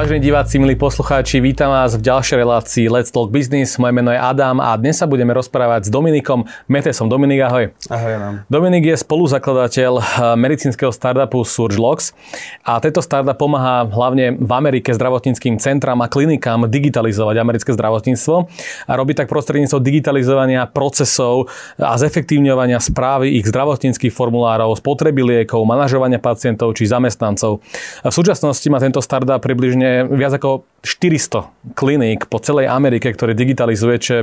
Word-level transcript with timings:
Vážení 0.00 0.32
diváci, 0.32 0.56
milí 0.56 0.80
poslucháči, 0.80 1.44
vítam 1.44 1.76
vás 1.76 1.92
v 1.92 2.08
ďalšej 2.08 2.36
relácii 2.40 2.88
Let's 2.88 3.12
Talk 3.12 3.28
Business. 3.28 3.76
Moje 3.76 3.92
meno 3.92 4.08
je 4.08 4.16
Adam 4.16 4.56
a 4.56 4.72
dnes 4.80 4.96
sa 4.96 5.04
budeme 5.04 5.36
rozprávať 5.36 5.84
s 5.84 5.90
Dominikom. 5.92 6.48
Metesom. 6.72 7.04
Dominik, 7.12 7.44
ahoj. 7.44 7.68
Ahoj, 7.92 8.12
Adam. 8.16 8.34
Dominik 8.48 8.88
je 8.88 8.96
spoluzakladateľ 8.96 9.92
eh, 10.00 10.04
medicínskeho 10.40 10.88
startupu 10.88 11.44
SurgeLogs 11.44 12.16
a 12.64 12.80
tento 12.80 13.04
startup 13.04 13.36
pomáha 13.36 13.84
hlavne 13.92 14.40
v 14.40 14.48
Amerike 14.48 14.88
zdravotníckým 14.96 15.60
centram 15.60 16.00
a 16.00 16.08
klinikám 16.08 16.64
digitalizovať 16.64 17.36
americké 17.36 17.76
zdravotníctvo 17.76 18.48
a 18.88 18.92
robí 18.96 19.12
tak 19.12 19.28
prostredníctvom 19.28 19.84
digitalizovania 19.84 20.64
procesov 20.64 21.52
a 21.76 22.00
zefektívňovania 22.00 22.80
správy 22.80 23.36
ich 23.36 23.44
zdravotníckých 23.44 24.16
formulárov, 24.16 24.80
spotreby 24.80 25.44
liekov, 25.44 25.60
manažovania 25.68 26.16
pacientov 26.16 26.72
či 26.72 26.88
zamestnancov. 26.88 27.60
V 28.00 28.14
súčasnosti 28.16 28.64
má 28.72 28.80
tento 28.80 29.04
startup 29.04 29.44
približne 29.44 29.89
viac 30.10 30.36
ako 30.36 30.64
400 30.82 31.76
kliník 31.76 32.26
po 32.26 32.40
celej 32.40 32.72
Amerike, 32.72 33.12
ktoré 33.12 33.36
digitalizuje, 33.36 33.96
čo 34.00 34.12
je 34.16 34.22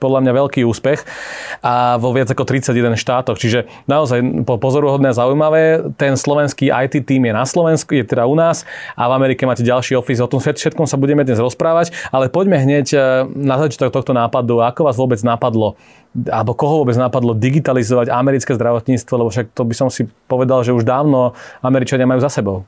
podľa 0.00 0.24
mňa 0.24 0.32
veľký 0.32 0.60
úspech 0.64 1.04
a 1.60 2.00
vo 2.00 2.16
viac 2.16 2.32
ako 2.32 2.48
31 2.48 2.96
štátoch. 2.96 3.36
Čiže 3.36 3.68
naozaj 3.84 4.48
pozoruhodné 4.48 5.12
a 5.12 5.14
zaujímavé. 5.14 5.92
Ten 6.00 6.16
slovenský 6.16 6.72
IT 6.72 7.04
tým 7.04 7.28
je 7.28 7.32
na 7.36 7.44
Slovensku, 7.44 7.92
je 7.92 8.08
teda 8.08 8.24
u 8.24 8.32
nás 8.32 8.64
a 8.96 9.06
v 9.06 9.20
Amerike 9.20 9.44
máte 9.44 9.60
ďalší 9.60 10.00
office. 10.00 10.24
O 10.24 10.32
tom 10.32 10.40
všetkom 10.40 10.88
sa 10.88 10.96
budeme 10.96 11.22
dnes 11.22 11.36
rozprávať, 11.36 11.92
ale 12.08 12.32
poďme 12.32 12.56
hneď 12.56 12.86
e, 12.90 12.98
na 13.36 13.60
začiatok 13.60 14.00
tohto 14.00 14.16
nápadu. 14.16 14.64
Ako 14.64 14.88
vás 14.88 14.96
vôbec 14.96 15.20
napadlo 15.20 15.76
alebo 16.10 16.58
koho 16.58 16.82
vôbec 16.82 16.98
napadlo 16.98 17.38
digitalizovať 17.38 18.10
americké 18.10 18.50
zdravotníctvo, 18.58 19.14
lebo 19.14 19.30
však 19.30 19.54
to 19.54 19.62
by 19.62 19.74
som 19.78 19.86
si 19.94 20.10
povedal, 20.26 20.66
že 20.66 20.74
už 20.74 20.82
dávno 20.82 21.38
Američania 21.62 22.02
majú 22.02 22.18
za 22.18 22.32
sebou. 22.32 22.66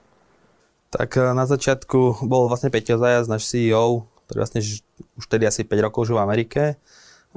Tak 0.93 1.11
eh, 1.17 1.33
na 1.33 1.49
začiatku 1.49 2.29
bol 2.29 2.53
vlastne 2.53 2.69
Peťo 2.69 3.01
Zajac, 3.01 3.25
náš 3.27 3.49
CEO, 3.49 4.05
ktorý 4.29 4.39
vlastne 4.45 4.61
už 5.17 5.25
tedy 5.27 5.49
asi 5.49 5.65
5 5.65 5.87
rokov 5.89 6.07
žil 6.07 6.21
v 6.21 6.25
Amerike 6.29 6.63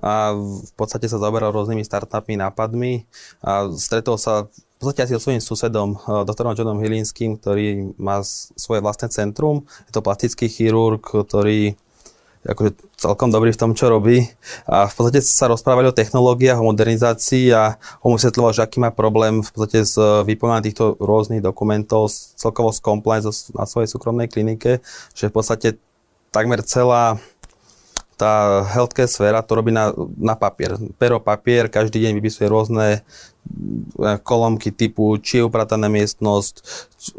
a 0.03 0.35
v 0.35 0.71
podstate 0.75 1.07
sa 1.07 1.15
zaoberal 1.15 1.55
rôznymi 1.55 1.87
startupmi, 1.87 2.35
nápadmi 2.35 3.07
a 3.39 3.71
stretol 3.71 4.19
sa 4.19 4.51
v 4.51 4.79
podstate 4.83 5.07
asi 5.07 5.15
so 5.15 5.23
svojím 5.23 5.39
susedom, 5.39 5.95
eh, 5.95 6.27
doktorom 6.27 6.51
Johnom 6.51 6.83
Hilinským, 6.83 7.39
ktorý 7.39 7.95
má 7.95 8.19
svoje 8.59 8.83
vlastné 8.83 9.07
centrum. 9.07 9.63
Je 9.87 9.95
to 9.95 10.03
plastický 10.03 10.51
chirurg, 10.51 10.99
ktorý 10.99 11.79
akože 12.45 12.77
celkom 12.95 13.33
dobrý 13.33 13.51
v 13.51 13.59
tom, 13.59 13.71
čo 13.73 13.89
robí. 13.89 14.29
A 14.69 14.85
v 14.85 14.93
podstate 14.93 15.19
sa 15.25 15.49
rozprávali 15.49 15.89
o 15.89 15.97
technológiách, 15.97 16.61
o 16.61 16.69
modernizácii 16.69 17.49
a 17.51 17.81
on 18.05 18.13
vysvetľoval, 18.13 18.53
že 18.53 18.61
aký 18.61 18.77
má 18.77 18.93
problém 18.93 19.41
v 19.41 19.49
podstate 19.49 19.81
s 19.83 19.97
vyplňaním 19.99 20.65
týchto 20.69 20.95
rôznych 21.01 21.41
dokumentov, 21.41 22.13
celkovo 22.13 22.69
s 22.69 22.79
compliance 22.79 23.49
na 23.51 23.65
svojej 23.65 23.89
súkromnej 23.89 24.29
klinike, 24.29 24.85
že 25.17 25.27
v 25.27 25.33
podstate 25.33 25.67
takmer 26.29 26.61
celá 26.67 27.17
tá 28.15 28.63
healthcare 28.71 29.11
sféra 29.11 29.43
to 29.43 29.59
robí 29.59 29.75
na, 29.75 29.91
na 30.15 30.39
papier. 30.39 30.79
Pero 30.95 31.19
papier, 31.19 31.67
každý 31.67 31.99
deň 31.99 32.17
vypisuje 32.17 32.47
rôzne 32.47 33.03
e, 33.03 34.09
kolomky 34.23 34.71
typu, 34.71 35.19
či 35.19 35.43
je 35.43 35.47
uprataná 35.47 35.91
miestnosť, 35.91 36.63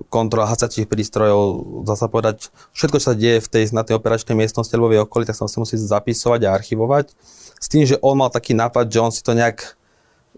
kontrola 0.09 0.49
hacacích 0.49 0.89
prístrojov, 0.89 1.85
zase 1.85 2.09
povedať, 2.09 2.37
všetko, 2.73 2.97
čo 2.97 3.07
sa 3.13 3.15
deje 3.15 3.45
v 3.45 3.49
tej, 3.49 3.65
na 3.77 3.85
tej 3.85 4.01
operačnej 4.01 4.35
miestnosti 4.35 4.73
alebo 4.73 4.91
v 4.91 5.05
okolí, 5.05 5.29
tak 5.29 5.37
sa 5.37 5.47
musí 5.61 5.77
zapisovať 5.77 6.41
a 6.49 6.55
archivovať. 6.57 7.13
S 7.61 7.69
tým, 7.69 7.85
že 7.85 8.01
on 8.01 8.17
mal 8.17 8.33
taký 8.33 8.57
nápad, 8.57 8.89
že 8.89 8.99
on 9.01 9.13
si 9.13 9.21
to 9.21 9.37
nejak 9.37 9.77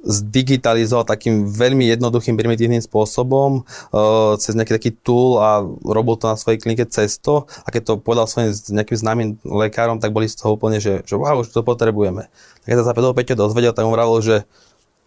zdigitalizoval 0.05 1.07
takým 1.07 1.49
veľmi 1.49 1.89
jednoduchým, 1.95 2.39
primitívnym 2.39 2.83
spôsobom 2.83 3.63
uh, 3.65 4.35
cez 4.39 4.55
nejaký 4.55 4.73
taký 4.75 4.91
tool 5.03 5.43
a 5.43 5.63
robil 5.85 6.15
to 6.19 6.31
na 6.31 6.37
svojej 6.39 6.61
klinike 6.63 6.87
cesto 6.87 7.51
a 7.65 7.69
keď 7.69 7.83
to 7.83 7.93
povedal 8.01 8.31
svojim 8.31 8.55
nejakým 8.55 8.99
známym 8.99 9.29
lekárom, 9.43 9.99
tak 9.99 10.15
boli 10.15 10.31
z 10.31 10.39
toho 10.39 10.55
úplne, 10.55 10.79
že, 10.79 11.03
že 11.03 11.15
wow, 11.19 11.41
už 11.43 11.51
to 11.51 11.67
potrebujeme. 11.67 12.31
Tak 12.65 12.69
keď 12.69 12.77
sa 12.85 12.97
Pedro 12.97 13.17
Peťo 13.17 13.35
dozvedel, 13.35 13.75
tak 13.75 13.87
mu 13.87 13.95
vravil, 13.95 14.21
že 14.21 14.37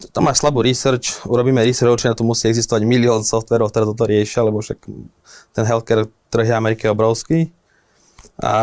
tam 0.09 0.25
máš 0.25 0.41
slabú 0.41 0.65
research, 0.65 1.21
urobíme 1.29 1.61
research, 1.61 2.09
na 2.09 2.17
to 2.17 2.25
musí 2.25 2.49
existovať 2.49 2.81
milión 2.89 3.21
softverov, 3.21 3.69
ktoré 3.69 3.85
toto 3.85 4.09
riešia, 4.09 4.41
lebo 4.41 4.57
však 4.57 4.81
ten 5.53 5.63
healthcare 5.69 6.09
trh 6.33 6.47
je 6.49 6.55
Amerike 6.57 6.89
obrovský. 6.89 7.53
A 8.41 8.53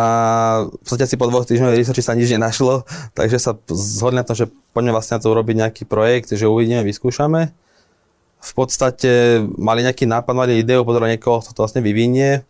v 0.66 0.82
podstate 0.82 1.06
si 1.06 1.14
po 1.14 1.30
dvoch 1.30 1.46
týždňoch 1.46 1.70
researchi 1.70 2.02
sa 2.02 2.18
nič 2.18 2.34
nenašlo, 2.34 2.82
takže 3.14 3.38
sa 3.38 3.54
zhodli 3.70 4.18
na 4.18 4.26
to, 4.26 4.34
že 4.34 4.50
poďme 4.74 4.90
vlastne 4.90 5.16
na 5.16 5.22
to 5.22 5.30
urobiť 5.30 5.54
nejaký 5.54 5.82
projekt, 5.86 6.34
že 6.34 6.50
uvidíme, 6.50 6.82
vyskúšame. 6.82 7.54
V 8.38 8.52
podstate 8.54 9.42
mali 9.54 9.86
nejaký 9.86 10.06
nápad, 10.06 10.34
mali 10.34 10.62
ideu, 10.62 10.82
pozerali 10.82 11.14
niekoho, 11.14 11.42
to 11.42 11.62
vlastne 11.62 11.82
vyvinie. 11.82 12.42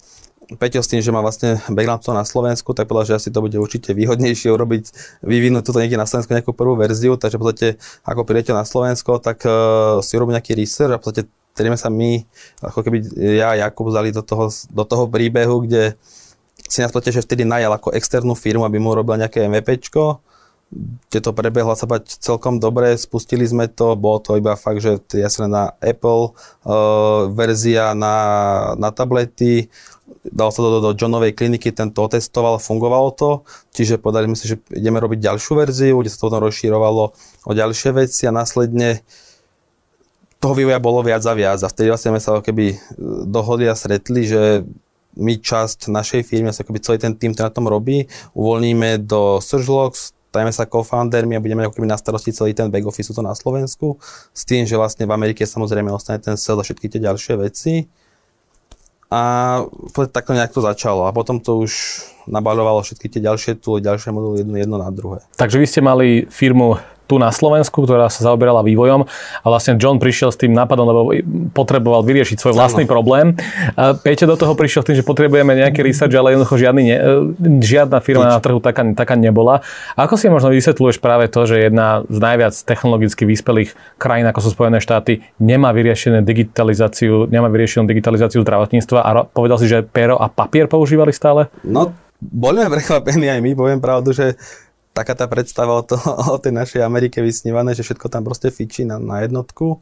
Peťo 0.49 0.81
s 0.81 0.89
tým, 0.89 1.05
že 1.05 1.13
má 1.13 1.21
vlastne 1.21 1.61
background 1.69 2.09
na 2.17 2.25
Slovensku, 2.25 2.73
tak 2.73 2.89
povedal, 2.89 3.13
že 3.13 3.15
asi 3.21 3.29
to 3.29 3.45
bude 3.45 3.57
určite 3.61 3.93
výhodnejšie 3.93 4.49
urobiť, 4.49 4.85
vyvinúť 5.21 5.69
toto 5.69 5.85
niekde 5.85 6.01
na 6.01 6.09
Slovensku 6.09 6.33
nejakú 6.33 6.57
prvú 6.57 6.81
verziu, 6.81 7.21
takže 7.21 7.37
v 7.37 7.41
podstate 7.45 7.69
ako 8.09 8.25
priletel 8.25 8.57
na 8.57 8.65
Slovensko, 8.65 9.21
tak 9.21 9.45
uh, 9.45 10.01
si 10.01 10.17
urobil 10.17 10.41
nejaký 10.41 10.57
research 10.57 10.97
a 10.97 11.01
v 11.01 11.05
podstate 11.05 11.29
ktorými 11.59 11.75
sa 11.75 11.91
my, 11.91 12.23
ako 12.63 12.87
keby 12.87 13.03
ja 13.35 13.51
a 13.51 13.59
Jakub 13.67 13.91
vzali 13.91 14.15
do 14.15 14.23
toho, 14.23 14.47
do 14.71 14.85
toho 14.87 15.11
príbehu, 15.11 15.67
kde 15.67 15.99
si 16.67 16.83
nás 16.83 16.91
že 16.91 17.23
vtedy 17.23 17.47
najal 17.47 17.77
ako 17.79 17.95
externú 17.95 18.35
firmu, 18.35 18.67
aby 18.67 18.83
mu 18.83 18.97
robil 18.97 19.21
nejaké 19.21 19.47
MVPčko, 19.47 20.21
kde 21.09 21.19
to 21.25 21.33
prebehlo 21.33 21.73
sa 21.73 21.89
bať 21.89 22.21
celkom 22.21 22.61
dobre, 22.61 22.93
spustili 23.01 23.47
sme 23.49 23.73
to, 23.73 23.97
bolo 23.97 24.21
to 24.21 24.37
iba 24.37 24.53
fakt, 24.53 24.85
že 24.85 25.01
jasne 25.17 25.49
na 25.49 25.73
Apple 25.81 26.37
uh, 26.69 27.33
verzia 27.33 27.97
na, 27.97 28.15
na 28.77 28.93
tablety, 28.93 29.73
dal 30.29 30.53
sa 30.53 30.61
to 30.61 30.69
do, 30.77 30.79
do 30.85 30.91
Johnovej 30.93 31.33
kliniky, 31.33 31.73
ten 31.73 31.89
to 31.89 32.05
otestoval, 32.05 32.61
fungovalo 32.61 33.09
to, 33.17 33.31
čiže 33.73 33.97
povedali 33.97 34.29
sme 34.29 34.37
si, 34.37 34.45
že 34.45 34.61
ideme 34.77 35.01
robiť 35.01 35.25
ďalšiu 35.25 35.53
verziu, 35.57 35.97
kde 36.05 36.13
sa 36.13 36.21
to 36.21 36.27
potom 36.29 36.45
rozšírovalo 36.45 37.05
o 37.49 37.53
ďalšie 37.57 37.91
veci 37.97 38.29
a 38.29 38.37
následne 38.37 39.01
toho 40.39 40.55
vývoja 40.55 40.79
bolo 40.79 41.03
viac 41.03 41.25
a 41.27 41.35
viac. 41.35 41.59
A 41.65 41.71
vtedy 41.71 41.91
vlastne 41.91 42.15
sme 42.15 42.23
sa 42.23 42.39
keby 42.39 42.79
dohodli 43.27 43.67
a 43.67 43.75
stretli, 43.75 44.23
že 44.23 44.63
my 45.19 45.43
časť 45.43 45.91
našej 45.91 46.23
firmy, 46.23 46.55
asi 46.55 46.63
akoby 46.63 46.81
celý 46.81 46.99
ten 47.03 47.13
tým, 47.19 47.35
ktorý 47.35 47.51
na 47.51 47.55
tom 47.55 47.67
robí, 47.67 48.07
uvoľníme 48.39 49.03
do 49.03 49.43
SurgeLogs, 49.43 50.15
stajeme 50.31 50.53
sa 50.55 50.69
co-foundermi 50.69 51.35
a 51.35 51.43
budeme 51.43 51.67
ako 51.67 51.83
na 51.83 51.99
starosti 51.99 52.31
celý 52.31 52.55
ten 52.55 52.71
back 52.71 52.87
office 52.87 53.11
to 53.11 53.23
na 53.25 53.35
Slovensku, 53.35 53.99
s 54.31 54.43
tým, 54.47 54.69
že 54.69 54.79
vlastne 54.79 55.09
v 55.09 55.13
Amerike 55.13 55.43
samozrejme 55.43 55.91
ostane 55.91 56.23
ten 56.23 56.39
sales 56.39 56.63
a 56.63 56.67
všetky 56.69 56.87
tie 56.87 57.01
ďalšie 57.03 57.35
veci. 57.41 57.91
A 59.09 59.65
takto 60.13 60.37
nejak 60.37 60.53
to 60.53 60.61
začalo. 60.61 61.09
A 61.09 61.17
potom 61.17 61.41
to 61.41 61.65
už 61.65 62.05
nabaľovalo 62.29 62.85
všetky 62.85 63.09
tie 63.09 63.25
ďalšie 63.25 63.57
tu, 63.57 63.81
ďalšie 63.81 64.13
moduly 64.13 64.45
jedno, 64.45 64.61
jedno 64.61 64.77
na 64.77 64.93
druhé. 64.93 65.25
Takže 65.41 65.57
vy 65.57 65.67
ste 65.67 65.81
mali 65.81 66.29
firmu 66.29 66.77
tu 67.09 67.17
na 67.17 67.33
Slovensku, 67.33 67.89
ktorá 67.89 68.13
sa 68.13 68.29
zaoberala 68.29 68.61
vývojom 68.61 69.09
a 69.41 69.47
vlastne 69.49 69.81
John 69.81 69.97
prišiel 69.97 70.29
s 70.29 70.37
tým 70.37 70.53
nápadom, 70.53 70.85
lebo 70.85 71.01
potreboval 71.57 72.05
vyriešiť 72.05 72.37
svoj 72.37 72.53
vlastný 72.53 72.85
ano. 72.85 72.93
problém. 72.93 73.27
A 73.75 73.97
Peťo 73.97 74.29
do 74.29 74.37
toho 74.37 74.53
prišiel 74.53 74.85
s 74.85 74.93
tým, 74.93 74.97
že 75.01 75.05
potrebujeme 75.09 75.57
nejaký 75.57 75.81
research, 75.81 76.13
ale 76.13 76.37
jednoducho 76.37 76.61
žiadny 76.61 76.83
ne, 76.85 76.97
žiadna 77.65 77.99
firma 78.05 78.29
Nič. 78.29 78.35
na 78.37 78.41
trhu 78.45 78.61
taká, 78.61 78.85
taká 78.93 79.17
nebola. 79.17 79.65
A 79.97 80.05
ako 80.05 80.21
si 80.21 80.29
možno 80.29 80.53
vysvetľuješ 80.53 81.01
práve 81.01 81.33
to, 81.33 81.49
že 81.49 81.73
jedna 81.73 82.05
z 82.13 82.19
najviac 82.21 82.55
technologicky 82.69 83.25
vyspelých 83.25 83.73
krajín, 83.97 84.29
ako 84.29 84.45
sú 84.45 84.49
Spojené 84.53 84.85
štáty, 84.85 85.25
nemá 85.41 85.73
vyriešenú 85.73 86.21
digitalizáciu, 86.21 87.25
nemá 87.33 87.49
vyriešenú 87.49 87.89
digitalizáciu 87.89 88.45
zdravotníctva 88.45 89.01
a 89.01 89.11
povedal 89.25 89.57
si, 89.57 89.65
že 89.65 89.81
pero 89.81 90.21
a 90.21 90.29
papier 90.29 90.69
používali 90.69 91.17
stále? 91.17 91.49
No, 91.65 91.89
boli 92.19 92.59
sme 92.61 92.75
prekvapení 92.77 93.31
aj 93.31 93.41
my, 93.41 93.51
poviem 93.55 93.81
pravdu, 93.81 94.11
že 94.11 94.35
taká 94.99 95.15
tá 95.15 95.31
predstava 95.31 95.79
o, 95.79 95.83
to, 95.87 95.95
o 96.35 96.39
tej 96.43 96.51
našej 96.51 96.83
Amerike 96.83 97.23
vysnívané, 97.23 97.79
že 97.79 97.87
všetko 97.87 98.11
tam 98.11 98.27
proste 98.27 98.51
fičí 98.51 98.83
na, 98.83 98.99
na 98.99 99.23
jednotku. 99.23 99.79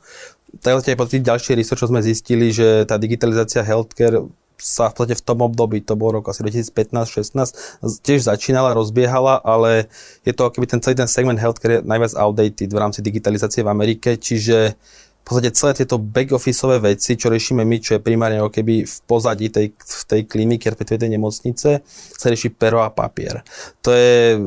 Tak 0.61 0.85
aj 0.85 0.97
po 0.97 1.09
tých 1.09 1.25
ďalších 1.25 1.57
research, 1.57 1.81
čo 1.85 1.91
sme 1.91 2.05
zistili, 2.05 2.53
že 2.53 2.85
tá 2.85 3.01
digitalizácia 3.01 3.65
healthcare 3.65 4.25
sa 4.57 4.89
v 4.89 4.97
podstate 4.97 5.21
v 5.21 5.25
tom 5.25 5.45
období, 5.45 5.85
to 5.85 6.01
bol 6.01 6.17
rok 6.17 6.33
asi 6.33 6.41
2015-16, 6.41 7.85
tiež 8.01 8.25
začínala, 8.25 8.73
rozbiehala, 8.73 9.37
ale 9.45 9.93
je 10.25 10.33
to 10.33 10.49
keby 10.49 10.65
ten 10.65 10.81
celý 10.81 10.97
ten 10.97 11.11
segment 11.11 11.37
healthcare 11.37 11.81
je 11.81 11.85
najviac 11.85 12.17
outdated 12.17 12.73
v 12.73 12.81
rámci 12.81 13.05
digitalizácie 13.05 13.61
v 13.61 13.69
Amerike, 13.69 14.17
čiže 14.17 14.73
v 14.73 15.23
podstate 15.29 15.59
celé 15.59 15.73
tieto 15.75 15.99
back-officeové 15.99 16.95
veci, 16.95 17.19
čo 17.19 17.29
riešime 17.29 17.67
my, 17.67 17.77
čo 17.83 17.99
je 17.99 18.01
primárne 18.01 18.39
ako 18.39 18.63
keby 18.63 18.87
v 18.87 18.97
pozadí 19.11 19.51
tej, 19.51 19.75
v 19.75 20.03
tej 20.07 20.21
kliniky, 20.25 20.71
respektíve 20.71 21.03
tej 21.03 21.13
nemocnice, 21.19 21.69
sa 22.15 22.27
rieši 22.31 22.55
pero 22.55 22.81
a 22.81 22.95
papier. 22.95 23.43
To 23.83 23.91
je 23.91 24.39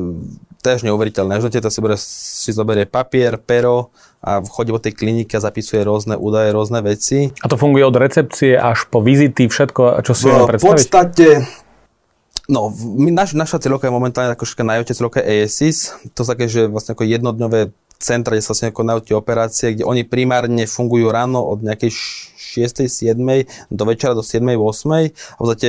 až 0.68 0.84
neuveriteľné. 0.84 1.40
Až 1.40 1.48
to 1.48 1.72
si, 1.72 1.80
bude, 1.80 1.96
si 1.96 2.50
zoberie 2.52 2.84
papier, 2.84 3.40
pero 3.40 3.88
a 4.20 4.44
chodí 4.44 4.68
po 4.68 4.80
tej 4.80 4.92
klinike 4.92 5.40
a 5.40 5.40
zapisuje 5.40 5.80
rôzne 5.80 6.12
údaje, 6.12 6.52
rôzne 6.52 6.84
veci. 6.84 7.32
A 7.40 7.48
to 7.48 7.56
funguje 7.56 7.80
od 7.88 7.96
recepcie 7.96 8.52
až 8.52 8.84
po 8.92 9.00
vizity, 9.00 9.48
všetko, 9.48 10.04
čo 10.04 10.12
si 10.12 10.28
no, 10.28 10.44
predstaviť? 10.44 10.60
V 10.60 10.68
podstate, 10.68 11.26
no, 12.52 12.68
my, 13.00 13.16
naš, 13.16 13.32
naša 13.32 13.56
cieľovka 13.64 13.88
je 13.88 13.96
momentálne 13.96 14.36
ako 14.36 14.44
najväčšia 14.44 14.96
cieľovka 15.00 15.20
ASIS. 15.24 15.96
To 16.12 16.28
také, 16.28 16.52
že 16.52 16.68
vlastne 16.68 16.92
ako 16.92 17.08
jednodňové 17.08 17.72
centra, 17.96 18.36
kde 18.36 18.44
sa 18.44 18.52
vlastne 18.52 18.68
ako 18.72 19.00
tie 19.00 19.16
operácie, 19.16 19.66
kde 19.76 19.84
oni 19.88 20.04
primárne 20.04 20.68
fungujú 20.68 21.08
ráno 21.08 21.40
od 21.40 21.64
nejakej 21.64 21.92
6. 22.50 22.92
7. 22.92 23.16
do 23.72 23.84
večera 23.88 24.12
do 24.12 24.20
7. 24.20 24.44
8. 24.44 24.52
A 24.52 25.40
v 25.40 25.40
podstate 25.40 25.68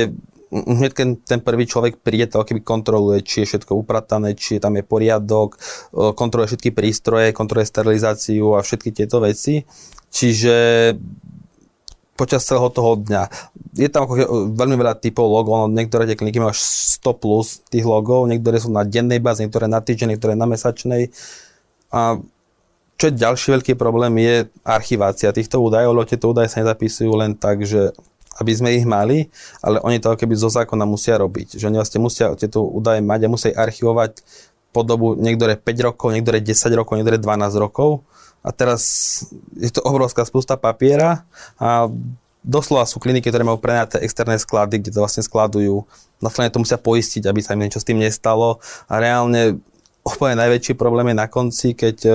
hneď 0.52 0.92
keď 0.92 1.06
ten 1.24 1.40
prvý 1.40 1.64
človek 1.64 2.04
príde, 2.04 2.28
to 2.28 2.44
keby 2.44 2.60
kontroluje, 2.60 3.24
či 3.24 3.42
je 3.42 3.56
všetko 3.56 3.72
upratané, 3.72 4.36
či 4.36 4.60
tam 4.60 4.76
je 4.76 4.84
poriadok, 4.84 5.56
kontroluje 5.92 6.52
všetky 6.52 6.70
prístroje, 6.76 7.32
kontroluje 7.32 7.72
sterilizáciu 7.72 8.52
a 8.52 8.60
všetky 8.60 8.92
tieto 8.92 9.24
veci. 9.24 9.64
Čiže 10.12 10.54
počas 12.12 12.44
celého 12.44 12.68
toho 12.68 13.00
dňa. 13.00 13.22
Je 13.80 13.88
tam 13.88 14.04
ako 14.04 14.52
veľmi 14.52 14.76
veľa 14.76 15.00
typov 15.00 15.24
logov, 15.24 15.64
no 15.64 15.66
niektoré 15.72 16.04
tie 16.04 16.14
kliniky 16.14 16.36
majú 16.36 16.52
až 16.52 16.60
100 17.00 17.16
plus 17.16 17.64
tých 17.72 17.88
logov, 17.88 18.28
niektoré 18.28 18.60
sú 18.60 18.68
na 18.68 18.84
dennej 18.84 19.18
báze, 19.18 19.40
niektoré 19.40 19.64
na 19.66 19.80
týždeň, 19.80 20.14
niektoré 20.14 20.36
na 20.36 20.44
mesačnej. 20.44 21.08
A 21.88 22.20
čo 23.00 23.04
je 23.08 23.18
ďalší 23.18 23.56
veľký 23.58 23.72
problém 23.74 24.14
je 24.20 24.34
archivácia 24.62 25.32
týchto 25.32 25.58
údajov, 25.58 25.96
lebo 25.96 26.06
tieto 26.06 26.30
údaje 26.30 26.52
sa 26.52 26.60
nezapisujú 26.62 27.10
len 27.16 27.34
tak, 27.34 27.64
že 27.64 27.96
aby 28.40 28.52
sme 28.52 28.72
ich 28.72 28.88
mali, 28.88 29.28
ale 29.60 29.82
oni 29.84 30.00
to 30.00 30.16
keby 30.16 30.32
zo 30.38 30.48
zákona 30.48 30.88
musia 30.88 31.20
robiť. 31.20 31.60
Že 31.60 31.68
oni 31.68 31.76
vlastne 31.80 32.00
musia 32.00 32.26
tieto 32.38 32.64
údaje 32.64 33.04
mať 33.04 33.20
a 33.26 33.32
musia 33.32 33.52
ich 33.52 33.60
archivovať 33.60 34.24
po 34.72 34.80
dobu 34.82 35.14
niektoré 35.20 35.60
5 35.60 35.88
rokov, 35.92 36.16
niektoré 36.16 36.40
10 36.40 36.72
rokov, 36.72 36.96
niektoré 36.96 37.20
12 37.20 37.60
rokov. 37.60 38.08
A 38.42 38.50
teraz 38.50 38.82
je 39.54 39.70
to 39.70 39.84
obrovská 39.84 40.26
spústa 40.26 40.58
papiera 40.58 41.28
a 41.60 41.86
doslova 42.42 42.88
sú 42.90 42.98
kliniky, 42.98 43.30
ktoré 43.30 43.46
majú 43.46 43.62
prenaté 43.62 44.02
externé 44.02 44.34
sklady, 44.40 44.82
kde 44.82 44.90
to 44.90 45.02
vlastne 45.04 45.22
skladujú. 45.22 45.86
Následne 46.18 46.50
to 46.50 46.62
musia 46.62 46.78
poistiť, 46.80 47.22
aby 47.30 47.38
sa 47.38 47.54
im 47.54 47.62
niečo 47.62 47.78
s 47.78 47.86
tým 47.86 48.02
nestalo. 48.02 48.58
A 48.90 48.98
reálne 48.98 49.62
úplne 50.02 50.34
najväčší 50.34 50.74
problém 50.74 51.14
je 51.14 51.16
na 51.22 51.30
konci, 51.30 51.78
keď 51.78 51.96
uh, 52.10 52.14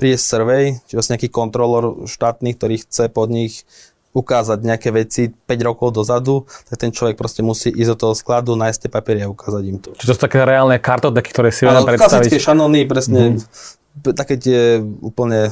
príde 0.00 0.16
survey, 0.16 0.80
či 0.88 0.96
vlastne 0.96 1.20
nejaký 1.20 1.28
kontrolor 1.28 2.08
štátny, 2.08 2.56
ktorý 2.56 2.80
chce 2.80 3.12
pod 3.12 3.28
nich 3.28 3.68
ukázať 4.12 4.58
nejaké 4.60 4.92
veci 4.92 5.32
5 5.32 5.68
rokov 5.68 5.96
dozadu, 5.96 6.44
tak 6.68 6.76
ten 6.76 6.90
človek 6.92 7.16
proste 7.16 7.40
musí 7.40 7.72
ísť 7.72 7.96
do 7.96 7.98
toho 8.08 8.14
skladu, 8.14 8.52
nájsť 8.60 8.86
tie 8.86 8.90
papiery 8.92 9.20
a 9.24 9.32
ukázať 9.32 9.62
im 9.64 9.78
to. 9.80 9.96
Čiže 9.96 10.08
to 10.12 10.16
sú 10.16 10.22
také 10.22 10.44
reálne 10.44 10.76
kartoteky, 10.76 11.32
ktoré 11.32 11.48
si 11.48 11.64
vieme 11.64 11.80
predstaviť. 11.80 12.28
Klasické 12.28 12.38
šanony, 12.38 12.84
presne, 12.84 13.40
mm. 13.40 14.12
také 14.12 14.36
tie 14.36 14.84
úplne, 15.00 15.48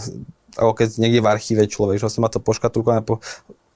ako 0.61 0.73
keď 0.77 0.89
niekde 1.01 1.25
v 1.25 1.31
archíve 1.33 1.63
človek, 1.65 1.97
že 1.97 2.05
vlastne 2.05 2.23
má 2.23 2.29
to 2.29 2.45
poškatulkované, 2.45 3.01
po, 3.01 3.25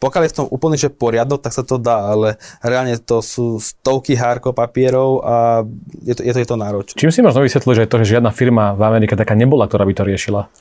pokiaľ 0.05 0.23
je 0.29 0.33
v 0.33 0.39
tom 0.45 0.47
úplne 0.53 0.77
že 0.77 0.93
poriadok, 0.93 1.41
tak 1.41 1.57
sa 1.57 1.65
to 1.65 1.81
dá, 1.81 2.13
ale 2.13 2.37
reálne 2.61 3.01
to 3.01 3.25
sú 3.25 3.57
stovky 3.57 4.13
hárko 4.13 4.53
papierov 4.53 5.25
a 5.25 5.65
je 6.05 6.13
to, 6.13 6.21
je 6.21 6.33
to, 6.37 6.39
je 6.45 6.49
to 6.53 6.57
náročné. 6.61 6.97
Čím 7.01 7.09
si 7.09 7.25
možno 7.25 7.41
vysvetliť, 7.41 7.73
že 7.73 7.89
to, 7.89 7.97
že 8.05 8.21
žiadna 8.21 8.29
firma 8.37 8.77
v 8.77 8.85
Amerike 8.85 9.17
taká 9.17 9.33
nebola, 9.33 9.65
ktorá 9.65 9.89
by 9.89 9.95
to 9.97 10.05
riešila? 10.05 10.53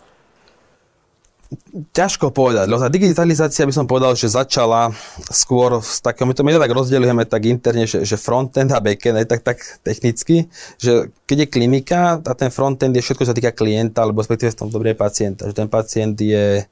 Ťažko 1.94 2.30
povedať, 2.30 2.70
lebo 2.70 2.82
tá 2.82 2.92
digitalizácia 2.92 3.68
by 3.68 3.74
som 3.74 3.90
povedal, 3.90 4.14
že 4.14 4.32
začala 4.32 4.94
skôr 5.32 5.82
s 5.82 6.00
takým, 6.04 6.30
my 6.30 6.34
to, 6.34 6.44
my 6.46 6.56
tak 6.56 6.74
rozdeľujeme 6.74 7.24
tak 7.26 7.44
interne, 7.50 7.86
že, 7.88 8.04
že 8.06 8.16
frontend 8.20 8.72
a 8.72 8.84
backend, 8.84 9.20
aj 9.20 9.28
tak, 9.28 9.42
tak 9.42 9.58
technicky, 9.82 10.52
že 10.78 11.12
keď 11.26 11.38
je 11.46 11.54
klinika 11.54 12.00
a 12.22 12.34
ten 12.34 12.54
frontend 12.54 12.94
je 12.94 13.04
všetko, 13.04 13.24
čo 13.26 13.32
sa 13.32 13.38
týka 13.38 13.56
klienta, 13.56 14.06
alebo 14.06 14.22
respektíve 14.22 14.54
v 14.54 14.60
tom 14.60 14.70
dobre 14.70 14.94
pacienta, 14.94 15.50
že 15.50 15.58
ten 15.58 15.70
pacient 15.72 16.18
je 16.20 16.66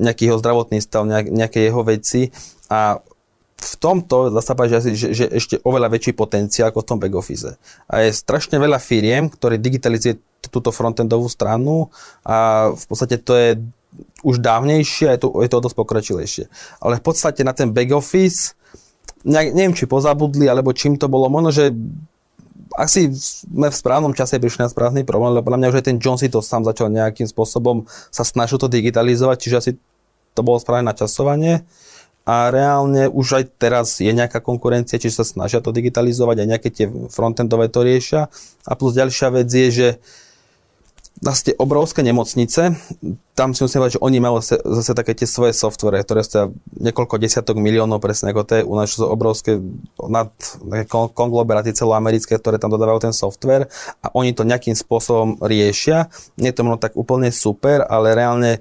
nejaký 0.00 0.32
jeho 0.32 0.40
zdravotný 0.40 0.80
stav, 0.80 1.04
nejaké 1.08 1.68
jeho 1.68 1.84
veci. 1.84 2.32
A 2.72 3.00
v 3.54 3.74
tomto 3.80 4.28
dá 4.32 4.40
sa 4.44 4.56
povedať, 4.56 4.92
že, 4.92 4.92
že, 4.96 5.08
že 5.12 5.24
ešte 5.32 5.54
oveľa 5.64 5.92
väčší 5.92 6.12
potenciál 6.12 6.68
ako 6.72 6.84
v 6.84 6.88
tom 6.88 6.98
back 7.00 7.14
office. 7.16 7.56
A 7.88 7.94
je 8.04 8.10
strašne 8.12 8.60
veľa 8.60 8.80
firiem, 8.80 9.28
ktoré 9.32 9.56
digitalizuje 9.56 10.20
túto 10.48 10.70
frontendovú 10.74 11.28
stranu 11.28 11.92
a 12.24 12.68
v 12.72 12.84
podstate 12.88 13.20
to 13.20 13.32
je 13.36 13.50
už 14.26 14.42
dávnejšie 14.42 15.06
a 15.06 15.14
je 15.14 15.20
to, 15.22 15.28
je 15.44 15.50
to 15.50 15.58
dosť 15.62 15.76
pokročilejšie. 15.76 16.44
Ale 16.82 16.98
v 16.98 17.04
podstate 17.04 17.46
na 17.46 17.54
ten 17.54 17.70
back 17.70 17.94
office, 17.94 18.58
neviem 19.24 19.76
či 19.76 19.86
pozabudli, 19.86 20.50
alebo 20.50 20.74
čím 20.74 20.98
to 20.98 21.06
bolo, 21.06 21.30
možno, 21.30 21.54
že 21.54 21.70
asi 22.74 23.06
sme 23.14 23.70
v 23.70 23.76
správnom 23.76 24.12
čase 24.16 24.42
prišli 24.42 24.66
na 24.66 24.72
správny 24.72 25.06
problém, 25.06 25.38
lebo 25.38 25.46
podľa 25.46 25.60
mňa 25.62 25.70
už 25.70 25.78
aj 25.78 25.86
ten 25.86 25.98
John 26.02 26.18
si 26.18 26.26
to 26.26 26.42
sám 26.42 26.66
začal 26.66 26.90
nejakým 26.90 27.30
spôsobom 27.30 27.86
sa 28.10 28.26
snažil 28.26 28.58
to 28.58 28.66
digitalizovať, 28.66 29.36
čiže 29.38 29.56
asi 29.56 29.70
to 30.34 30.40
bolo 30.42 30.58
správne 30.58 30.90
načasovanie 30.90 31.62
a 32.24 32.48
reálne 32.48 33.06
už 33.12 33.26
aj 33.38 33.44
teraz 33.60 34.00
je 34.00 34.08
nejaká 34.08 34.40
konkurencia, 34.40 34.96
čiže 34.96 35.22
sa 35.22 35.26
snažia 35.28 35.60
to 35.60 35.76
digitalizovať, 35.76 36.36
aj 36.40 36.48
nejaké 36.48 36.68
tie 36.72 36.86
frontendové 37.12 37.68
to 37.68 37.84
riešia. 37.84 38.32
A 38.64 38.72
plus 38.74 38.96
ďalšia 38.96 39.28
vec 39.28 39.48
je, 39.52 39.68
že 39.68 39.88
vlastne 41.24 41.56
obrovské 41.56 42.04
nemocnice, 42.04 42.76
tam 43.32 43.56
si 43.56 43.64
musím 43.64 43.80
povedať, 43.80 43.96
že 43.96 44.04
oni 44.04 44.18
majú 44.20 44.44
zase 44.44 44.92
také 44.92 45.16
tie 45.16 45.24
svoje 45.24 45.56
software, 45.56 46.04
ktoré 46.04 46.20
stoja 46.20 46.52
niekoľko 46.76 47.16
desiatok 47.16 47.56
miliónov, 47.56 48.04
presne 48.04 48.30
ako 48.30 48.44
to 48.44 48.60
u 48.60 48.74
nás 48.76 48.92
sú 48.92 49.08
obrovské 49.08 49.56
nad, 50.04 50.28
konglomeráty 50.92 51.72
celoamerické, 51.72 52.36
ktoré 52.36 52.60
tam 52.60 52.76
dodávajú 52.76 53.08
ten 53.10 53.14
software 53.16 53.72
a 54.04 54.12
oni 54.12 54.36
to 54.36 54.44
nejakým 54.44 54.76
spôsobom 54.76 55.40
riešia. 55.40 56.12
Nie 56.36 56.52
je 56.52 56.60
to 56.60 56.76
tak 56.76 56.92
úplne 56.94 57.32
super, 57.32 57.82
ale 57.88 58.12
reálne 58.12 58.60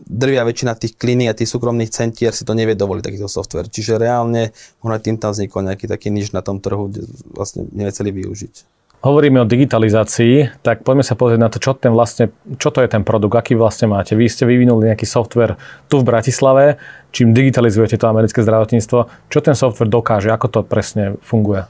drvia 0.00 0.42
väčšina 0.42 0.74
tých 0.80 0.96
kliník 0.96 1.30
a 1.30 1.38
tých 1.38 1.52
súkromných 1.52 1.92
centier 1.92 2.32
si 2.32 2.42
to 2.42 2.56
nevie 2.56 2.74
dovoliť 2.74 3.04
takýto 3.04 3.28
software. 3.28 3.68
Čiže 3.68 4.00
reálne 4.00 4.50
možno 4.80 4.98
tým 4.98 5.16
tam 5.20 5.30
vznikol 5.36 5.68
nejaký 5.68 5.86
taký 5.86 6.08
niž 6.08 6.32
na 6.32 6.40
tom 6.40 6.58
trhu, 6.58 6.88
kde 6.88 7.04
vlastne 7.30 7.68
nevie 7.70 7.92
využiť. 7.92 8.79
Hovoríme 9.00 9.40
o 9.40 9.48
digitalizácii, 9.48 10.60
tak 10.60 10.84
poďme 10.84 11.00
sa 11.00 11.16
pozrieť 11.16 11.40
na 11.40 11.48
to, 11.48 11.56
čo, 11.56 11.72
ten 11.72 11.88
vlastne, 11.88 12.36
čo 12.60 12.68
to 12.68 12.84
je 12.84 12.88
ten 12.92 13.00
produkt, 13.00 13.32
aký 13.32 13.56
vlastne 13.56 13.88
máte. 13.88 14.12
Vy 14.12 14.28
ste 14.28 14.44
vyvinuli 14.44 14.92
nejaký 14.92 15.08
software 15.08 15.56
tu 15.88 16.04
v 16.04 16.04
Bratislave, 16.04 16.76
čím 17.08 17.32
digitalizujete 17.32 17.96
to 17.96 18.12
americké 18.12 18.44
zdravotníctvo. 18.44 19.32
Čo 19.32 19.38
ten 19.40 19.56
software 19.56 19.88
dokáže, 19.88 20.28
ako 20.28 20.46
to 20.52 20.60
presne 20.68 21.16
funguje? 21.24 21.64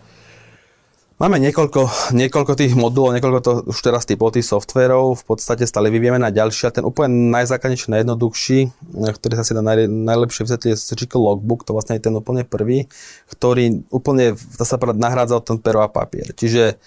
Máme 1.23 1.38
niekoľko, 1.38 2.11
niekoľko 2.19 2.53
tých 2.59 2.75
modulov, 2.75 3.15
niekoľko 3.15 3.41
to, 3.47 3.53
už 3.71 3.79
teraz 3.79 4.11
typov 4.11 4.35
tých 4.35 4.50
softverov, 4.50 5.23
v 5.23 5.25
podstate 5.31 5.71
stále 5.71 5.87
vyvieme 5.87 6.19
na 6.19 6.35
ďalšie. 6.35 6.83
Ten 6.83 6.83
úplne 6.83 7.31
najzákladnejší, 7.31 7.94
najjednoduchší, 7.94 8.59
ktorý 8.91 9.35
sa 9.38 9.47
si 9.47 9.55
dá 9.55 9.62
naj, 9.62 9.87
najlepšie 9.87 10.50
vysvetliť, 10.50 10.71
je 10.75 10.83
Surgical 10.83 11.23
Logbook, 11.23 11.62
to 11.62 11.79
vlastne 11.79 11.94
je 11.94 12.11
ten 12.11 12.15
úplne 12.17 12.43
prvý, 12.43 12.91
ktorý 13.31 13.87
úplne, 13.94 14.35
dá 14.35 14.67
sa 14.67 14.83
povedať, 14.83 14.99
nahrádzal 14.99 15.47
ten 15.47 15.62
pero 15.62 15.85
a 15.85 15.93
papier. 15.93 16.33
Čiže 16.35 16.81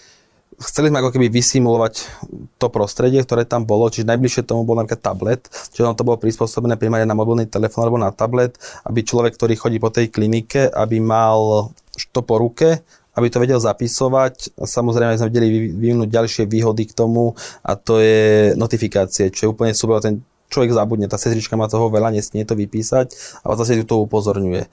chceli 0.59 0.91
sme 0.91 1.01
ako 1.01 1.15
keby 1.15 1.29
vysimulovať 1.29 1.93
to 2.59 2.67
prostredie, 2.69 3.21
ktoré 3.23 3.47
tam 3.47 3.65
bolo, 3.65 3.89
čiže 3.89 4.09
najbližšie 4.09 4.43
tomu 4.45 4.67
bol 4.67 4.77
napríklad 4.77 5.01
tablet, 5.01 5.41
čiže 5.73 5.87
ono 5.87 5.97
to 5.97 6.05
bolo 6.05 6.19
prispôsobené 6.19 6.75
primárne 6.75 7.09
na 7.09 7.17
mobilný 7.17 7.49
telefón 7.49 7.87
alebo 7.87 8.01
na 8.01 8.13
tablet, 8.13 8.57
aby 8.85 9.01
človek, 9.01 9.33
ktorý 9.37 9.53
chodí 9.55 9.77
po 9.79 9.89
tej 9.89 10.11
klinike, 10.11 10.69
aby 10.69 11.01
mal 11.01 11.71
to 12.11 12.21
po 12.21 12.41
ruke 12.41 12.83
aby 13.13 13.29
to 13.29 13.37
vedel 13.37 13.61
zapisovať. 13.61 14.57
Samozrejme 14.57 15.17
sme 15.21 15.29
vedeli 15.29 15.69
vyvinúť 15.69 16.09
ďalšie 16.09 16.43
výhody 16.49 16.89
k 16.89 16.97
tomu 16.97 17.37
a 17.61 17.77
to 17.77 18.01
je 18.01 18.57
notifikácie, 18.57 19.29
čo 19.29 19.39
je 19.45 19.51
úplne 19.53 19.77
super. 19.77 20.01
Ten 20.01 20.25
človek 20.49 20.73
zabudne, 20.73 21.09
tá 21.09 21.17
sestrička 21.17 21.57
má 21.57 21.69
toho 21.69 21.89
veľa, 21.89 22.13
nesmie 22.13 22.45
to 22.45 22.57
vypísať 22.57 23.13
a 23.41 23.53
zase 23.57 23.81
to 23.85 24.01
upozorňuje. 24.05 24.65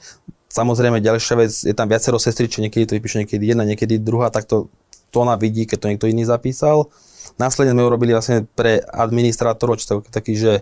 Samozrejme, 0.51 0.99
ďalšia 0.99 1.35
vec, 1.39 1.53
je 1.55 1.75
tam 1.77 1.87
viacero 1.87 2.19
sestričiek, 2.19 2.67
niekedy 2.67 2.83
to 2.83 2.97
vypíše 2.99 3.23
niekedy 3.23 3.55
jedna, 3.55 3.63
niekedy 3.63 4.03
druhá, 4.03 4.35
tak 4.35 4.51
to, 4.51 4.67
to 5.11 5.27
vidí, 5.39 5.67
keď 5.67 5.79
to 5.79 5.91
niekto 5.91 6.11
iný 6.11 6.25
zapísal. 6.25 6.89
Následne 7.37 7.75
sme 7.75 7.87
urobili 7.87 8.15
vlastne 8.15 8.47
pre 8.57 8.81
administrátorov, 8.81 9.79
čo 9.79 10.01
taký, 10.07 10.35
že 10.39 10.53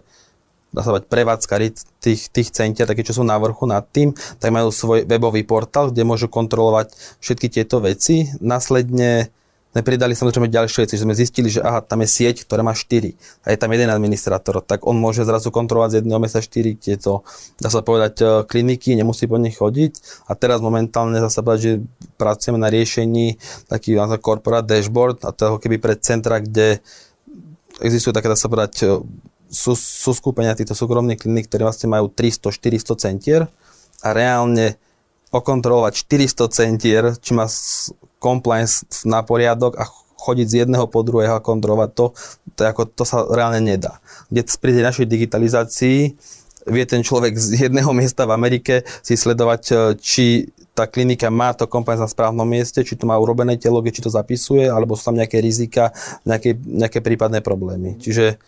dá 0.69 0.85
sa 0.85 0.93
povedať, 0.93 1.09
prevádzkari 1.09 1.67
tých, 2.01 2.29
tých 2.29 2.49
centier, 2.53 2.85
také, 2.85 3.01
čo 3.01 3.17
sú 3.17 3.23
na 3.25 3.41
vrchu 3.41 3.65
nad 3.65 3.85
tým, 3.89 4.13
tak 4.37 4.53
majú 4.53 4.69
svoj 4.69 5.09
webový 5.09 5.45
portál, 5.45 5.89
kde 5.89 6.05
môžu 6.05 6.29
kontrolovať 6.29 6.93
všetky 7.25 7.49
tieto 7.49 7.81
veci. 7.81 8.29
Následne 8.45 9.33
sme 9.79 9.87
pridali 9.87 10.19
samozrejme 10.19 10.51
ďalšie 10.51 10.91
veci, 10.91 10.99
že 10.99 11.07
sme 11.07 11.15
zistili, 11.15 11.47
že 11.55 11.63
aha, 11.63 11.87
tam 11.87 12.03
je 12.03 12.11
sieť, 12.11 12.43
ktorá 12.43 12.67
má 12.67 12.75
4 12.75 13.15
a 13.47 13.55
je 13.55 13.59
tam 13.63 13.71
jeden 13.71 13.87
administrátor, 13.87 14.59
tak 14.59 14.83
on 14.91 14.99
môže 14.99 15.23
zrazu 15.23 15.55
kontrolovať 15.55 15.91
z 15.95 15.97
jedného 16.03 16.19
mesta 16.19 16.43
4 16.43 16.75
tieto, 16.83 17.23
dá 17.63 17.71
sa 17.71 17.87
povedať, 17.87 18.15
e, 18.19 18.25
kliniky, 18.43 18.99
nemusí 18.99 19.31
po 19.31 19.39
nich 19.39 19.55
chodiť. 19.55 20.27
A 20.27 20.35
teraz 20.35 20.59
momentálne 20.59 21.23
dá 21.23 21.31
sa 21.31 21.47
povedať, 21.47 21.63
že 21.63 21.73
pracujeme 22.19 22.59
na 22.59 22.67
riešení 22.75 23.39
taký 23.71 23.95
corporate 24.19 24.67
dashboard 24.67 25.23
a 25.23 25.31
toho 25.31 25.63
keby 25.63 25.79
pre 25.79 25.95
centra, 25.95 26.43
kde 26.43 26.83
existujú 27.79 28.11
také, 28.11 28.27
dá 28.27 28.35
sa 28.35 28.51
povedať, 28.51 28.83
e, 28.83 28.99
sú, 29.47 29.79
sú 29.79 30.11
skupenia 30.11 30.59
týchto 30.59 30.75
súkromných 30.75 31.23
kliník, 31.23 31.47
ktoré 31.47 31.63
vlastne 31.63 31.87
majú 31.87 32.11
300-400 32.11 32.99
centier 32.99 33.47
a 34.03 34.11
reálne 34.11 34.75
okontrolovať 35.31 36.03
400 36.03 36.51
centier, 36.51 37.05
či 37.23 37.31
má 37.31 37.47
compliance 38.19 38.85
na 39.07 39.23
poriadok 39.23 39.79
a 39.79 39.87
chodiť 40.19 40.47
z 40.47 40.55
jedného 40.67 40.91
po 40.91 41.07
druhého 41.07 41.39
a 41.39 41.45
kontrolovať 41.45 41.91
to, 41.95 42.07
to, 42.59 42.61
ako, 42.67 42.83
to 42.91 43.05
sa 43.07 43.23
reálne 43.31 43.63
nedá. 43.63 44.03
Kde 44.29 44.45
pri 44.59 44.71
tej 44.75 44.85
našej 44.85 45.07
digitalizácii 45.07 45.99
vie 46.69 46.85
ten 46.85 47.01
človek 47.01 47.33
z 47.39 47.71
jedného 47.71 47.91
miesta 47.99 48.27
v 48.27 48.35
Amerike 48.35 48.83
si 49.01 49.15
sledovať, 49.15 49.63
e, 49.71 49.75
či 50.03 50.25
tá 50.75 50.87
klinika 50.87 51.27
má 51.27 51.51
to 51.59 51.67
compliance 51.67 52.03
na 52.03 52.11
správnom 52.11 52.47
mieste, 52.47 52.87
či 52.87 52.95
to 52.95 53.03
má 53.03 53.19
urobené 53.19 53.59
teológie, 53.59 53.91
či 53.91 54.05
to 54.05 54.15
zapisuje, 54.15 54.71
alebo 54.71 54.95
sú 54.95 55.11
tam 55.11 55.19
nejaké 55.19 55.43
rizika, 55.43 55.91
nejaké, 56.23 56.55
nejaké 56.55 57.03
prípadné 57.03 57.43
problémy. 57.43 57.99
Čiže 57.99 58.39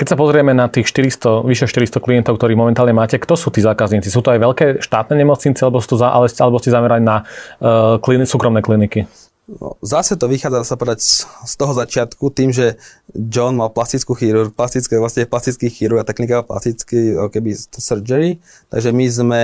Keď 0.00 0.06
sa 0.06 0.16
pozrieme 0.16 0.52
na 0.56 0.70
tých 0.70 0.88
400, 0.90 1.44
vyše 1.44 1.66
400 1.68 2.00
klientov, 2.00 2.38
ktorí 2.38 2.54
momentálne 2.54 2.94
máte, 2.96 3.20
kto 3.20 3.34
sú 3.34 3.52
tí 3.52 3.60
zákazníci? 3.60 4.08
Sú 4.08 4.24
to 4.24 4.32
aj 4.34 4.40
veľké 4.40 4.66
štátne 4.80 5.14
nemocnice, 5.18 5.60
alebo, 5.62 5.82
sú 5.82 5.94
to 5.94 5.98
za, 6.00 6.10
alebo 6.14 6.58
ste 6.58 6.70
zamerali 6.72 7.02
na 7.02 7.22
uh, 7.22 7.98
klini- 7.98 8.28
súkromné 8.28 8.62
kliniky? 8.64 9.06
No, 9.44 9.76
zase 9.84 10.16
to 10.16 10.24
vychádza 10.24 10.64
sa 10.64 10.80
povedať 10.80 11.04
z, 11.04 11.28
z 11.28 11.54
toho 11.60 11.76
začiatku, 11.76 12.32
tým, 12.32 12.48
že 12.48 12.80
John 13.12 13.60
mal 13.60 13.76
plastickú 13.76 14.16
chirurg, 14.16 14.56
plastické, 14.56 14.96
vlastne 14.96 15.28
plastický 15.28 15.68
chirurg 15.68 16.00
a 16.00 16.08
technika 16.08 16.40
plastický, 16.40 17.12
keby 17.28 17.52
surgery, 17.76 18.40
takže 18.72 18.96
my 18.96 19.04
sme 19.04 19.42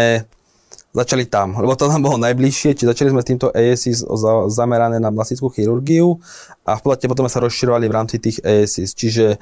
začali 0.90 1.30
tam, 1.30 1.54
lebo 1.54 1.78
to 1.78 1.86
nám 1.86 2.02
bolo 2.02 2.18
najbližšie, 2.18 2.74
či 2.74 2.84
začali 2.88 3.14
sme 3.14 3.22
s 3.22 3.30
týmto 3.30 3.48
ASIS 3.54 4.02
zamerané 4.50 4.98
na 4.98 5.14
plastickú 5.14 5.46
chirurgiu 5.54 6.18
a 6.66 6.74
v 6.74 6.82
podstate 6.82 7.06
potom 7.06 7.30
sa 7.30 7.38
rozširovali 7.38 7.86
v 7.86 7.94
rámci 7.94 8.16
tých 8.18 8.42
ASIS, 8.42 8.98
čiže 8.98 9.38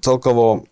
celkovo 0.00 0.64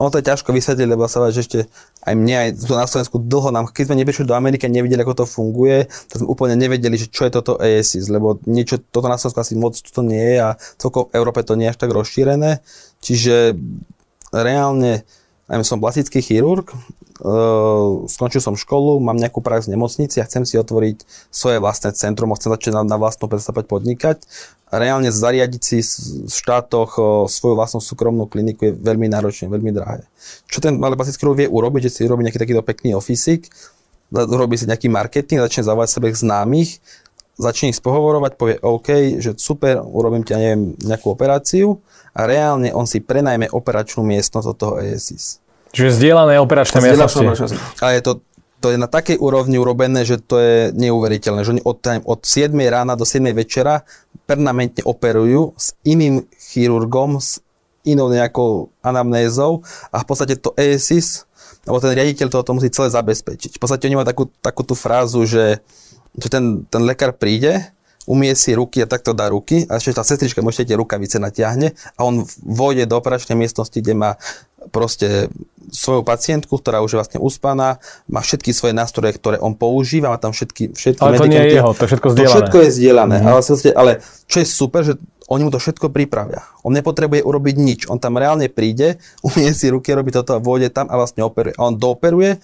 ono 0.00 0.08
to 0.10 0.18
je 0.18 0.26
ťažko 0.26 0.50
vysvetliť, 0.50 0.88
lebo 0.88 1.06
sa 1.06 1.22
že 1.30 1.46
ešte 1.46 1.58
aj 2.02 2.14
mne, 2.18 2.34
aj 2.34 2.48
tu 2.58 2.74
na 2.74 2.90
Slovensku 2.90 3.22
dlho 3.22 3.54
nám, 3.54 3.70
keď 3.70 3.92
sme 3.92 4.00
neprišli 4.02 4.26
do 4.26 4.34
Ameriky 4.34 4.66
a 4.66 4.72
nevideli, 4.72 4.98
ako 4.98 5.22
to 5.22 5.26
funguje, 5.30 5.86
tak 6.10 6.22
sme 6.22 6.26
úplne 6.26 6.58
nevedeli, 6.58 6.98
že 6.98 7.06
čo 7.06 7.26
je 7.26 7.34
toto 7.34 7.54
ASIS, 7.58 8.10
lebo 8.10 8.42
niečo, 8.48 8.82
toto 8.82 9.06
na 9.06 9.14
Slovensku 9.14 9.38
asi 9.38 9.54
moc 9.54 9.78
to 9.78 10.00
nie 10.02 10.18
je 10.18 10.38
a 10.42 10.58
celkovo 10.78 11.10
v 11.10 11.22
Európe 11.22 11.46
to 11.46 11.54
nie 11.54 11.70
je 11.70 11.72
až 11.74 11.78
tak 11.78 11.94
rozšírené. 11.94 12.62
Čiže 12.98 13.54
reálne, 14.34 15.06
aj 15.46 15.62
som 15.62 15.78
plastický 15.78 16.18
chirurg, 16.18 16.72
skončil 18.10 18.42
som 18.42 18.58
školu, 18.58 18.98
mám 18.98 19.14
nejakú 19.14 19.38
prax 19.38 19.70
v 19.70 19.78
nemocnici 19.78 20.18
a 20.18 20.26
chcem 20.26 20.42
si 20.42 20.58
otvoriť 20.58 21.06
svoje 21.30 21.62
vlastné 21.62 21.94
centrum 21.94 22.34
a 22.34 22.38
chcem 22.38 22.50
začať 22.50 22.72
na, 22.74 22.82
na 22.82 22.98
vlastnú 22.98 23.30
prestávať 23.30 23.70
podnikať 23.70 24.26
reálne 24.72 25.12
zariadiť 25.12 25.62
si 25.62 25.78
v 26.24 26.32
štátoch 26.32 26.96
svoju 27.28 27.54
vlastnú 27.54 27.84
súkromnú 27.84 28.24
kliniku 28.24 28.72
je 28.72 28.72
veľmi 28.72 29.04
náročné, 29.12 29.52
veľmi 29.52 29.68
drahé. 29.68 30.08
Čo 30.48 30.64
ten 30.64 30.80
malý 30.80 30.96
plastický 30.96 31.28
vie 31.36 31.46
urobiť, 31.46 31.92
že 31.92 32.00
si 32.00 32.08
robí 32.08 32.24
nejaký 32.24 32.40
takýto 32.40 32.64
pekný 32.64 32.96
ofisik, 32.96 33.52
robí 34.10 34.56
si 34.56 34.64
nejaký 34.64 34.88
marketing, 34.88 35.44
začne 35.44 35.68
zavávať 35.68 35.88
sebe 35.92 36.08
známych, 36.08 36.80
začne 37.36 37.68
ich 37.68 37.80
spohovorovať, 37.80 38.32
povie 38.40 38.56
OK, 38.64 39.20
že 39.20 39.36
super, 39.36 39.84
urobím 39.84 40.24
ti, 40.24 40.32
neviem, 40.32 40.72
nejakú 40.80 41.12
operáciu 41.12 41.84
a 42.16 42.24
reálne 42.24 42.72
on 42.72 42.88
si 42.88 43.04
prenajme 43.04 43.52
operačnú 43.52 44.00
miestnosť 44.08 44.46
od 44.48 44.56
toho 44.56 44.74
ESIS. 44.80 45.41
Čiže 45.72 45.96
zdieľané 45.96 46.36
operačné 46.40 46.84
miestnosti. 46.84 47.56
Ale 47.80 47.98
je 47.98 48.04
to 48.04 48.12
to 48.62 48.70
je 48.70 48.78
na 48.78 48.86
takej 48.86 49.18
úrovni 49.18 49.58
urobené, 49.58 50.06
že 50.06 50.22
to 50.22 50.38
je 50.38 50.70
neuveriteľné. 50.70 51.42
Že 51.42 51.52
oni 51.58 51.62
od, 51.66 51.82
od 52.06 52.20
7 52.22 52.54
rána 52.54 52.94
do 52.94 53.02
7 53.02 53.18
večera 53.34 53.82
permanentne 54.22 54.86
operujú 54.86 55.58
s 55.58 55.74
iným 55.82 56.30
chirurgom, 56.38 57.18
s 57.18 57.42
inou 57.82 58.06
nejakou 58.06 58.70
anamnézou 58.78 59.66
a 59.90 59.98
v 59.98 60.06
podstate 60.06 60.38
to 60.38 60.54
ESIS, 60.54 61.26
alebo 61.66 61.82
ten 61.82 61.98
riaditeľ 61.98 62.30
toho 62.30 62.46
to 62.46 62.54
musí 62.54 62.70
celé 62.70 62.94
zabezpečiť. 62.94 63.58
V 63.58 63.60
podstate 63.60 63.90
oni 63.90 63.98
majú 63.98 64.06
takú, 64.06 64.24
takú 64.38 64.62
tú 64.62 64.78
frázu, 64.78 65.26
že, 65.26 65.58
že 66.14 66.28
ten, 66.30 66.62
ten 66.70 66.86
lekár 66.86 67.18
príde, 67.18 67.74
umie 68.06 68.34
si 68.34 68.50
ruky 68.54 68.82
a 68.82 68.90
takto 68.90 69.14
dá 69.14 69.30
ruky 69.30 69.62
a 69.70 69.78
ešte 69.78 69.94
tá 69.94 70.02
sestrička 70.02 70.42
môžete 70.42 70.74
tie 70.74 70.76
rukavice 70.78 71.22
natiahne 71.22 71.74
a 71.94 72.00
on 72.02 72.26
vôjde 72.42 72.90
do 72.90 72.98
operačnej 72.98 73.38
miestnosti, 73.38 73.78
kde 73.78 73.94
má 73.94 74.10
proste 74.70 75.30
svoju 75.72 76.02
pacientku, 76.06 76.58
ktorá 76.58 76.82
už 76.82 76.94
je 76.94 76.98
vlastne 76.98 77.20
uspaná, 77.22 77.82
má 78.06 78.20
všetky 78.20 78.50
svoje 78.54 78.74
nástroje, 78.74 79.14
ktoré 79.16 79.38
on 79.38 79.54
používa, 79.54 80.12
má 80.12 80.18
tam 80.18 80.34
všetky, 80.34 80.74
všetky 80.74 81.02
Ale 81.02 81.18
to 81.18 81.30
nie 81.30 81.42
je 81.42 81.58
jeho, 81.58 81.70
to 81.74 81.82
je 81.86 81.90
všetko 81.94 82.08
zdieľané. 82.12 82.28
To 82.28 82.34
všetko 82.36 82.58
je 82.58 82.70
zdieľané, 82.70 83.16
mm-hmm. 83.18 83.30
ale, 83.30 83.40
vlastne, 83.40 83.72
ale 83.74 83.92
čo 84.26 84.36
je 84.42 84.46
super, 84.46 84.80
že 84.86 84.94
oni 85.32 85.48
mu 85.48 85.50
to 85.54 85.56
všetko 85.56 85.88
pripravia. 85.88 86.44
On 86.60 86.68
nepotrebuje 86.68 87.24
urobiť 87.24 87.56
nič. 87.56 87.80
On 87.88 87.96
tam 87.96 88.20
reálne 88.20 88.52
príde, 88.52 89.00
umie 89.26 89.56
si 89.56 89.72
ruky, 89.72 89.96
robí 89.96 90.12
toto 90.12 90.36
a 90.36 90.42
vôjde 90.42 90.68
tam 90.68 90.92
a 90.92 90.94
vlastne 91.00 91.24
operuje. 91.24 91.56
A 91.56 91.72
on 91.72 91.74
dooperuje, 91.80 92.36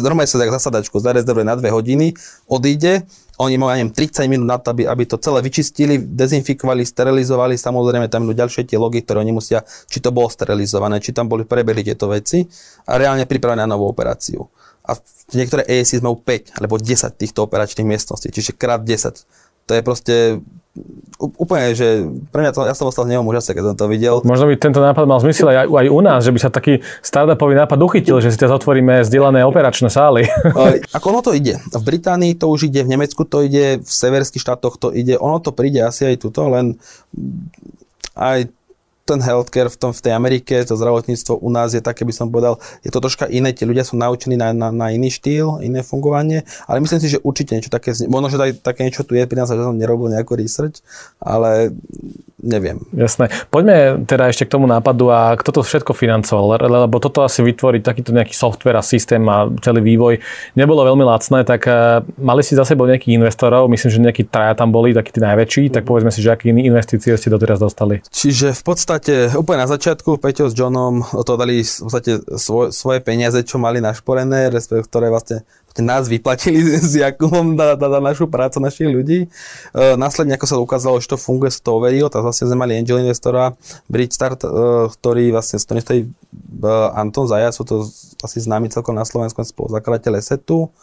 normálne 0.00 0.30
sa 0.30 0.40
tak 0.40 0.54
zasadačku, 0.54 0.96
zarezervuje 0.96 1.44
na 1.44 1.58
dve 1.60 1.68
hodiny, 1.68 2.16
odíde, 2.48 3.04
oni 3.40 3.56
majú, 3.56 3.72
neviem, 3.72 3.92
30 3.96 4.28
minút 4.28 4.44
na 4.44 4.60
to, 4.60 4.76
aby, 4.76 4.84
aby 4.84 5.08
to 5.08 5.16
celé 5.16 5.40
vyčistili, 5.40 5.96
dezinfikovali, 5.96 6.84
sterilizovali. 6.84 7.56
Samozrejme, 7.56 8.12
tam 8.12 8.28
idú 8.28 8.36
ďalšie 8.36 8.68
tie 8.68 8.76
logy, 8.76 9.00
ktoré 9.00 9.24
oni 9.24 9.32
musia, 9.32 9.64
či 9.88 10.04
to 10.04 10.12
bolo 10.12 10.28
sterilizované, 10.28 11.00
či 11.00 11.16
tam 11.16 11.24
boli 11.24 11.48
prebehli 11.48 11.80
tieto 11.80 12.12
veci 12.12 12.44
a 12.84 13.00
reálne 13.00 13.24
pripravené 13.24 13.64
na 13.64 13.72
novú 13.72 13.88
operáciu. 13.88 14.44
A 14.84 14.92
niektoré 15.32 15.64
ESI 15.64 16.04
majú 16.04 16.20
5 16.20 16.60
alebo 16.60 16.76
10 16.76 17.16
týchto 17.16 17.48
operačných 17.48 17.88
miestností, 17.88 18.28
čiže 18.28 18.52
krát 18.60 18.84
10. 18.84 19.24
To 19.64 19.72
je 19.72 19.80
proste 19.80 20.14
úplne, 21.20 21.76
že 21.76 22.08
pre 22.32 22.40
mňa 22.44 22.52
to, 22.52 22.60
ja 22.64 22.74
som 22.74 22.88
ostal 22.88 23.04
z 23.04 23.12
neho 23.12 23.22
úžasne, 23.24 23.52
keď 23.52 23.64
som 23.72 23.76
to 23.76 23.86
videl. 23.92 24.24
Možno 24.24 24.48
by 24.48 24.56
tento 24.56 24.80
nápad 24.80 25.04
mal 25.04 25.20
zmysel 25.20 25.52
aj, 25.52 25.68
aj 25.68 25.86
u 25.92 26.00
nás, 26.00 26.24
že 26.24 26.32
by 26.32 26.40
sa 26.40 26.48
taký 26.48 26.80
startupový 27.04 27.54
nápad 27.56 27.76
uchytil, 27.76 28.24
že 28.24 28.32
si 28.32 28.40
teraz 28.40 28.56
otvoríme 28.56 29.04
zdieľané 29.04 29.44
operačné 29.44 29.92
sály. 29.92 30.24
Ako 30.96 31.06
ono 31.12 31.20
to 31.20 31.36
ide? 31.36 31.60
V 31.60 31.82
Británii 31.84 32.40
to 32.40 32.48
už 32.48 32.72
ide, 32.72 32.84
v 32.84 32.92
Nemecku 32.96 33.28
to 33.28 33.44
ide, 33.44 33.84
v 33.84 33.90
severských 33.90 34.40
štátoch 34.40 34.80
to 34.80 34.88
ide, 34.96 35.20
ono 35.20 35.42
to 35.44 35.52
príde 35.52 35.84
asi 35.84 36.08
aj 36.08 36.16
tuto, 36.24 36.48
len 36.48 36.80
aj 38.16 38.48
ten 39.10 39.18
healthcare 39.18 39.66
v, 39.66 39.76
tom, 39.76 39.90
v 39.90 40.00
tej 40.06 40.12
Amerike, 40.14 40.62
to 40.62 40.78
zdravotníctvo 40.78 41.42
u 41.42 41.50
nás 41.50 41.74
je 41.74 41.82
také, 41.82 42.06
by 42.06 42.14
som 42.14 42.30
povedal, 42.30 42.62
je 42.86 42.94
to 42.94 43.02
troška 43.02 43.26
iné, 43.26 43.50
tí 43.50 43.66
ľudia 43.66 43.82
sú 43.82 43.98
naučení 43.98 44.38
na, 44.38 44.54
na, 44.54 44.70
na 44.70 44.94
iný 44.94 45.10
štýl, 45.10 45.58
iné 45.66 45.82
fungovanie, 45.82 46.46
ale 46.70 46.78
myslím 46.78 47.02
si, 47.02 47.10
že 47.10 47.18
určite 47.26 47.58
niečo 47.58 47.74
také, 47.74 47.90
možno, 48.06 48.30
že 48.30 48.54
také 48.62 48.86
niečo 48.86 49.02
tu 49.02 49.18
je, 49.18 49.26
pri 49.26 49.42
nás, 49.42 49.50
že 49.50 49.58
som 49.58 49.74
nerobil 49.74 50.14
nejaký 50.14 50.38
research, 50.38 50.86
ale 51.18 51.74
neviem. 52.42 52.80
Jasné. 52.92 53.28
Poďme 53.48 54.04
teda 54.08 54.28
ešte 54.32 54.48
k 54.48 54.52
tomu 54.56 54.66
nápadu 54.66 55.12
a 55.12 55.36
kto 55.36 55.60
to 55.60 55.60
všetko 55.62 55.92
financoval, 55.92 56.60
lebo 56.60 56.96
toto 56.98 57.22
asi 57.24 57.44
vytvoriť 57.44 57.82
takýto 57.84 58.10
nejaký 58.16 58.34
software 58.34 58.80
a 58.80 58.84
systém 58.84 59.22
a 59.28 59.48
celý 59.60 59.84
vývoj 59.84 60.18
nebolo 60.56 60.84
veľmi 60.84 61.04
lacné, 61.04 61.44
tak 61.44 61.68
eh, 61.68 62.00
mali 62.18 62.42
si 62.44 62.56
za 62.56 62.64
sebou 62.64 62.88
nejakých 62.88 63.16
investorov, 63.20 63.68
myslím, 63.70 63.90
že 63.90 64.04
nejakí 64.10 64.22
traja 64.28 64.56
tam 64.56 64.72
boli, 64.72 64.96
takí 64.96 65.12
tí 65.12 65.20
najväčší, 65.20 65.70
tak 65.70 65.86
povedzme 65.86 66.10
si, 66.10 66.24
že 66.24 66.34
aké 66.34 66.50
investície 66.50 67.14
ste 67.14 67.28
doteraz 67.32 67.60
dostali. 67.60 68.02
Čiže 68.08 68.56
v 68.56 68.62
podstate 68.64 69.14
úplne 69.36 69.64
na 69.64 69.68
začiatku 69.70 70.18
Peťo 70.18 70.48
s 70.48 70.56
Johnom 70.56 71.04
to 71.04 71.32
dali 71.36 71.62
v 71.62 71.80
podstate 71.86 72.20
svoj, 72.36 72.72
svoje 72.74 73.00
peniaze, 73.04 73.40
čo 73.44 73.60
mali 73.60 73.78
našporené, 73.78 74.50
respektíve 74.50 74.88
ktoré 74.88 75.06
vlastne 75.12 75.44
nás 75.78 76.10
vyplatili 76.10 76.58
s 76.90 76.98
Jakubom 76.98 77.54
na, 77.54 77.78
na, 77.78 77.86
na 77.86 78.00
našu 78.10 78.26
prácu 78.26 78.58
našich 78.58 78.90
ľudí. 78.90 79.30
E, 79.70 79.94
následne, 79.94 80.34
ako 80.34 80.46
sa 80.50 80.58
ukázalo, 80.58 80.98
že 80.98 81.14
to 81.14 81.18
funguje, 81.18 81.54
sa 81.54 81.62
to 81.62 81.78
overilo, 81.78 82.10
tak 82.10 82.26
vlastne 82.26 82.50
sme 82.50 82.66
mali 82.66 82.74
angel 82.74 82.98
investora 82.98 83.54
Bridgestart, 83.86 84.42
e, 84.42 84.48
ktorý 84.90 85.30
vlastne 85.30 85.62
stojí 85.62 86.10
e, 86.10 86.68
Anton 86.98 87.30
Zaja, 87.30 87.54
sú 87.54 87.62
to 87.62 87.86
asi 88.26 88.42
známy 88.42 88.66
celkom 88.74 88.98
na 88.98 89.06
Slovensku 89.06 89.38
spoluzakladateľ 89.46 90.18
Esetu, 90.18 90.74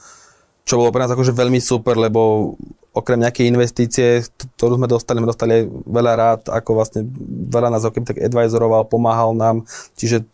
čo 0.63 0.73
bolo 0.79 0.91
pre 0.95 1.03
nás 1.03 1.11
akože 1.11 1.35
veľmi 1.35 1.59
super, 1.59 1.99
lebo 1.99 2.55
okrem 2.91 3.21
nejakej 3.21 3.45
investície, 3.45 4.25
ktorú 4.57 4.81
sme 4.81 4.89
dostali, 4.89 5.21
sme 5.21 5.29
dostali 5.29 5.55
veľa 5.69 6.13
rád, 6.17 6.41
ako 6.49 6.69
vlastne 6.73 7.05
veľa 7.53 7.69
nás 7.69 7.85
okrem 7.85 8.03
tak 8.03 8.17
advisoroval, 8.17 8.89
pomáhal 8.89 9.37
nám, 9.37 9.63
čiže 9.93 10.25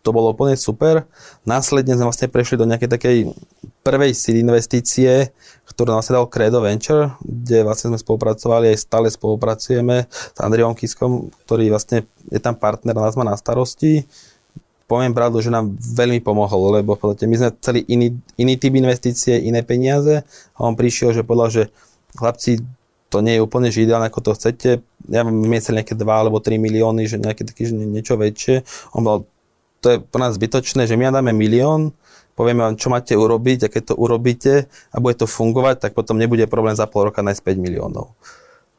to 0.00 0.16
bolo 0.16 0.32
úplne 0.32 0.56
super. 0.56 1.04
Následne 1.44 1.92
sme 1.92 2.08
vlastne 2.08 2.32
prešli 2.32 2.56
do 2.56 2.64
nejakej 2.64 2.88
takej 2.88 3.16
prvej 3.80 4.12
seed 4.12 4.36
investície, 4.40 5.32
ktorú 5.64 5.96
dal 5.96 6.28
Credo 6.28 6.60
Venture, 6.60 7.16
kde 7.24 7.64
vlastne 7.64 7.94
sme 7.94 7.98
spolupracovali, 7.98 8.74
aj 8.74 8.84
stále 8.84 9.06
spolupracujeme 9.08 10.04
s 10.10 10.38
Andriom 10.38 10.76
Kiskom, 10.76 11.32
ktorý 11.46 11.72
vlastne 11.72 12.04
je 12.28 12.40
tam 12.42 12.52
partner 12.58 12.92
a 13.00 13.08
nás 13.08 13.16
má 13.16 13.24
na 13.24 13.38
starosti. 13.40 14.04
Poviem 14.84 15.14
pravdu, 15.14 15.38
že 15.38 15.54
nám 15.54 15.78
veľmi 15.78 16.18
pomohol, 16.20 16.82
lebo 16.82 16.98
v 16.98 17.14
my 17.24 17.36
sme 17.38 17.48
chceli 17.62 17.80
iný, 17.86 18.10
iný 18.36 18.58
typ 18.58 18.74
investície, 18.74 19.38
iné 19.38 19.62
peniaze 19.62 20.26
a 20.26 20.58
on 20.66 20.74
prišiel, 20.74 21.14
že 21.14 21.22
povedal, 21.22 21.48
že 21.48 21.62
chlapci, 22.18 22.60
to 23.10 23.22
nie 23.22 23.38
je 23.38 23.42
úplne 23.42 23.70
že 23.70 23.86
ideálne, 23.86 24.10
ako 24.10 24.20
to 24.22 24.36
chcete. 24.38 24.82
Ja 25.10 25.22
vám 25.22 25.34
vymyslel 25.34 25.82
nejaké 25.82 25.94
2 25.94 26.06
alebo 26.06 26.42
3 26.42 26.58
milióny, 26.58 27.06
že 27.06 27.16
nejaké 27.22 27.42
také, 27.46 27.66
že 27.66 27.74
niečo 27.74 28.18
väčšie. 28.18 28.62
On 28.94 29.02
bol 29.02 29.30
to 29.80 29.96
je 29.96 29.98
pre 29.98 30.20
nás 30.20 30.36
zbytočné, 30.36 30.84
že 30.84 30.94
my 30.94 31.08
dáme 31.08 31.32
milión, 31.32 31.96
povieme 32.40 32.64
vám, 32.64 32.80
čo 32.80 32.88
máte 32.88 33.12
urobiť 33.12 33.68
a 33.68 33.68
keď 33.68 33.92
to 33.92 33.94
urobíte 34.00 34.64
a 34.64 34.96
bude 34.96 35.20
to 35.20 35.28
fungovať, 35.28 35.84
tak 35.84 35.92
potom 35.92 36.16
nebude 36.16 36.48
problém 36.48 36.72
za 36.72 36.88
pol 36.88 37.12
roka 37.12 37.20
nájsť 37.20 37.44
5 37.44 37.60
miliónov. 37.60 38.16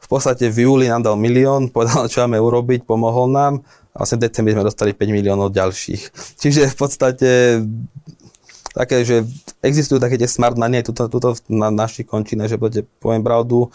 V 0.02 0.06
podstate 0.10 0.50
v 0.50 0.66
júli 0.66 0.90
nám 0.90 1.06
dal 1.06 1.14
milión, 1.14 1.70
povedal, 1.70 2.10
čo 2.10 2.26
máme 2.26 2.42
urobiť, 2.42 2.82
pomohol 2.82 3.30
nám 3.30 3.62
a 3.94 4.02
vlastne 4.02 4.18
v 4.18 4.26
decembri 4.26 4.58
sme 4.58 4.66
dostali 4.66 4.90
5 4.98 5.14
miliónov 5.14 5.54
ďalších. 5.54 6.02
Čiže 6.42 6.74
v 6.74 6.76
podstate 6.76 7.30
také, 8.72 9.04
že 9.04 9.28
existujú 9.60 10.00
také 10.00 10.16
tie 10.16 10.28
smart 10.28 10.56
money 10.56 10.80
aj 10.80 10.88
tuto, 10.88 11.08
tuto 11.08 11.36
na 11.52 11.68
našich 11.68 12.08
končinách, 12.08 12.56
že 12.56 12.58
poviem 13.00 13.20
pravdu, 13.20 13.68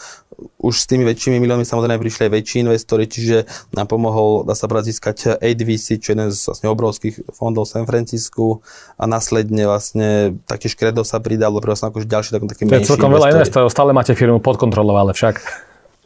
už 0.62 0.74
s 0.74 0.86
tými 0.86 1.06
väčšími 1.06 1.42
miliónmi 1.42 1.66
samozrejme 1.66 1.98
prišli 1.98 2.30
aj 2.30 2.32
väčší 2.34 2.58
investori, 2.66 3.10
čiže 3.10 3.50
nám 3.74 3.90
pomohol, 3.90 4.46
dá 4.46 4.54
sa 4.54 4.70
brať 4.70 4.94
získať 4.94 5.42
ADVC, 5.42 5.98
čo 5.98 6.14
je 6.14 6.16
jeden 6.18 6.30
z 6.30 6.38
vlastne 6.46 6.68
obrovských 6.70 7.16
fondov 7.34 7.66
v 7.66 7.74
San 7.74 7.86
Francisku. 7.90 8.62
A 8.98 9.10
následne 9.10 9.66
vlastne 9.66 10.38
taktiež 10.46 10.78
Credo 10.78 11.02
sa 11.02 11.18
pridalo, 11.18 11.58
pre 11.62 11.74
vlastne 11.74 11.90
akože 11.90 12.06
ďalší 12.06 12.30
taký, 12.38 12.70
je 12.70 12.90
celkom 12.90 13.14
veľa 13.14 13.34
investorov, 13.38 13.70
stále 13.74 13.94
máte 13.94 14.14
firmu 14.14 14.38
pod 14.42 14.62
kontrolou, 14.62 14.98
ale 14.98 15.14
však. 15.18 15.42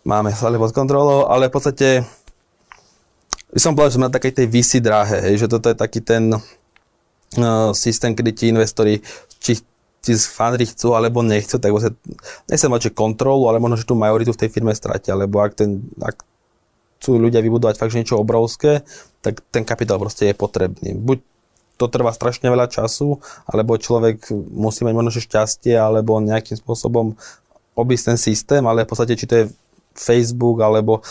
Máme 0.08 0.32
stále 0.32 0.56
pod 0.56 0.72
kontrolou, 0.72 1.28
ale 1.28 1.52
v 1.52 1.54
podstate 1.54 1.88
by 3.52 3.60
som 3.60 3.76
povedal, 3.76 3.92
že 3.92 3.98
sme 4.00 4.08
na 4.08 4.16
takej 4.16 4.34
tej 4.44 4.48
visi 4.48 4.80
dráhe, 4.80 5.20
hej, 5.28 5.44
že 5.44 5.48
toto 5.52 5.68
je 5.68 5.76
taký 5.76 6.00
ten 6.00 6.32
systém, 7.72 8.12
kedy 8.12 8.32
ti 8.36 8.46
investori, 8.52 9.00
či 9.40 9.64
ti 10.02 10.14
fandri 10.18 10.66
chcú 10.66 10.98
alebo 10.98 11.22
nechcú, 11.22 11.62
tak 11.62 11.72
vlastne, 11.72 11.94
nechcem 12.50 12.68
mať, 12.68 12.90
že 12.90 12.98
kontrolu, 12.98 13.46
ale 13.46 13.62
možno, 13.62 13.78
že 13.78 13.86
tú 13.86 13.94
majoritu 13.94 14.34
v 14.34 14.42
tej 14.42 14.50
firme 14.50 14.74
stratia, 14.74 15.14
lebo 15.14 15.40
ak, 15.40 15.54
ten, 15.54 15.86
ak 16.02 16.26
chcú 16.98 17.22
ľudia 17.22 17.42
vybudovať 17.42 17.78
fakt 17.78 17.94
niečo 17.94 18.18
obrovské, 18.18 18.82
tak 19.22 19.46
ten 19.54 19.62
kapitál 19.62 20.02
proste 20.02 20.34
je 20.34 20.36
potrebný. 20.36 20.98
Buď 20.98 21.22
to 21.78 21.86
trvá 21.90 22.14
strašne 22.14 22.50
veľa 22.50 22.70
času, 22.70 23.22
alebo 23.46 23.78
človek 23.78 24.30
musí 24.34 24.86
mať 24.86 24.94
možno 24.94 25.14
šťastie, 25.18 25.74
alebo 25.78 26.22
nejakým 26.22 26.58
spôsobom 26.58 27.18
obísť 27.74 28.14
ten 28.14 28.18
systém, 28.22 28.62
ale 28.66 28.86
v 28.86 28.90
podstate, 28.90 29.18
či 29.18 29.26
to 29.26 29.36
je 29.38 29.46
Facebook, 29.98 30.62
alebo 30.62 31.02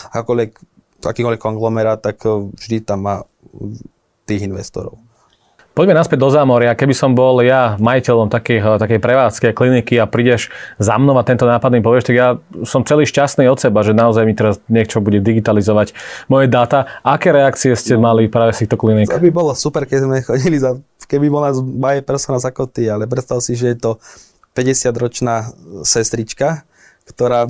akýkoľvek 1.03 1.39
konglomerát, 1.39 1.99
tak 1.99 2.23
vždy 2.27 2.87
tam 2.87 3.03
má 3.07 3.15
tých 4.23 4.47
investorov. 4.47 4.95
Poďme 5.71 5.95
naspäť 5.95 6.19
do 6.19 6.27
zámoria. 6.27 6.75
Keby 6.75 6.91
som 6.91 7.15
bol 7.15 7.39
ja 7.39 7.79
majiteľom 7.79 8.27
takej, 8.27 8.75
takej 8.75 8.99
prevádzky 8.99 9.45
a 9.49 9.53
kliniky 9.55 9.95
a 10.03 10.05
prídeš 10.05 10.51
za 10.75 10.99
mnou 10.99 11.15
a 11.15 11.23
tento 11.23 11.47
nápad 11.47 11.71
mi 11.71 11.79
povieš, 11.79 12.11
tak 12.11 12.15
ja 12.19 12.35
som 12.67 12.83
celý 12.83 13.07
šťastný 13.07 13.47
od 13.47 13.55
seba, 13.55 13.79
že 13.79 13.95
naozaj 13.95 14.27
mi 14.27 14.35
teraz 14.35 14.59
niečo 14.67 14.99
bude 14.99 15.23
digitalizovať 15.23 15.95
moje 16.27 16.51
dáta. 16.51 16.91
Aké 17.07 17.31
reakcie 17.31 17.71
ste 17.79 17.95
mali 17.95 18.27
práve 18.27 18.51
z 18.51 18.67
týchto 18.67 18.75
klinik? 18.75 19.07
To 19.07 19.23
by 19.23 19.31
bolo 19.31 19.55
super, 19.55 19.87
keď 19.87 19.99
sme 20.03 20.17
chodili 20.19 20.59
za, 20.59 20.75
keby 21.07 21.31
bola 21.31 21.55
moje 21.55 22.03
persona 22.03 22.43
za 22.43 22.51
koty, 22.51 22.91
ale 22.91 23.07
predstav 23.07 23.39
si, 23.39 23.55
že 23.55 23.71
je 23.71 23.77
to 23.79 23.91
50-ročná 24.51 25.55
sestrička, 25.87 26.67
ktorá 27.07 27.47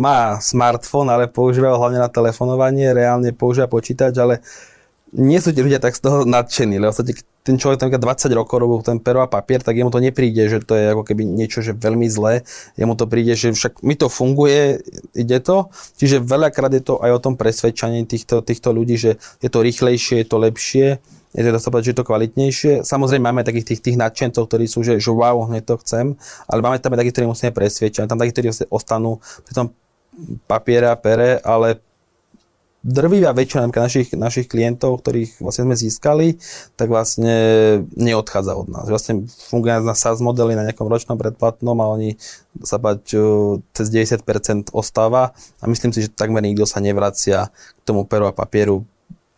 má 0.00 0.40
smartfón, 0.40 1.12
ale 1.12 1.28
používa 1.28 1.76
ho 1.76 1.76
hlavne 1.76 2.00
na 2.00 2.08
telefonovanie, 2.08 2.96
reálne 2.96 3.36
používa 3.36 3.68
počítač, 3.68 4.16
ale 4.16 4.40
nie 5.12 5.38
sú 5.44 5.52
tí 5.52 5.60
ľudia 5.60 5.76
tak 5.76 5.92
z 5.92 6.08
toho 6.08 6.24
nadšení, 6.24 6.80
lebo 6.80 6.88
sa 6.88 7.04
ten 7.42 7.58
človek 7.58 7.84
tam 7.84 7.90
20 7.90 8.32
rokov 8.38 8.56
robil 8.56 8.80
ten 8.86 9.02
pero 9.02 9.20
a 9.20 9.28
papier, 9.28 9.60
tak 9.60 9.76
jemu 9.76 9.90
to 9.90 9.98
nepríde, 9.98 10.46
že 10.46 10.62
to 10.62 10.78
je 10.78 10.94
ako 10.94 11.02
keby 11.04 11.26
niečo, 11.26 11.60
že 11.60 11.74
veľmi 11.74 12.06
zlé. 12.06 12.46
Jemu 12.78 12.94
to 12.94 13.04
príde, 13.10 13.34
že 13.34 13.50
však 13.50 13.82
mi 13.82 13.98
to 13.98 14.06
funguje, 14.06 14.80
ide 15.12 15.38
to. 15.42 15.68
Čiže 15.98 16.22
veľakrát 16.22 16.72
je 16.72 16.82
to 16.86 17.02
aj 17.02 17.10
o 17.12 17.20
tom 17.20 17.34
presvedčaní 17.34 18.06
týchto, 18.06 18.40
týchto 18.46 18.70
ľudí, 18.70 18.94
že 18.94 19.18
je 19.42 19.50
to 19.50 19.58
rýchlejšie, 19.60 20.22
je 20.22 20.28
to 20.30 20.38
lepšie, 20.38 20.86
je 21.34 21.42
to 21.42 21.50
dá 21.50 21.58
sa 21.58 21.68
povedať, 21.72 21.84
že 21.84 21.92
je 21.92 21.98
to 21.98 22.08
kvalitnejšie. 22.08 22.72
Samozrejme 22.86 23.24
máme 23.26 23.42
takých 23.42 23.74
tých, 23.74 23.80
tých 23.82 23.96
nadšencov, 23.98 24.48
ktorí 24.48 24.64
sú, 24.70 24.86
že, 24.86 25.02
že 25.02 25.10
wow, 25.10 25.50
hneď 25.50 25.66
to 25.66 25.76
chcem, 25.82 26.14
ale 26.46 26.60
máme 26.62 26.78
tam 26.78 26.94
aj 26.94 27.04
takých, 27.04 27.14
ktorí 27.20 27.26
musíme 27.26 27.52
presvedčať. 27.52 28.06
Tam 28.06 28.20
takých, 28.20 28.34
ktorí 28.38 28.48
ostanú 28.70 29.18
pri 29.44 29.52
tom 29.52 29.66
papiera, 30.46 30.92
pere, 30.94 31.40
ale 31.40 31.80
drvivá 32.82 33.30
väčšina 33.30 33.70
našich, 33.70 34.10
našich 34.14 34.50
klientov, 34.50 35.00
ktorých 35.02 35.38
vlastne 35.38 35.70
sme 35.70 35.76
získali, 35.78 36.26
tak 36.74 36.90
vlastne 36.90 37.34
neodchádza 37.94 38.52
od 38.58 38.68
nás. 38.68 38.86
Vlastne 38.90 39.26
funguje 39.30 39.78
na 39.82 39.94
SaaS 39.94 40.18
modely 40.18 40.58
na 40.58 40.66
nejakom 40.66 40.90
ročnom 40.90 41.14
predplatnom 41.14 41.78
a 41.78 41.86
oni 41.94 42.18
sa 42.66 42.82
bať 42.82 43.16
cez 43.72 43.86
90% 43.88 44.74
ostáva 44.74 45.32
a 45.62 45.64
myslím 45.70 45.94
si, 45.94 46.04
že 46.04 46.12
takmer 46.12 46.42
nikto 46.42 46.66
sa 46.66 46.82
nevracia 46.82 47.48
k 47.54 47.82
tomu 47.86 48.04
peru 48.04 48.26
a 48.26 48.34
papieru 48.34 48.84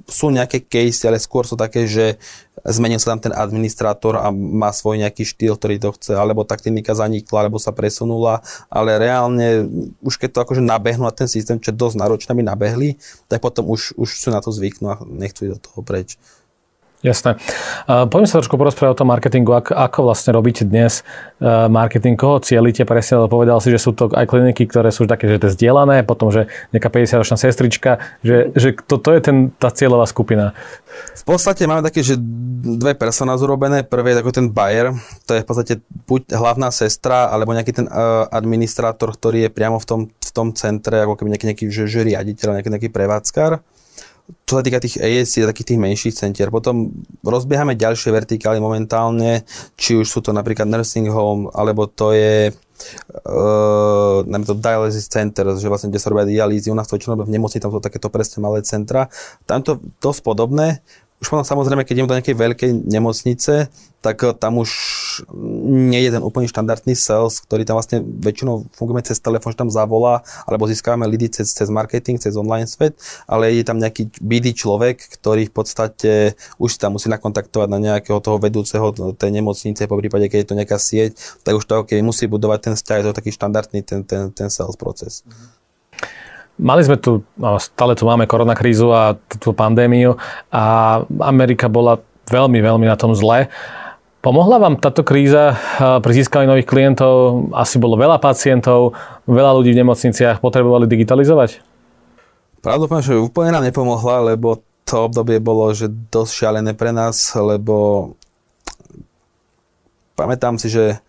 sú 0.04 0.28
nejaké 0.28 0.64
case, 0.64 1.08
ale 1.08 1.16
skôr 1.16 1.48
sú 1.48 1.56
také, 1.56 1.88
že 1.88 2.20
zmenil 2.64 3.00
sa 3.00 3.16
tam 3.16 3.28
ten 3.28 3.34
administrátor 3.34 4.20
a 4.20 4.28
má 4.32 4.72
svoj 4.72 5.00
nejaký 5.00 5.24
štýl, 5.24 5.56
ktorý 5.56 5.76
to 5.80 5.90
chce, 5.96 6.12
alebo 6.16 6.44
tá 6.44 6.56
klinika 6.56 6.96
zanikla, 6.96 7.44
alebo 7.44 7.60
sa 7.60 7.72
presunula, 7.72 8.44
ale 8.68 8.96
reálne 8.96 9.68
už 10.00 10.16
keď 10.20 10.30
to 10.32 10.42
akože 10.44 10.62
nabehnú 10.64 11.04
na 11.04 11.12
ten 11.12 11.28
systém, 11.28 11.60
čo 11.60 11.72
je 11.72 11.80
dosť 11.80 11.96
náročné, 12.00 12.30
aby 12.32 12.44
nabehli, 12.44 12.88
tak 13.28 13.40
potom 13.40 13.68
už, 13.68 13.96
už 13.96 14.08
sú 14.16 14.28
na 14.32 14.40
to 14.44 14.52
zvyknú 14.52 14.86
a 14.92 14.96
nechcú 15.04 15.48
ísť 15.48 15.54
do 15.56 15.60
toho 15.60 15.80
preč. 15.84 16.20
Jasné. 17.04 17.36
Poďme 17.84 18.24
sa 18.24 18.40
trošku 18.40 18.56
porozprávať 18.56 18.96
o 18.96 19.00
tom 19.04 19.12
marketingu. 19.12 19.52
Ako, 19.52 20.08
vlastne 20.08 20.32
robíte 20.32 20.64
dnes 20.64 21.04
e, 21.36 21.44
marketing? 21.68 22.16
Koho 22.16 22.40
cieľite? 22.40 22.88
Presne 22.88 23.28
povedal 23.28 23.60
si, 23.60 23.68
že 23.68 23.76
sú 23.76 23.92
to 23.92 24.08
aj 24.08 24.24
kliniky, 24.24 24.64
ktoré 24.64 24.88
sú 24.88 25.04
také, 25.04 25.28
že 25.28 25.36
to 25.36 25.52
je 25.52 25.56
zdieľané, 25.60 26.00
potom, 26.08 26.32
že 26.32 26.48
nejaká 26.72 26.88
50-ročná 26.88 27.36
sestrička, 27.36 28.00
že, 28.24 28.56
že 28.56 28.72
toto 28.72 29.12
je 29.12 29.20
ten, 29.20 29.36
tá 29.52 29.68
cieľová 29.68 30.08
skupina. 30.08 30.56
V 31.12 31.24
podstate 31.28 31.68
máme 31.68 31.84
také, 31.84 32.00
že 32.00 32.16
dve 32.64 32.96
personá 32.96 33.36
zrobené. 33.36 33.84
Prvý 33.84 34.16
je 34.16 34.24
ako 34.24 34.32
ten 34.32 34.48
buyer, 34.48 34.96
to 35.28 35.36
je 35.36 35.44
v 35.44 35.46
podstate 35.46 35.74
buď 36.08 36.32
hlavná 36.32 36.72
sestra, 36.72 37.28
alebo 37.28 37.52
nejaký 37.52 37.84
ten 37.84 37.86
uh, 37.92 38.32
administrátor, 38.32 39.12
ktorý 39.12 39.44
je 39.44 39.50
priamo 39.52 39.76
v 39.76 39.84
tom, 39.84 40.00
v 40.08 40.30
tom 40.32 40.56
centre, 40.56 41.04
ako 41.04 41.20
keby 41.20 41.36
nejaký, 41.36 41.46
nejaký 41.52 41.64
že, 41.68 41.84
že 41.84 42.00
riaditeľ, 42.00 42.56
nejaký, 42.56 42.70
nejaký 42.72 42.88
prevádzkar 42.88 43.60
čo 44.24 44.56
sa 44.56 44.64
týka 44.64 44.80
tých 44.80 44.96
ASC 44.96 45.44
a 45.44 45.50
takých 45.52 45.76
tých 45.76 45.80
menších 45.80 46.14
centier. 46.16 46.48
Potom 46.48 46.92
rozbiehame 47.20 47.76
ďalšie 47.76 48.08
vertikály 48.08 48.56
momentálne, 48.56 49.44
či 49.76 50.00
už 50.00 50.08
sú 50.08 50.24
to 50.24 50.32
napríklad 50.32 50.64
nursing 50.64 51.12
home, 51.12 51.52
alebo 51.52 51.84
to 51.84 52.16
je 52.16 52.48
uh, 53.28 54.20
to 54.24 54.54
dialysis 54.56 55.08
center, 55.12 55.52
že 55.56 55.68
vlastne, 55.68 55.92
kde 55.92 56.00
sa 56.00 56.08
robia 56.08 56.24
dialýzy, 56.24 56.72
u 56.72 56.76
nás 56.76 56.88
to 56.88 56.96
väčšinou 56.96 57.20
v 57.20 57.32
nemocni, 57.36 57.60
tam 57.60 57.72
sú 57.72 57.84
takéto 57.84 58.08
presne 58.08 58.40
malé 58.40 58.64
centra. 58.64 59.12
Tam 59.44 59.60
to 59.60 59.80
dosť 60.00 60.20
podobné, 60.24 60.80
už 61.24 61.32
potom 61.32 61.48
samozrejme, 61.48 61.88
keď 61.88 61.94
idem 61.96 62.10
do 62.12 62.16
nejakej 62.20 62.36
veľkej 62.36 62.70
nemocnice, 62.84 63.72
tak 64.04 64.20
eh, 64.20 64.36
tam 64.36 64.60
už 64.60 64.70
nie 65.32 66.04
je 66.04 66.12
ten 66.12 66.20
úplne 66.20 66.44
štandardný 66.44 66.92
sales, 66.92 67.40
ktorý 67.40 67.64
tam 67.64 67.80
vlastne 67.80 68.04
väčšinou 68.04 68.68
fungujeme 68.76 69.00
cez 69.00 69.16
telefón, 69.24 69.56
že 69.56 69.64
tam 69.64 69.72
zavolá, 69.72 70.20
alebo 70.44 70.68
získavame 70.68 71.08
lidi 71.08 71.32
cez, 71.32 71.56
cez 71.56 71.72
marketing, 71.72 72.20
cez 72.20 72.36
online 72.36 72.68
svet, 72.68 73.00
ale 73.24 73.56
je 73.56 73.64
tam 73.64 73.80
nejaký 73.80 74.12
BD 74.20 74.52
človek, 74.52 75.00
ktorý 75.00 75.48
v 75.48 75.54
podstate 75.56 76.12
už 76.60 76.76
tam 76.76 77.00
musí 77.00 77.08
nakontaktovať 77.08 77.68
na 77.72 77.80
nejakého 77.80 78.20
toho 78.20 78.36
vedúceho 78.36 78.92
tej 79.16 79.30
nemocnice, 79.32 79.88
po 79.88 79.96
prípade, 79.96 80.28
keď 80.28 80.38
je 80.44 80.48
to 80.52 80.58
nejaká 80.60 80.76
sieť, 80.76 81.16
tak 81.40 81.56
už 81.56 81.64
to 81.64 81.88
keď 81.88 82.04
musí 82.04 82.28
budovať 82.28 82.70
ten 82.70 82.74
vzťah, 82.76 82.96
je 83.00 83.06
to 83.08 83.16
taký 83.16 83.30
štandardný 83.32 83.80
ten, 83.80 84.04
ten, 84.04 84.28
ten 84.28 84.52
sales 84.52 84.76
proces. 84.76 85.24
Mm-hmm. 85.24 85.63
Mali 86.54 86.86
sme 86.86 86.94
tu, 87.02 87.26
stále 87.58 87.98
tu 87.98 88.06
máme 88.06 88.30
koronakrízu 88.30 88.94
a 88.94 89.18
tú 89.42 89.50
pandémiu 89.50 90.14
a 90.54 90.62
Amerika 91.26 91.66
bola 91.66 91.98
veľmi, 92.30 92.62
veľmi 92.62 92.86
na 92.86 92.94
tom 92.94 93.10
zle. 93.10 93.50
Pomohla 94.24 94.56
vám 94.56 94.80
táto 94.80 95.04
kríza 95.04 95.52
eh, 95.52 95.56
pri 96.00 96.12
získaní 96.14 96.48
nových 96.48 96.70
klientov? 96.70 97.50
Asi 97.52 97.76
bolo 97.76 98.00
veľa 98.00 98.16
pacientov, 98.22 98.96
veľa 99.28 99.52
ľudí 99.60 99.76
v 99.76 99.84
nemocniciach 99.84 100.40
potrebovali 100.40 100.88
digitalizovať? 100.88 101.60
Pravdepodobne, 102.64 103.04
že 103.04 103.20
úplne 103.20 103.52
nám 103.52 103.68
nepomohla, 103.68 104.32
lebo 104.32 104.64
to 104.88 105.10
obdobie 105.10 105.36
bolo 105.44 105.68
že 105.76 105.92
dosť 105.92 106.32
šialené 106.32 106.72
pre 106.72 106.96
nás, 106.96 107.36
lebo 107.36 108.16
pamätám 110.16 110.56
si, 110.56 110.72
že 110.72 111.04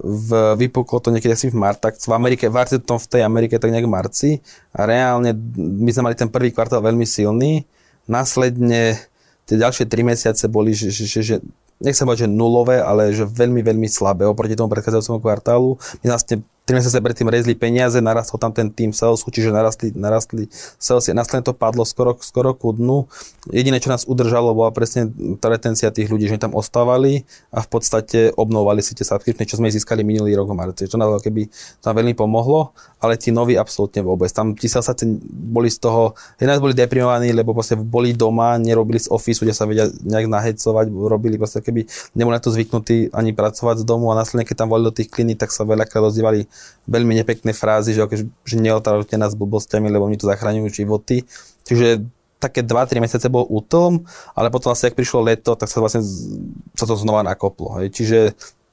v, 0.00 0.58
vypuklo 0.58 0.98
to 0.98 1.14
niekedy 1.14 1.34
asi 1.34 1.46
v 1.50 1.56
marci, 1.58 2.10
v 2.10 2.14
Amerike, 2.14 2.50
v 2.50 2.82
tom 2.82 2.98
v 2.98 3.06
tej 3.06 3.22
Amerike 3.22 3.58
tak 3.60 3.70
nejak 3.70 3.86
v 3.86 3.94
marci 3.94 4.30
a 4.74 4.86
reálne 4.86 5.30
my 5.58 5.90
sme 5.94 6.10
mali 6.10 6.16
ten 6.18 6.26
prvý 6.26 6.50
kvartál 6.50 6.82
veľmi 6.82 7.06
silný, 7.06 7.62
následne 8.10 8.98
tie 9.46 9.56
ďalšie 9.58 9.86
tri 9.86 10.02
mesiace 10.02 10.50
boli, 10.50 10.74
že, 10.74 10.90
že, 10.90 11.06
že, 11.06 11.20
že 11.22 11.36
nechcem 11.82 12.06
povedať, 12.06 12.26
že 12.26 12.30
nulové, 12.30 12.78
ale 12.78 13.10
že 13.10 13.26
veľmi, 13.26 13.64
veľmi 13.64 13.88
slabé 13.90 14.28
oproti 14.28 14.54
tomu 14.54 14.70
predchádzajúcemu 14.70 15.18
kvartálu. 15.18 15.74
My 16.04 16.06
vlastne 16.14 16.44
3 16.70 16.78
mesiace 16.78 17.02
predtým 17.02 17.26
rezli 17.26 17.58
peniaze, 17.58 17.98
narastol 17.98 18.38
tam 18.38 18.54
ten 18.54 18.70
tým 18.70 18.94
salesu, 18.94 19.26
čiže 19.26 19.50
narastli, 19.50 19.90
narastli 19.90 20.46
salesy. 20.78 21.10
Následne 21.10 21.42
to 21.42 21.50
padlo 21.50 21.82
skoro, 21.82 22.14
skoro 22.22 22.54
ku 22.54 22.70
dnu. 22.70 23.10
Jediné, 23.50 23.82
čo 23.82 23.90
nás 23.90 24.06
udržalo, 24.06 24.54
bola 24.54 24.70
presne 24.70 25.10
tá 25.42 25.50
retencia 25.50 25.90
tých 25.90 26.06
ľudí, 26.06 26.30
že 26.30 26.38
tam 26.38 26.54
ostávali 26.54 27.26
a 27.50 27.58
v 27.58 27.68
podstate 27.74 28.30
obnovovali 28.38 28.86
si 28.86 28.94
tie 28.94 29.02
subscription, 29.02 29.50
čo 29.50 29.58
sme 29.58 29.66
získali 29.66 30.06
minulý 30.06 30.38
rok 30.38 30.46
v 30.46 30.54
marci. 30.54 30.86
Čo 30.86 30.94
nám 30.94 31.18
keby 31.18 31.50
tam 31.82 31.98
veľmi 31.98 32.14
pomohlo, 32.14 32.70
ale 33.02 33.18
tí 33.18 33.34
noví 33.34 33.58
absolútne 33.58 34.06
vôbec. 34.06 34.30
Tam 34.30 34.54
tí 34.54 34.70
sa 34.70 34.78
boli 35.26 35.74
z 35.74 35.82
toho, 35.82 36.14
nás 36.38 36.62
boli 36.62 36.78
deprimovaní, 36.78 37.34
lebo 37.34 37.50
proste 37.50 37.74
boli 37.74 38.14
doma, 38.14 38.62
nerobili 38.62 39.02
z 39.02 39.10
office, 39.10 39.42
kde 39.42 39.54
sa 39.58 39.66
vedia 39.66 39.90
nejak 40.06 40.30
nahecovať, 40.30 40.86
robili 40.86 41.34
proste 41.34 41.66
keby 41.66 41.82
neboli 42.14 42.38
na 42.38 42.38
to 42.38 42.54
zvyknutí 42.54 43.10
ani 43.10 43.34
pracovať 43.34 43.82
z 43.82 43.84
domu 43.88 44.14
a 44.14 44.14
následne, 44.14 44.46
keď 44.46 44.62
tam 44.62 44.68
volili 44.70 44.86
do 44.86 44.94
tých 44.94 45.10
kliník, 45.10 45.40
tak 45.40 45.50
sa 45.50 45.66
veľakrát 45.66 46.06
ozývali 46.06 46.46
veľmi 46.90 47.14
nepekné 47.22 47.54
frázy, 47.54 47.94
že, 47.94 48.02
že 48.44 48.56
neotravte 48.58 49.14
nás 49.14 49.38
blbostiami, 49.38 49.88
lebo 49.88 50.10
mi 50.10 50.18
to 50.18 50.26
zachraňujú 50.26 50.68
životy. 50.84 51.22
Čiže 51.64 52.04
také 52.40 52.64
2-3 52.64 53.04
mesiace 53.04 53.28
bol 53.28 53.44
útom, 53.46 54.08
ale 54.32 54.48
potom 54.48 54.72
vlastne, 54.72 54.88
ak 54.90 54.96
prišlo 54.96 55.20
leto, 55.20 55.52
tak 55.54 55.68
sa 55.68 55.78
vlastne 55.78 56.00
sa 56.72 56.84
to 56.88 56.96
znova 56.96 57.20
nakoplo. 57.20 57.76
Hej. 57.78 57.92
Čiže 57.92 58.18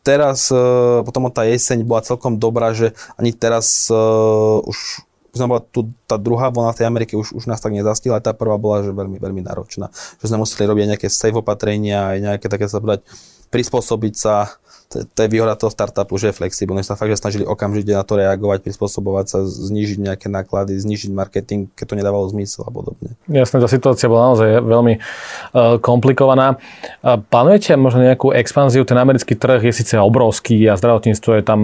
teraz, 0.08 0.48
e, 0.50 0.64
potom 1.04 1.28
tá 1.28 1.44
jeseň 1.44 1.84
bola 1.84 2.00
celkom 2.00 2.40
dobrá, 2.40 2.72
že 2.72 2.96
ani 3.20 3.36
teraz 3.36 3.92
uh, 3.92 4.64
už 4.64 5.04
bola 5.36 5.62
tu, 5.62 5.94
tá 6.10 6.18
druhá 6.18 6.50
vlna 6.50 6.74
tej 6.74 6.90
Amerike 6.90 7.14
už, 7.14 7.38
už 7.38 7.46
nás 7.46 7.62
tak 7.62 7.76
nezastila, 7.76 8.18
tá 8.18 8.34
prvá 8.34 8.58
bola 8.58 8.82
že 8.82 8.90
veľmi, 8.90 9.22
veľmi 9.22 9.46
náročná. 9.46 9.94
Že 10.18 10.34
sme 10.34 10.42
museli 10.42 10.66
robiť 10.66 10.86
nejaké 10.98 11.08
safe 11.14 11.38
opatrenia, 11.38 12.16
aj 12.16 12.18
nejaké 12.18 12.48
také 12.50 12.66
sa 12.66 12.82
povedať, 12.82 13.06
prispôsobiť 13.54 14.14
sa 14.18 14.58
to, 14.88 15.20
je 15.20 15.28
výhoda 15.28 15.60
toho 15.60 15.68
startupu, 15.68 16.16
že 16.16 16.32
je 16.32 16.40
flexibilný, 16.40 16.80
sa 16.80 16.96
fakt, 16.96 17.12
že 17.12 17.20
snažili 17.20 17.44
okamžite 17.44 17.92
na 17.92 18.08
to 18.08 18.16
reagovať, 18.16 18.64
prispôsobovať 18.64 19.26
sa, 19.28 19.38
znížiť 19.44 20.00
nejaké 20.00 20.28
náklady, 20.32 20.80
znížiť 20.80 21.12
marketing, 21.12 21.68
keď 21.76 21.86
to 21.92 21.96
nedávalo 22.00 22.24
zmysel 22.32 22.64
a 22.64 22.72
podobne. 22.72 23.20
Jasné, 23.28 23.60
tá 23.60 23.68
situácia 23.68 24.08
bola 24.08 24.32
naozaj 24.32 24.64
veľmi 24.64 24.94
uh, 24.96 25.76
komplikovaná. 25.84 26.56
Plánujete 27.04 27.76
možno 27.76 28.08
nejakú 28.08 28.32
expanziu? 28.32 28.88
Ten 28.88 28.96
americký 28.96 29.36
trh 29.36 29.60
je 29.60 29.76
síce 29.76 30.00
obrovský 30.00 30.64
a 30.72 30.80
zdravotníctvo 30.80 31.32
je 31.36 31.44
tam 31.44 31.60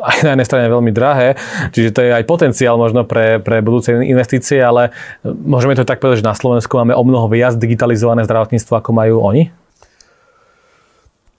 aj 0.00 0.16
na 0.24 0.30
jednej 0.32 0.48
strane 0.48 0.66
veľmi 0.72 0.90
drahé, 0.90 1.36
čiže 1.76 1.92
to 1.92 2.00
je 2.00 2.10
aj 2.16 2.24
potenciál 2.24 2.80
možno 2.80 3.04
pre, 3.04 3.44
pre 3.44 3.60
budúce 3.60 3.92
investície, 3.92 4.56
ale 4.56 4.88
môžeme 5.24 5.76
to 5.76 5.84
tak 5.84 6.00
povedať, 6.00 6.24
že 6.24 6.30
na 6.32 6.36
Slovensku 6.36 6.72
máme 6.80 6.96
o 6.96 7.04
mnoho 7.04 7.28
viac 7.28 7.60
digitalizované 7.60 8.24
zdravotníctvo, 8.24 8.72
ako 8.72 8.90
majú 8.96 9.20
oni? 9.20 9.52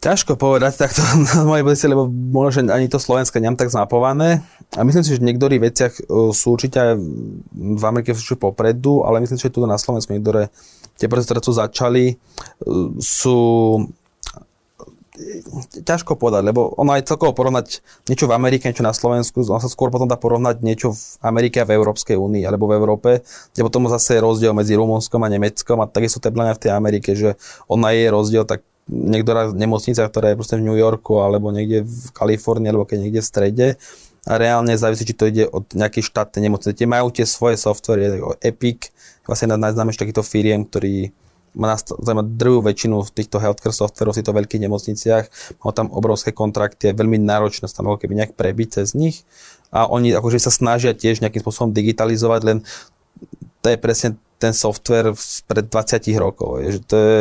Ťažko 0.06 0.38
povedať 0.38 0.78
takto 0.78 1.02
na 1.34 1.42
mojej 1.42 1.66
pozícii, 1.66 1.90
lebo 1.90 2.06
možno, 2.06 2.50
že 2.54 2.62
ani 2.70 2.86
to 2.86 3.02
Slovensko 3.02 3.42
nemám 3.42 3.58
tak 3.58 3.74
zmapované. 3.74 4.46
A 4.78 4.86
myslím 4.86 5.02
si, 5.02 5.18
že 5.18 5.22
v 5.22 5.34
niektorých 5.34 5.62
veciach 5.66 5.94
e, 5.98 6.02
sú 6.30 6.54
určite 6.54 6.94
v 7.54 7.84
Amerike 7.84 8.14
sú 8.14 8.38
popredu, 8.38 9.02
ale 9.02 9.26
myslím 9.26 9.42
si, 9.42 9.50
že 9.50 9.56
tu 9.58 9.66
na 9.66 9.82
Slovensku 9.82 10.14
niektoré 10.14 10.54
tie 11.02 11.10
procesy, 11.10 11.34
ktoré 11.34 11.42
sú 11.42 11.54
začali, 11.58 12.06
e, 12.14 12.16
sú 13.02 13.40
ťažko 15.88 16.20
povedať, 16.20 16.44
lebo 16.44 16.76
ono 16.76 16.92
aj 16.92 17.08
celkovo 17.08 17.32
porovnať 17.32 17.80
niečo 18.12 18.28
v 18.28 18.36
Amerike, 18.36 18.68
niečo 18.68 18.84
na 18.84 18.92
Slovensku, 18.92 19.48
ono 19.48 19.64
sa 19.64 19.72
skôr 19.72 19.88
potom 19.88 20.12
dá 20.12 20.20
porovnať 20.20 20.60
niečo 20.60 20.92
v 20.92 21.04
Amerike 21.24 21.64
a 21.64 21.68
v 21.68 21.80
Európskej 21.80 22.20
únii, 22.20 22.44
alebo 22.44 22.68
v 22.68 22.76
Európe, 22.76 23.10
kde 23.56 23.62
potom 23.64 23.88
zase 23.88 24.20
je 24.20 24.26
rozdiel 24.28 24.52
medzi 24.52 24.76
Rumunskom 24.76 25.24
a 25.24 25.32
Nemeckom 25.32 25.80
a 25.82 25.88
takisto 25.88 26.20
to 26.20 26.30
v 26.30 26.62
tej 26.62 26.72
Amerike, 26.76 27.16
že 27.16 27.40
ona 27.72 27.96
je 27.96 28.12
rozdiel, 28.12 28.44
tak 28.44 28.68
niektorá 28.90 29.50
nemocnica, 29.50 30.06
ktorá 30.06 30.34
je 30.34 30.38
proste 30.38 30.56
v 30.62 30.66
New 30.66 30.78
Yorku 30.78 31.18
alebo 31.18 31.50
niekde 31.50 31.86
v 31.86 32.08
Kalifornii 32.14 32.70
alebo 32.70 32.86
keď 32.86 32.98
niekde 33.02 33.22
v 33.22 33.30
strede 33.30 33.68
a 34.26 34.42
reálne 34.42 34.74
závisí, 34.74 35.06
či 35.06 35.18
to 35.18 35.30
ide 35.30 35.46
od 35.46 35.70
nejakej 35.74 36.02
štátnej 36.06 36.50
nemocnice. 36.50 36.74
Tie 36.74 36.90
majú 36.90 37.14
tie 37.14 37.30
svoje 37.30 37.62
software, 37.62 38.18
Epic, 38.42 38.90
vlastne 39.26 39.54
najznámejší 39.54 40.02
takýto 40.02 40.26
firiem, 40.26 40.66
ktorý 40.66 41.14
má 41.56 41.78
druhú 42.26 42.60
väčšinu 42.60 43.00
v 43.06 43.14
týchto 43.16 43.40
healthcare 43.40 43.72
softverov 43.72 44.12
v 44.12 44.20
týchto 44.20 44.36
veľkých 44.36 44.64
nemocniciach, 44.68 45.26
má 45.64 45.72
tam 45.72 45.88
obrovské 45.88 46.36
kontrakty, 46.36 46.92
je 46.92 47.00
veľmi 47.00 47.16
náročné 47.24 47.72
sa 47.72 47.80
keby 47.80 48.12
nejak 48.12 48.34
prebiť 48.36 48.82
cez 48.82 48.92
nich 48.92 49.24
a 49.72 49.88
oni 49.88 50.12
akože 50.12 50.42
sa 50.42 50.52
snažia 50.52 50.92
tiež 50.92 51.24
nejakým 51.24 51.40
spôsobom 51.40 51.72
digitalizovať, 51.72 52.42
len 52.44 52.58
to 53.64 53.68
je 53.72 53.78
presne 53.80 54.20
ten 54.36 54.52
software 54.52 55.16
pred 55.48 55.66
20 55.72 56.12
rokov. 56.20 56.60
Je, 56.60 56.70
že 56.76 56.82
to 56.84 56.96
je 57.00 57.20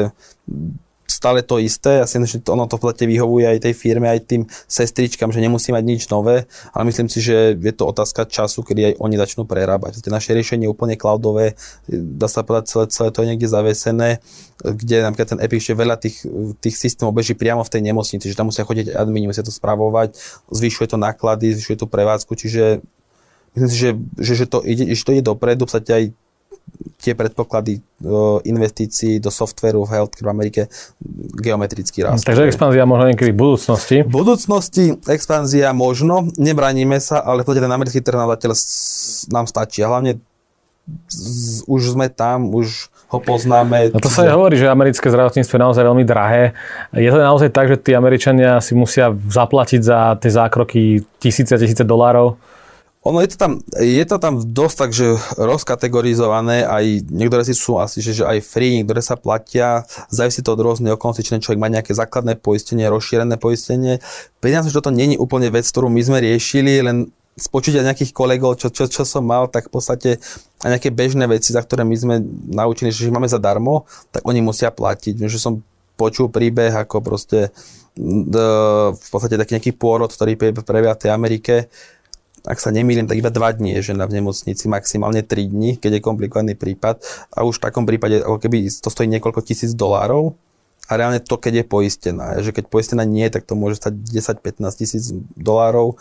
stále 1.24 1.40
to 1.40 1.56
isté. 1.56 2.04
Ja 2.04 2.06
si 2.06 2.20
myslím, 2.20 2.44
že 2.44 2.52
ono 2.52 2.68
to 2.68 2.76
v 2.76 2.84
podstate 2.84 3.08
vyhovuje 3.08 3.48
aj 3.48 3.64
tej 3.64 3.72
firme, 3.72 4.12
aj 4.12 4.28
tým 4.28 4.44
sestričkám, 4.68 5.32
že 5.32 5.40
nemusí 5.40 5.72
mať 5.72 5.80
nič 5.80 6.02
nové, 6.12 6.44
ale 6.76 6.84
myslím 6.92 7.08
si, 7.08 7.24
že 7.24 7.56
je 7.56 7.72
to 7.72 7.88
otázka 7.88 8.28
času, 8.28 8.60
kedy 8.60 8.92
aj 8.92 8.94
oni 9.00 9.16
začnú 9.16 9.48
prerábať. 9.48 10.04
Tie 10.04 10.12
naše 10.12 10.36
riešenie 10.36 10.68
je 10.68 10.74
úplne 10.76 11.00
cloudové, 11.00 11.56
dá 11.88 12.28
sa 12.28 12.44
povedať, 12.44 12.68
celé, 12.68 12.84
celé 12.92 13.08
to 13.08 13.24
je 13.24 13.28
niekde 13.32 13.48
zavesené, 13.48 14.20
kde 14.60 15.00
napríklad 15.00 15.32
ten 15.32 15.40
Epic 15.40 15.64
ešte 15.64 15.72
veľa 15.80 15.96
tých, 15.96 16.28
tých 16.60 16.76
systémov 16.76 17.16
beží 17.16 17.32
priamo 17.32 17.64
v 17.64 17.72
tej 17.72 17.80
nemocnici, 17.80 18.28
že 18.28 18.36
tam 18.36 18.52
musia 18.52 18.68
chodiť 18.68 18.92
admini, 18.92 19.32
musia 19.32 19.40
to 19.40 19.48
spravovať, 19.48 20.20
zvyšuje 20.52 20.92
to 20.92 21.00
náklady, 21.00 21.56
zvyšuje 21.56 21.80
tú 21.80 21.88
prevádzku, 21.88 22.36
čiže 22.36 22.84
myslím 23.56 23.70
si, 23.72 23.78
že, 23.80 23.90
že, 24.20 24.32
že, 24.44 24.46
to, 24.50 24.60
ide, 24.60 24.92
že 24.92 25.02
to 25.08 25.16
ide 25.16 25.24
dopredu, 25.24 25.64
v 25.64 25.80
aj 25.80 26.04
tie 26.98 27.12
predpoklady 27.12 27.84
investícií 28.48 29.20
do 29.20 29.28
softveru 29.28 29.84
v 29.84 29.92
healthcare 29.92 30.26
v 30.26 30.32
Amerike 30.32 30.62
geometricky 31.36 32.00
rastú. 32.00 32.32
Takže 32.32 32.48
expanzia 32.48 32.88
možno 32.88 33.12
niekedy 33.12 33.32
v 33.32 33.38
budúcnosti? 33.38 33.96
V 34.04 34.12
budúcnosti 34.12 34.84
expanzia 35.08 35.76
možno, 35.76 36.32
nebraníme 36.40 36.96
sa, 37.00 37.20
ale 37.20 37.44
v 37.44 37.60
ten 37.60 37.68
americký 37.68 38.00
trh 38.00 38.16
nám 39.28 39.46
stačí. 39.48 39.84
A 39.84 39.92
hlavne 39.92 40.16
z, 41.08 41.64
už 41.68 41.96
sme 41.96 42.08
tam, 42.08 42.52
už 42.52 42.88
ho 43.08 43.18
poznáme. 43.20 43.92
No 43.94 44.00
to 44.00 44.12
sa 44.12 44.28
aj 44.28 44.32
hovorí, 44.36 44.56
že 44.56 44.68
americké 44.68 45.08
zdravotníctvo 45.08 45.54
je 45.54 45.64
naozaj 45.64 45.84
veľmi 45.84 46.04
drahé. 46.04 46.52
Je 46.92 47.08
to 47.08 47.20
naozaj 47.20 47.52
tak, 47.52 47.68
že 47.68 47.76
tí 47.80 47.92
Američania 47.96 48.60
si 48.64 48.72
musia 48.76 49.12
zaplatiť 49.12 49.80
za 49.80 50.16
tie 50.20 50.30
zákroky 50.32 51.04
tisíce 51.20 51.52
a 51.52 51.60
tisíce 51.60 51.84
dolárov? 51.84 52.36
Ono 53.04 53.20
je 53.20 53.28
to 53.28 53.36
tam, 53.36 53.52
je 53.76 54.04
to 54.08 54.16
tam 54.16 54.40
dosť 54.40 54.76
tak, 54.80 54.90
že 54.96 55.20
rozkategorizované, 55.36 56.64
aj 56.64 57.04
niektoré 57.12 57.44
si 57.44 57.52
sú 57.52 57.76
asi, 57.76 58.00
že, 58.00 58.16
že 58.16 58.24
aj 58.24 58.40
free, 58.40 58.80
niektoré 58.80 59.04
sa 59.04 59.20
platia, 59.20 59.84
závisí 60.08 60.40
to 60.40 60.56
od 60.56 60.64
rôznych 60.64 60.96
okolností, 60.96 61.20
či 61.20 61.36
človek 61.36 61.60
má 61.60 61.68
nejaké 61.68 61.92
základné 61.92 62.40
poistenie, 62.40 62.88
rozšírené 62.88 63.36
poistenie. 63.36 64.00
Peniaze, 64.40 64.72
že 64.72 64.80
toto 64.80 64.88
není 64.88 65.20
úplne 65.20 65.52
vec, 65.52 65.68
ktorú 65.68 65.92
my 65.92 66.00
sme 66.00 66.24
riešili, 66.24 66.80
len 66.80 67.12
z 67.36 67.46
počutia 67.52 67.84
nejakých 67.84 68.16
kolegov, 68.16 68.56
čo, 68.56 68.72
čo, 68.72 68.88
čo 68.88 69.04
som 69.04 69.26
mal, 69.26 69.52
tak 69.52 69.68
v 69.68 69.72
podstate 69.76 70.10
aj 70.64 70.78
nejaké 70.78 70.88
bežné 70.88 71.28
veci, 71.28 71.52
za 71.52 71.60
ktoré 71.60 71.84
my 71.84 71.96
sme 71.98 72.14
naučili, 72.56 72.88
že 72.88 73.12
máme 73.12 73.28
zadarmo, 73.28 73.84
tak 74.16 74.24
oni 74.24 74.40
musia 74.40 74.72
platiť. 74.72 75.18
Že 75.28 75.38
som 75.42 75.54
počul 75.98 76.30
príbeh, 76.30 76.72
ako 76.72 77.02
proste 77.02 77.52
v 77.94 79.08
podstate 79.10 79.38
taký 79.38 79.54
nejaký 79.54 79.72
pôrod, 79.78 80.10
ktorý 80.10 80.34
prebieha 80.38 80.98
v 80.98 81.02
tej 81.02 81.10
Amerike, 81.14 81.54
ak 82.44 82.60
sa 82.60 82.68
nemýlim, 82.68 83.08
tak 83.08 83.16
iba 83.16 83.32
2 83.32 83.58
dní 83.58 83.80
je 83.80 83.92
žena 83.92 84.04
v 84.04 84.20
nemocnici, 84.20 84.68
maximálne 84.68 85.24
3 85.24 85.48
dní, 85.48 85.80
keď 85.80 85.98
je 85.98 86.04
komplikovaný 86.04 86.52
prípad. 86.54 87.00
A 87.32 87.48
už 87.48 87.56
v 87.56 87.64
takom 87.64 87.88
prípade, 87.88 88.20
ako 88.20 88.36
keby 88.36 88.68
to 88.68 88.92
stojí 88.92 89.08
niekoľko 89.08 89.40
tisíc 89.40 89.72
dolárov, 89.72 90.36
a 90.84 91.00
reálne 91.00 91.16
to, 91.16 91.40
keď 91.40 91.64
je 91.64 91.64
poistená. 91.64 92.26
Že 92.44 92.60
keď 92.60 92.64
poistená 92.68 93.08
nie, 93.08 93.24
tak 93.32 93.48
to 93.48 93.56
môže 93.56 93.80
stať 93.80 94.04
10-15 94.04 94.68
tisíc 94.76 95.16
dolárov. 95.32 95.96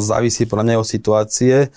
Závisí 0.00 0.48
podľa 0.48 0.64
mňa 0.64 0.80
o 0.80 0.88
situácie 0.88 1.68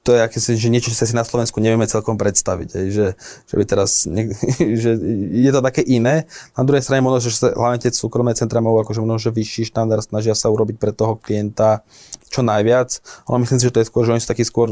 to 0.00 0.16
je 0.16 0.20
akési, 0.24 0.56
že 0.56 0.72
niečo, 0.72 0.88
čo 0.88 1.04
si 1.04 1.12
na 1.12 1.28
Slovensku 1.28 1.60
nevieme 1.60 1.84
celkom 1.84 2.16
predstaviť. 2.16 2.68
Že, 2.88 3.06
že, 3.20 3.54
by 3.54 3.64
teraz, 3.68 4.08
že 4.82 4.90
je 5.30 5.50
to 5.52 5.60
také 5.60 5.84
iné. 5.84 6.24
Na 6.56 6.64
druhej 6.64 6.80
strane 6.80 7.04
možno, 7.04 7.28
že 7.28 7.36
sa, 7.36 7.52
hlavne 7.52 7.84
tie 7.84 7.92
súkromné 7.92 8.32
centra 8.32 8.64
majú 8.64 8.80
akože 8.80 9.04
že 9.20 9.30
vyšší 9.30 9.68
štandard, 9.68 10.00
snažia 10.00 10.32
sa 10.32 10.48
urobiť 10.48 10.80
pre 10.80 10.96
toho 10.96 11.20
klienta 11.20 11.84
čo 12.30 12.46
najviac. 12.46 13.02
Ale 13.26 13.42
myslím 13.42 13.58
si, 13.58 13.66
že 13.66 13.74
to 13.74 13.82
je 13.82 13.88
skôr, 13.90 14.06
že 14.06 14.14
oni 14.14 14.22
sú 14.22 14.30
takí 14.30 14.46
skôr 14.46 14.70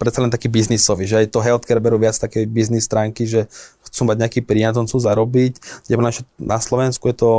predsa 0.00 0.24
len 0.24 0.32
taký 0.32 0.50
biznisový, 0.50 1.06
že 1.06 1.22
aj 1.22 1.30
to 1.30 1.44
healthcare 1.44 1.78
berú 1.78 2.00
viac 2.00 2.18
také 2.18 2.48
biznis 2.50 2.88
stránky, 2.88 3.28
že 3.30 3.46
chcú 3.86 4.10
mať 4.10 4.26
nejaký 4.26 4.40
príjem, 4.42 4.74
chcú 4.74 4.98
zarobiť. 4.98 5.86
Na 6.40 6.58
Slovensku 6.58 7.06
je 7.12 7.16
to 7.16 7.30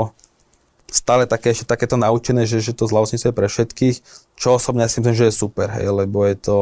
stále 0.88 1.28
také, 1.28 1.52
ešte 1.52 1.68
takéto 1.68 2.00
naučené, 2.00 2.48
že, 2.48 2.64
že 2.64 2.72
to 2.72 2.88
zdravotníctvo 2.88 3.28
je 3.28 3.36
pre 3.36 3.48
všetkých, 3.52 3.96
čo 4.40 4.56
osobne 4.56 4.88
ja 4.88 4.90
si 4.90 5.04
myslím, 5.04 5.18
že 5.18 5.28
je 5.28 5.36
super, 5.36 5.68
hej, 5.68 5.92
lebo 5.92 6.24
je 6.24 6.36
to, 6.40 6.58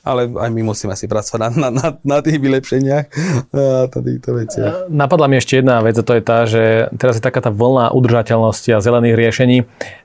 ale 0.00 0.32
aj 0.32 0.50
my 0.50 0.62
musíme 0.64 0.96
si 0.96 1.04
pracovať 1.04 1.40
na, 1.40 1.48
na, 1.52 1.68
na, 1.68 1.86
na 2.00 2.18
tých 2.24 2.40
vylepšeniach 2.40 3.04
a 3.52 3.86
týchto 3.88 4.30
veciach. 4.32 4.72
Napadla 4.88 5.28
mi 5.28 5.36
ešte 5.36 5.60
jedna 5.60 5.84
vec 5.84 5.96
a 6.00 6.04
to 6.04 6.16
je 6.16 6.22
tá, 6.24 6.48
že 6.48 6.88
teraz 6.96 7.20
je 7.20 7.22
taká 7.22 7.44
tá 7.44 7.52
vlna 7.52 7.92
udržateľnosti 7.92 8.70
a 8.72 8.80
zelených 8.80 9.16
riešení. 9.16 9.56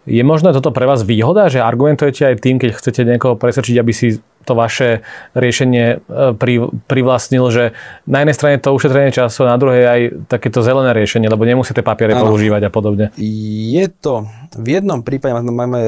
Je 0.04 0.24
možno 0.28 0.52
toto 0.52 0.76
pre 0.76 0.84
vás 0.84 1.08
výhoda, 1.08 1.48
že 1.48 1.64
argumentujete 1.64 2.28
aj 2.28 2.44
tým, 2.44 2.60
keď 2.60 2.70
chcete 2.76 3.02
niekoho 3.08 3.40
presvedčiť, 3.40 3.76
aby 3.80 3.94
si 3.96 4.20
to 4.46 4.54
vaše 4.54 5.02
riešenie 5.34 5.86
e, 6.06 6.38
pri, 6.38 6.70
privlastnil, 6.86 7.50
že 7.50 7.74
na 8.06 8.22
jednej 8.22 8.38
strane 8.38 8.62
to 8.62 8.78
ušetrenie 8.78 9.10
času 9.10 9.50
a 9.50 9.58
na 9.58 9.58
druhej 9.58 9.84
aj 9.90 10.02
takéto 10.30 10.62
zelené 10.62 10.94
riešenie, 10.94 11.26
lebo 11.26 11.44
nemusíte 11.50 11.82
papiere 11.82 12.14
ano. 12.14 12.30
používať 12.30 12.70
a 12.70 12.72
podobne. 12.72 13.10
Je 13.18 13.86
to, 13.90 14.30
v 14.54 14.68
jednom 14.78 15.02
prípade 15.02 15.34
máme 15.42 15.82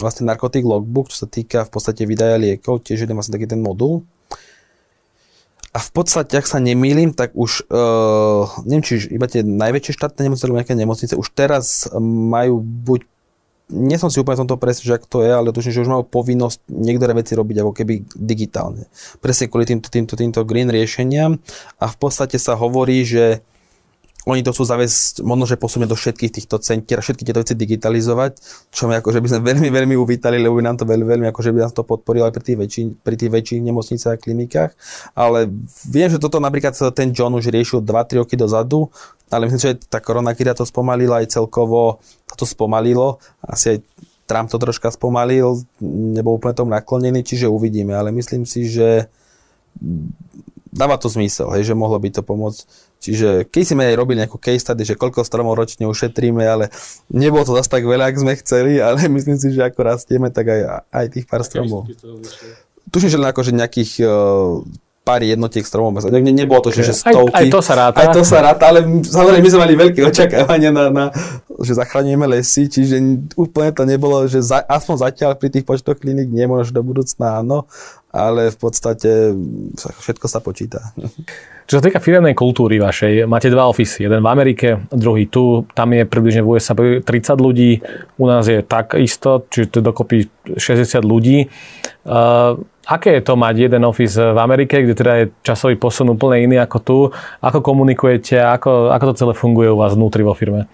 vlastne 0.00 0.24
narkotik 0.26 0.64
logbook, 0.64 1.12
čo 1.12 1.24
sa 1.24 1.28
týka 1.28 1.68
v 1.68 1.70
podstate 1.70 2.08
vydaja 2.08 2.40
liekov, 2.40 2.82
tiež 2.82 3.04
jeden 3.04 3.16
vlastne 3.16 3.36
taký 3.36 3.46
ten 3.46 3.60
modul. 3.60 4.02
A 5.70 5.78
v 5.78 5.90
podstate, 5.94 6.34
ak 6.34 6.50
sa 6.50 6.58
nemýlim, 6.58 7.14
tak 7.14 7.30
už, 7.38 7.70
uh, 7.70 8.42
neviem, 8.66 8.82
či 8.82 9.06
iba 9.06 9.30
tie 9.30 9.46
najväčšie 9.46 9.94
štátne 9.94 10.26
nemocnice 10.26 10.44
alebo 10.50 10.58
nejaké 10.58 10.74
nemocnice 10.74 11.14
už 11.14 11.30
teraz 11.30 11.86
majú 12.02 12.58
buď 12.58 13.06
nie 13.70 13.94
som 14.02 14.10
si 14.10 14.18
úplne 14.18 14.34
v 14.34 14.42
tomto 14.44 14.58
presne, 14.58 14.82
že 14.82 14.98
ak 14.98 15.06
to 15.06 15.22
je, 15.22 15.30
ale 15.30 15.54
tuším, 15.54 15.70
že 15.70 15.82
už 15.86 15.90
majú 15.94 16.02
povinnosť 16.02 16.66
niektoré 16.66 17.14
veci 17.14 17.38
robiť 17.38 17.56
ako 17.62 17.72
keby 17.72 17.94
digitálne. 18.18 18.90
Presne 19.22 19.46
kvôli 19.46 19.70
týmto, 19.70 19.86
týmto, 19.86 20.18
týmto 20.18 20.42
green 20.42 20.66
riešeniam 20.66 21.38
a 21.78 21.86
v 21.86 21.96
podstate 21.96 22.36
sa 22.42 22.58
hovorí, 22.58 23.06
že 23.06 23.46
oni 24.28 24.44
to 24.44 24.52
chcú 24.52 24.68
zaviesť, 24.68 25.24
možno, 25.24 25.48
že 25.48 25.56
posunie 25.56 25.88
do 25.88 25.96
všetkých 25.96 26.32
týchto 26.36 26.60
centier 26.60 27.00
všetky 27.00 27.24
tieto 27.24 27.40
veci 27.40 27.56
digitalizovať, 27.56 28.36
čo 28.68 28.84
my 28.84 29.00
akože 29.00 29.18
by 29.24 29.28
sme 29.32 29.40
veľmi, 29.54 29.68
veľmi 29.72 29.94
uvítali, 29.96 30.36
lebo 30.36 30.60
by 30.60 30.64
nám 30.68 30.76
to 30.76 30.84
veľmi, 30.84 31.06
veľmi 31.08 31.26
akože 31.32 31.56
by 31.56 31.58
nám 31.64 31.72
to 31.72 31.82
podporilo 31.88 32.28
aj 32.28 32.34
pri 32.36 32.44
tých, 32.44 32.58
väčší, 32.60 32.82
pri 33.00 33.14
tých 33.16 33.30
väčších 33.32 33.60
nemocniciach 33.64 34.14
a 34.16 34.20
klinikách. 34.20 34.70
Ale 35.16 35.48
viem, 35.88 36.08
že 36.12 36.20
toto 36.20 36.36
napríklad 36.36 36.76
ten 36.92 37.16
John 37.16 37.32
už 37.32 37.48
riešil 37.48 37.80
2-3 37.80 38.20
roky 38.20 38.36
dozadu, 38.36 38.92
ale 39.32 39.46
myslím, 39.48 39.62
že 39.62 39.72
tá 39.88 40.02
koronakríza 40.02 40.58
to 40.58 40.68
spomalila 40.68 41.22
aj 41.24 41.32
celkovo, 41.32 42.02
to 42.36 42.44
spomalilo. 42.44 43.22
Asi 43.40 43.78
aj 43.78 43.78
Trump 44.26 44.50
to 44.50 44.58
troška 44.58 44.90
spomalil, 44.94 45.64
nebol 45.82 46.38
úplne 46.38 46.54
tomu 46.54 46.70
naklonený, 46.70 47.26
čiže 47.26 47.50
uvidíme. 47.50 47.94
Ale 47.94 48.14
myslím 48.14 48.46
si, 48.46 48.66
že 48.66 49.10
dáva 50.70 50.98
to 50.98 51.10
zmysel, 51.10 51.50
hej, 51.54 51.66
že 51.66 51.74
mohlo 51.74 51.98
by 51.98 52.10
to 52.14 52.22
pomôcť. 52.22 52.89
Čiže 53.00 53.48
keď 53.48 53.64
sme 53.64 53.82
aj 53.88 53.94
robili 53.96 54.20
nejakú 54.20 54.36
case 54.36 54.60
study, 54.60 54.84
že 54.84 54.92
koľko 54.92 55.24
stromov 55.24 55.56
ročne 55.56 55.88
ušetríme, 55.88 56.44
ale 56.44 56.68
nebolo 57.08 57.48
to 57.48 57.56
zase 57.56 57.72
tak 57.72 57.88
veľa, 57.88 58.12
ak 58.12 58.20
sme 58.20 58.36
chceli, 58.36 58.76
ale 58.84 59.08
myslím 59.08 59.40
si, 59.40 59.56
že 59.56 59.64
ako 59.64 59.80
rastieme, 59.80 60.28
tak 60.28 60.52
aj, 60.52 60.84
aj 60.92 61.06
tých 61.08 61.24
pár 61.24 61.40
stromov. 61.40 61.88
Tuším, 62.92 63.08
že 63.08 63.18
len 63.18 63.28
akože 63.32 63.56
nejakých 63.56 64.04
uh, 64.04 64.60
pár 65.00 65.24
jednotiek 65.24 65.64
stromov. 65.64 65.96
Ne, 66.12 66.20
nebolo 66.20 66.60
to, 66.60 66.70
že, 66.70 66.92
že 66.92 66.94
stovky. 66.94 67.32
Aj, 67.32 67.48
aj 67.48 67.54
to 67.56 67.60
sa 67.64 67.74
ráta. 67.74 67.98
Aj 68.04 68.08
to 68.12 68.22
sa 68.22 68.38
ráta, 68.44 68.64
ale 68.68 68.84
samozrejme 69.00 69.40
my 69.40 69.50
sme 69.50 69.60
mali 69.64 69.74
veľké 69.74 70.00
očakávania 70.04 70.70
na, 70.70 70.84
na 70.92 71.04
že 71.60 71.72
zachránime 71.76 72.24
lesy, 72.28 72.68
čiže 72.68 73.00
úplne 73.36 73.72
to 73.72 73.84
nebolo, 73.88 74.24
že 74.28 74.44
za, 74.44 74.60
aspoň 74.64 74.96
zatiaľ 75.08 75.36
pri 75.40 75.48
tých 75.52 75.64
počtoch 75.64 75.96
klinik 75.96 76.28
nie, 76.28 76.44
možno 76.44 76.80
do 76.80 76.82
budúcna 76.84 77.40
áno, 77.40 77.64
ale 78.12 78.52
v 78.52 78.58
podstate 78.60 79.32
všetko 79.76 80.26
sa 80.28 80.40
počíta. 80.44 80.92
Čo 81.70 81.78
sa 81.78 81.86
týka 81.86 82.02
firemnej 82.02 82.34
kultúry 82.34 82.82
vašej, 82.82 83.30
máte 83.30 83.46
dva 83.46 83.70
ofisy. 83.70 84.02
Jeden 84.02 84.26
v 84.26 84.28
Amerike, 84.34 84.82
druhý 84.90 85.30
tu. 85.30 85.62
Tam 85.70 85.94
je 85.94 86.02
približne 86.02 86.42
v 86.42 86.58
USA 86.58 86.74
30 86.74 87.06
ľudí. 87.38 87.78
U 88.18 88.26
nás 88.26 88.42
je 88.50 88.58
tak 88.66 88.98
isto, 88.98 89.46
čiže 89.46 89.78
to 89.78 89.78
dokopy 89.78 90.26
60 90.58 90.98
ľudí. 91.06 91.46
Uh, 92.02 92.58
aké 92.90 93.14
je 93.14 93.22
to 93.22 93.38
mať 93.38 93.70
jeden 93.70 93.86
office 93.86 94.18
v 94.18 94.34
Amerike, 94.42 94.82
kde 94.82 94.98
teda 94.98 95.12
je 95.22 95.24
časový 95.46 95.78
posun 95.78 96.10
úplne 96.10 96.42
iný 96.42 96.58
ako 96.58 96.78
tu? 96.82 96.98
Ako 97.38 97.62
komunikujete? 97.62 98.34
Ako, 98.34 98.90
ako 98.90 99.04
to 99.06 99.14
celé 99.14 99.32
funguje 99.38 99.70
u 99.70 99.78
vás 99.78 99.94
vnútri 99.94 100.26
vo 100.26 100.34
firme? 100.34 100.66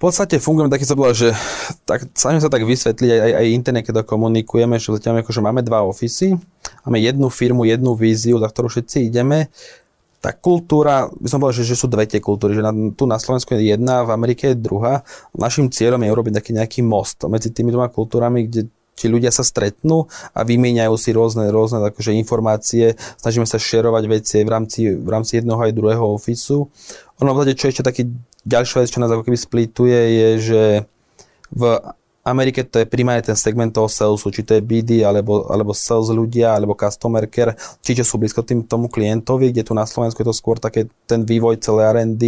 Podstate 0.00 0.40
fungujeme 0.40 0.72
taký 0.72 0.88
spôsob, 0.88 1.12
že 1.12 1.36
tak, 1.84 2.08
sami 2.16 2.40
sa 2.40 2.48
tak 2.48 2.64
vysvetliť 2.64 3.10
aj, 3.12 3.32
aj 3.36 3.46
interne, 3.52 3.84
keď 3.84 4.00
to 4.00 4.08
komunikujeme, 4.08 4.80
že 4.80 4.96
zatiaľ 4.96 5.20
že 5.20 5.44
máme 5.44 5.60
dva 5.60 5.84
ofisy, 5.84 6.40
máme 6.88 6.96
jednu 7.04 7.28
firmu, 7.28 7.68
jednu 7.68 7.92
víziu, 7.92 8.40
za 8.40 8.48
ktorú 8.48 8.72
všetci 8.72 9.12
ideme. 9.12 9.52
Tá 10.24 10.32
kultúra, 10.32 11.12
by 11.20 11.28
som 11.28 11.44
povedal, 11.44 11.60
že, 11.60 11.76
že 11.76 11.76
sú 11.76 11.84
dve 11.84 12.08
tie 12.08 12.16
kultúry, 12.16 12.56
že 12.56 12.64
na, 12.64 12.72
tu 12.96 13.04
na 13.04 13.20
Slovensku 13.20 13.52
je 13.52 13.76
jedna, 13.76 14.08
v 14.08 14.16
Amerike 14.16 14.52
je 14.52 14.56
druhá. 14.56 15.04
Našim 15.36 15.68
cieľom 15.68 16.00
je 16.00 16.12
urobiť 16.16 16.32
taký 16.32 16.56
nejaký 16.56 16.80
most 16.80 17.20
medzi 17.28 17.52
tými 17.52 17.68
dvoma 17.68 17.92
kultúrami, 17.92 18.48
kde 18.48 18.72
tí 18.96 19.04
ľudia 19.04 19.28
sa 19.28 19.44
stretnú 19.44 20.08
a 20.32 20.40
vymieňajú 20.44 20.94
si 20.96 21.12
rôzne, 21.12 21.44
rôzne 21.52 21.80
akože 21.92 22.16
informácie, 22.16 22.96
snažíme 23.20 23.44
sa 23.44 23.60
šerovať 23.60 24.04
veci 24.08 24.40
v 24.44 24.48
rámci, 24.48 24.80
v 24.96 25.08
rámci 25.08 25.40
jedného 25.40 25.60
aj 25.60 25.76
druhého 25.76 26.04
ofisu. 26.16 26.68
Ono 27.20 27.36
v 27.36 27.52
čo 27.52 27.68
ešte 27.68 27.84
taký 27.84 28.08
ďalšia 28.44 28.84
vec, 28.84 28.88
čo 28.92 29.00
nás 29.02 29.10
ako 29.12 29.24
keby 29.26 29.38
splituje, 29.38 30.00
je, 30.00 30.30
že 30.40 30.62
v 31.50 31.62
Amerike 32.30 32.62
to 32.64 32.80
je 32.80 32.86
primárne 32.86 33.26
ten 33.26 33.36
segment 33.36 33.74
toho 33.74 33.90
salesu, 33.90 34.30
či 34.30 34.46
to 34.46 34.54
je 34.54 34.62
BD, 34.62 35.02
alebo, 35.02 35.50
alebo 35.50 35.74
sales 35.74 36.08
ľudia, 36.08 36.54
alebo 36.54 36.78
customer 36.78 37.26
care, 37.26 37.58
či 37.82 37.98
sú 38.00 38.16
blízko 38.16 38.46
tým, 38.46 38.64
tomu 38.64 38.86
klientovi, 38.86 39.50
kde 39.50 39.66
tu 39.66 39.74
na 39.74 39.84
Slovensku 39.84 40.22
je 40.22 40.28
to 40.30 40.36
skôr 40.36 40.62
také 40.62 40.86
ten 41.10 41.26
vývoj 41.26 41.58
celé 41.58 41.90
R&D, 41.90 42.22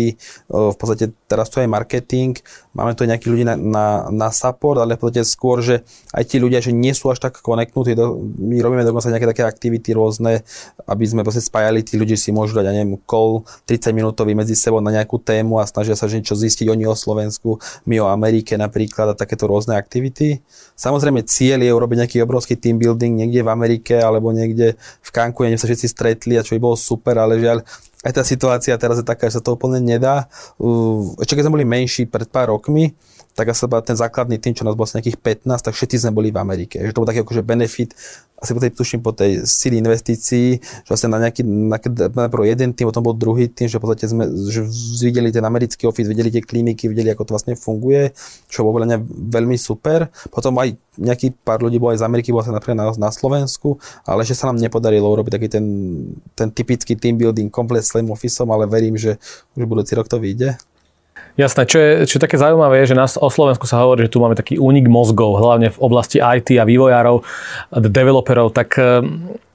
v 0.50 0.76
podstate 0.76 1.14
teraz 1.30 1.48
tu 1.48 1.62
je 1.62 1.70
marketing, 1.70 2.34
máme 2.74 2.98
tu 2.98 3.06
aj 3.06 3.14
nejakých 3.14 3.30
ľudí 3.30 3.44
na, 3.46 3.54
na, 3.54 3.86
na 4.10 4.28
support, 4.34 4.80
ale 4.82 4.98
v 4.98 5.06
podstate 5.06 5.24
skôr, 5.28 5.62
že 5.62 5.86
aj 6.10 6.24
tí 6.26 6.36
ľudia, 6.42 6.58
že 6.58 6.74
nie 6.74 6.90
sú 6.96 7.12
až 7.12 7.22
tak 7.22 7.38
konektnutí, 7.38 7.94
my 8.42 8.56
robíme 8.58 8.82
dokonca 8.82 9.12
nejaké 9.12 9.28
také 9.28 9.42
aktivity 9.46 9.94
rôzne, 9.94 10.42
aby 10.88 11.04
sme 11.06 11.22
proste 11.22 11.44
spájali, 11.44 11.86
tí 11.86 11.94
ľudia 11.94 12.18
si 12.18 12.34
môžu 12.34 12.58
dať, 12.58 12.64
ja 12.66 12.72
neviem, 12.74 12.98
call 13.06 13.46
30 13.68 13.94
minútový 13.94 14.34
medzi 14.34 14.58
sebou 14.58 14.82
na 14.82 14.90
nejakú 14.90 15.20
tému 15.20 15.60
a 15.60 15.68
snažia 15.68 15.94
sa 15.94 16.08
že 16.08 16.18
niečo 16.18 16.34
zistiť 16.34 16.66
oni 16.72 16.84
o 16.88 16.96
Slovensku, 16.96 17.60
my 17.84 18.02
o 18.02 18.10
Amerike 18.10 18.56
napríklad 18.56 19.12
a 19.12 19.18
takéto 19.18 19.46
rôzne 19.46 19.76
aktivity. 19.76 19.91
Samozrejme 20.78 21.26
cieľ 21.28 21.60
je 21.60 21.72
urobiť 21.74 21.96
nejaký 22.06 22.18
obrovský 22.24 22.56
team 22.56 22.80
building 22.80 23.18
niekde 23.18 23.44
v 23.44 23.52
Amerike 23.52 24.00
alebo 24.00 24.32
niekde 24.32 24.78
v 24.78 25.10
Cancune, 25.12 25.52
sa 25.58 25.68
všetci 25.68 25.86
stretli 25.90 26.38
a 26.38 26.46
čo 26.46 26.56
by 26.56 26.60
bolo 26.62 26.76
super, 26.78 27.18
ale 27.18 27.36
žiaľ 27.42 27.60
aj 28.02 28.12
tá 28.18 28.22
situácia 28.26 28.74
teraz 28.78 28.98
je 28.98 29.06
taká, 29.06 29.30
že 29.30 29.38
sa 29.38 29.42
to 29.42 29.54
úplne 29.54 29.78
nedá. 29.78 30.26
Ešte 31.22 31.38
keď 31.38 31.46
sme 31.46 31.60
boli 31.60 31.66
menší 31.68 32.10
pred 32.10 32.26
pár 32.26 32.50
rokmi, 32.50 32.94
tak 33.32 33.48
asi 33.48 33.64
ten 33.64 33.96
základný 33.96 34.36
tým, 34.36 34.52
čo 34.52 34.66
nás 34.66 34.76
bolo 34.76 34.84
nejakých 34.84 35.16
15, 35.48 35.64
tak 35.64 35.72
všetci 35.72 36.04
sme 36.04 36.12
boli 36.12 36.28
v 36.28 36.38
Amerike. 36.42 36.76
Že 36.82 36.92
to 36.92 37.00
bol 37.00 37.08
taký 37.08 37.24
akože 37.24 37.42
benefit, 37.46 37.96
asi 38.42 38.50
po 38.50 38.60
tej, 38.60 38.70
tuším, 38.74 39.00
po 39.06 39.14
tej 39.14 39.46
sily 39.46 39.78
investícií, 39.78 40.58
že 40.58 40.90
vlastne 40.90 41.14
na 41.14 41.22
nejaký, 41.22 41.46
na, 41.46 41.78
na 42.10 42.26
pro 42.26 42.42
jeden 42.42 42.74
tým, 42.74 42.90
potom 42.90 43.06
bol 43.06 43.14
druhý 43.14 43.46
tým, 43.46 43.70
že 43.70 43.78
v 43.78 43.86
podstate 43.86 44.10
sme 44.10 44.26
že 44.50 44.66
videli 44.98 45.30
ten 45.30 45.46
americký 45.46 45.86
office, 45.86 46.10
videli 46.10 46.34
tie 46.34 46.42
kliniky, 46.42 46.90
videli, 46.90 47.14
ako 47.14 47.30
to 47.30 47.34
vlastne 47.38 47.54
funguje, 47.54 48.10
čo 48.50 48.66
bolo 48.66 48.82
mňa 48.82 48.98
veľmi 49.30 49.54
super. 49.54 50.10
Potom 50.34 50.58
aj 50.58 50.74
nejaký 50.98 51.38
pár 51.46 51.62
ľudí 51.62 51.78
bolo 51.78 51.94
aj 51.94 52.02
z 52.02 52.06
Ameriky, 52.10 52.34
bolo 52.34 52.42
sa 52.42 52.50
napríklad 52.50 52.74
na, 52.74 52.90
na 52.98 53.10
Slovensku, 53.14 53.78
ale 54.02 54.26
ešte 54.26 54.42
sa 54.42 54.50
nám 54.50 54.58
nepodarilo 54.58 55.06
urobiť 55.06 55.38
taký 55.38 55.48
ten, 55.48 55.64
ten 56.34 56.50
typický 56.50 56.98
team 56.98 57.14
building 57.14 57.46
komplet 57.46 57.86
s 57.86 57.94
celým 57.94 58.10
officeom, 58.10 58.50
ale 58.50 58.66
verím, 58.66 58.98
že 58.98 59.22
už 59.54 59.70
budúci 59.70 59.94
rok 59.94 60.10
to 60.10 60.18
vyjde. 60.18 60.58
Jasné, 61.32 61.64
čo 61.64 61.80
je, 61.80 61.90
čo 62.04 62.20
je 62.20 62.24
také 62.28 62.36
zaujímavé, 62.36 62.84
je, 62.84 62.92
že 62.92 63.00
nás 63.00 63.16
o 63.16 63.32
Slovensku 63.32 63.64
sa 63.64 63.80
hovorí, 63.80 64.04
že 64.04 64.12
tu 64.12 64.20
máme 64.20 64.36
taký 64.36 64.60
únik 64.60 64.84
mozgov, 64.84 65.40
hlavne 65.40 65.72
v 65.72 65.80
oblasti 65.80 66.20
IT 66.20 66.60
a 66.60 66.68
vývojárov, 66.68 67.24
developerov, 67.72 68.52
tak 68.52 68.76
eh, 68.76 69.00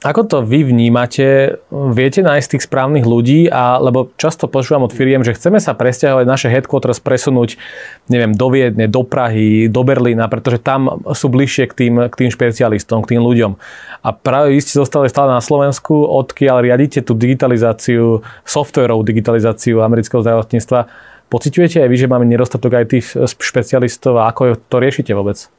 ako 0.06 0.22
to 0.30 0.38
vy 0.46 0.62
vnímate? 0.62 1.58
Viete 1.74 2.22
nájsť 2.22 2.48
tých 2.54 2.66
správnych 2.70 3.02
ľudí? 3.02 3.50
A, 3.50 3.82
lebo 3.82 4.14
často 4.18 4.46
počúvam 4.46 4.86
od 4.86 4.94
firiem, 4.94 5.26
že 5.26 5.34
chceme 5.34 5.58
sa 5.58 5.74
presťahovať 5.74 6.26
naše 6.26 6.48
headquarters 6.54 7.02
presunúť 7.02 7.58
neviem, 8.06 8.30
do 8.34 8.48
Viedne, 8.54 8.86
do 8.86 9.02
Prahy, 9.02 9.66
do 9.66 9.82
Berlína, 9.82 10.30
pretože 10.30 10.62
tam 10.62 11.02
sú 11.18 11.34
bližšie 11.34 11.66
k 11.70 11.74
tým, 11.74 11.94
k 12.10 12.16
tým 12.26 12.30
špecialistom, 12.30 13.02
k 13.02 13.18
tým 13.18 13.22
ľuďom. 13.26 13.58
A 14.06 14.10
práve 14.14 14.54
vy 14.54 14.62
ste 14.62 14.78
zostali 14.78 15.10
stále 15.10 15.34
na 15.34 15.42
Slovensku, 15.42 15.94
odkiaľ 15.94 16.62
riadite 16.62 17.02
tú 17.02 17.18
digitalizáciu, 17.18 18.22
softwarovú 18.46 19.02
digitalizáciu 19.02 19.82
amerického 19.82 20.22
zdravotníctva 20.22 20.86
Pociťujete 21.28 21.84
aj 21.84 21.90
vy, 21.92 21.98
že 22.00 22.08
máme 22.08 22.24
nedostatok 22.24 22.80
aj 22.80 22.86
tých 22.88 23.06
špecialistov 23.44 24.16
a 24.20 24.32
ako 24.32 24.56
to 24.72 24.76
riešite 24.80 25.12
vôbec? 25.12 25.52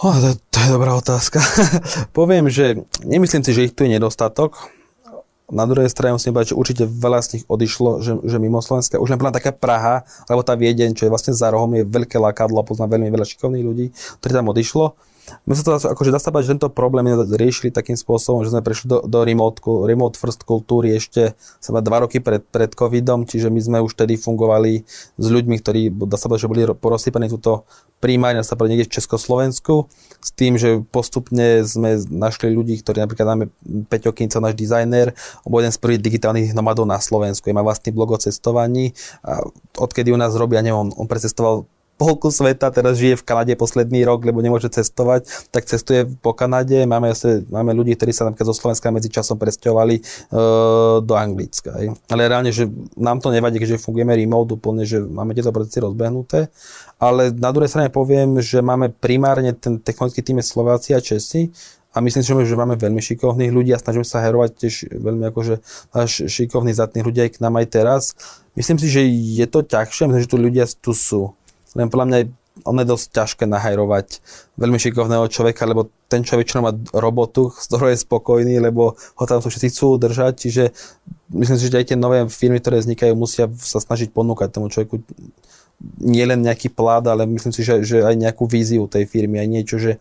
Oh, 0.00 0.16
to, 0.16 0.32
to 0.48 0.58
je 0.64 0.68
dobrá 0.72 0.96
otázka. 0.96 1.44
Poviem, 2.16 2.48
že 2.48 2.84
nemyslím 3.04 3.44
si, 3.44 3.52
že 3.52 3.64
ich 3.68 3.76
tu 3.76 3.84
je 3.84 3.92
nedostatok. 3.92 4.56
Na 5.52 5.68
druhej 5.68 5.92
strane 5.92 6.16
musím 6.16 6.32
povedať, 6.32 6.54
že 6.54 6.60
určite 6.60 6.84
veľa 6.86 7.20
z 7.20 7.28
nich 7.36 7.44
odišlo, 7.44 8.00
že, 8.00 8.12
že 8.22 8.36
mimo 8.40 8.64
Slovenska. 8.64 9.02
Už 9.02 9.12
len 9.12 9.20
taká 9.34 9.52
Praha, 9.52 10.08
alebo 10.24 10.46
tá 10.46 10.56
Viedeň, 10.56 10.96
čo 10.96 11.04
je 11.04 11.12
vlastne 11.12 11.36
za 11.36 11.52
rohom, 11.52 11.74
je 11.74 11.84
veľké 11.84 12.16
lakadlo, 12.16 12.64
poznám 12.64 12.96
veľmi 12.96 13.12
veľa 13.12 13.26
šikovných 13.28 13.66
ľudí, 13.66 13.86
ktorí 14.22 14.32
tam 14.32 14.48
odišlo. 14.48 14.96
My 15.44 15.52
sa 15.54 15.62
to 15.62 15.70
akože 15.76 16.10
dá 16.10 16.18
sa 16.18 16.32
že 16.40 16.56
tento 16.56 16.72
problém 16.72 17.06
riešili 17.36 17.70
takým 17.70 17.94
spôsobom, 17.94 18.42
že 18.42 18.50
sme 18.50 18.64
prešli 18.64 18.88
do, 18.88 18.98
do 19.04 19.20
remote, 19.22 19.60
remote 19.64 20.16
first 20.16 20.42
kultúry 20.48 20.96
ešte 20.96 21.36
sa 21.60 21.76
dva 21.80 22.06
roky 22.06 22.18
pred, 22.18 22.42
pred 22.48 22.72
covidom, 22.72 23.28
čiže 23.28 23.52
my 23.52 23.60
sme 23.60 23.78
už 23.84 23.94
tedy 23.94 24.16
fungovali 24.16 24.82
s 25.16 25.26
ľuďmi, 25.26 25.56
ktorí 25.60 25.80
dá 26.08 26.16
sa 26.16 26.30
že 26.32 26.48
boli 26.48 26.64
porozsypaní 26.64 27.28
túto 27.28 27.68
primárne 28.00 28.40
sa 28.40 28.56
niekde 28.56 28.88
v 28.88 28.94
Československu, 28.96 29.86
s 30.24 30.30
tým, 30.32 30.56
že 30.56 30.80
postupne 30.88 31.60
sme 31.68 32.00
našli 32.08 32.48
ľudí, 32.48 32.80
ktorí 32.80 33.04
napríklad 33.04 33.26
máme 33.28 33.46
Peťo 33.92 34.16
Kinco, 34.16 34.40
náš 34.40 34.56
dizajner, 34.56 35.12
on 35.44 35.60
jeden 35.60 35.72
z 35.72 35.78
prvých 35.78 36.00
digitálnych 36.00 36.56
nomadov 36.56 36.88
na 36.88 36.96
Slovensku, 36.96 37.52
je 37.52 37.56
má 37.56 37.60
vlastný 37.60 37.92
blog 37.92 38.16
o 38.16 38.18
cestovaní 38.18 38.96
a 39.20 39.44
odkedy 39.76 40.10
u 40.10 40.18
nás 40.18 40.32
robia, 40.32 40.64
neviem, 40.64 40.88
on, 40.88 40.90
on 40.96 41.06
precestoval 41.06 41.68
polku 42.00 42.32
sveta, 42.32 42.72
teraz 42.72 42.96
žije 42.96 43.20
v 43.20 43.26
Kanade 43.28 43.52
posledný 43.60 44.08
rok, 44.08 44.24
lebo 44.24 44.40
nemôže 44.40 44.72
cestovať, 44.72 45.28
tak 45.52 45.68
cestuje 45.68 46.08
po 46.08 46.32
Kanade. 46.32 46.88
Máme, 46.88 47.12
asi, 47.12 47.44
máme 47.52 47.76
ľudí, 47.76 47.92
ktorí 47.92 48.16
sa 48.16 48.24
napríklad 48.24 48.48
zo 48.48 48.56
Slovenska 48.56 48.88
medzi 48.88 49.12
časom 49.12 49.36
presťovali 49.36 50.00
e, 50.00 50.02
do 51.04 51.12
Anglicka. 51.12 51.76
Aj. 51.76 51.92
Ale 52.08 52.32
reálne, 52.32 52.56
že 52.56 52.64
nám 52.96 53.20
to 53.20 53.28
nevadí, 53.28 53.60
keďže 53.60 53.84
fungujeme 53.84 54.16
remote 54.16 54.56
úplne, 54.56 54.88
že 54.88 55.04
máme 55.04 55.36
tieto 55.36 55.52
procesy 55.52 55.84
rozbehnuté. 55.84 56.48
Ale 56.96 57.36
na 57.36 57.52
druhej 57.52 57.68
strane 57.68 57.92
poviem, 57.92 58.40
že 58.40 58.64
máme 58.64 58.88
primárne 58.96 59.52
ten 59.52 59.76
technologický 59.76 60.24
tým 60.24 60.40
je 60.40 60.48
Slováci 60.48 60.96
a 60.96 61.04
Česi, 61.04 61.52
a 61.90 61.98
myslím 61.98 62.22
si, 62.22 62.30
že 62.30 62.54
máme 62.54 62.78
veľmi 62.78 63.02
šikovných 63.02 63.50
ľudí 63.50 63.74
a 63.74 63.82
snažíme 63.82 64.06
sa 64.06 64.22
herovať 64.22 64.50
tiež 64.62 64.74
veľmi 64.94 65.26
akože 65.34 65.54
šikovných 66.06 66.78
zatných 66.78 67.02
ľudí 67.02 67.20
aj 67.26 67.30
k 67.34 67.42
nám 67.42 67.58
aj 67.58 67.66
teraz. 67.66 68.02
Myslím 68.54 68.78
si, 68.78 68.86
že 68.86 69.02
je 69.10 69.46
to 69.50 69.66
ťažšie, 69.66 70.06
myslím, 70.06 70.22
že 70.22 70.30
tu 70.30 70.38
ľudia 70.38 70.64
tu 70.78 70.94
sú. 70.94 71.34
Len 71.78 71.86
podľa 71.86 72.06
mňa 72.06 72.18
on 72.66 72.76
je 72.76 72.86
dosť 72.86 73.06
ťažké 73.14 73.44
nahajrovať 73.48 74.20
veľmi 74.60 74.76
šikovného 74.76 75.24
človeka, 75.32 75.64
lebo 75.64 75.88
ten 76.10 76.26
človek, 76.26 76.50
čo 76.50 76.60
má 76.60 76.74
robotu, 76.92 77.48
z 77.54 77.64
ktorou 77.70 77.88
je 77.88 78.04
spokojný, 78.04 78.60
lebo 78.60 78.98
ho 78.98 79.24
tam 79.24 79.40
všetci 79.40 79.70
chcú 79.72 79.96
udržať, 79.96 80.32
čiže 80.44 80.62
myslím 81.32 81.56
si, 81.56 81.70
že 81.70 81.78
aj 81.80 81.86
tie 81.94 81.98
nové 81.98 82.26
firmy, 82.28 82.60
ktoré 82.60 82.82
vznikajú, 82.82 83.16
musia 83.16 83.48
sa 83.56 83.80
snažiť 83.80 84.12
ponúkať 84.12 84.52
tomu 84.52 84.68
človeku 84.68 85.00
nie 85.96 86.24
len 86.28 86.44
nejaký 86.44 86.68
plát, 86.68 87.00
ale 87.08 87.24
myslím 87.24 87.52
si, 87.56 87.64
že, 87.64 87.80
že 87.80 88.04
aj 88.04 88.12
nejakú 88.12 88.44
víziu 88.44 88.84
tej 88.84 89.08
firmy, 89.08 89.40
aj 89.40 89.48
niečo, 89.48 89.76
že 89.80 89.96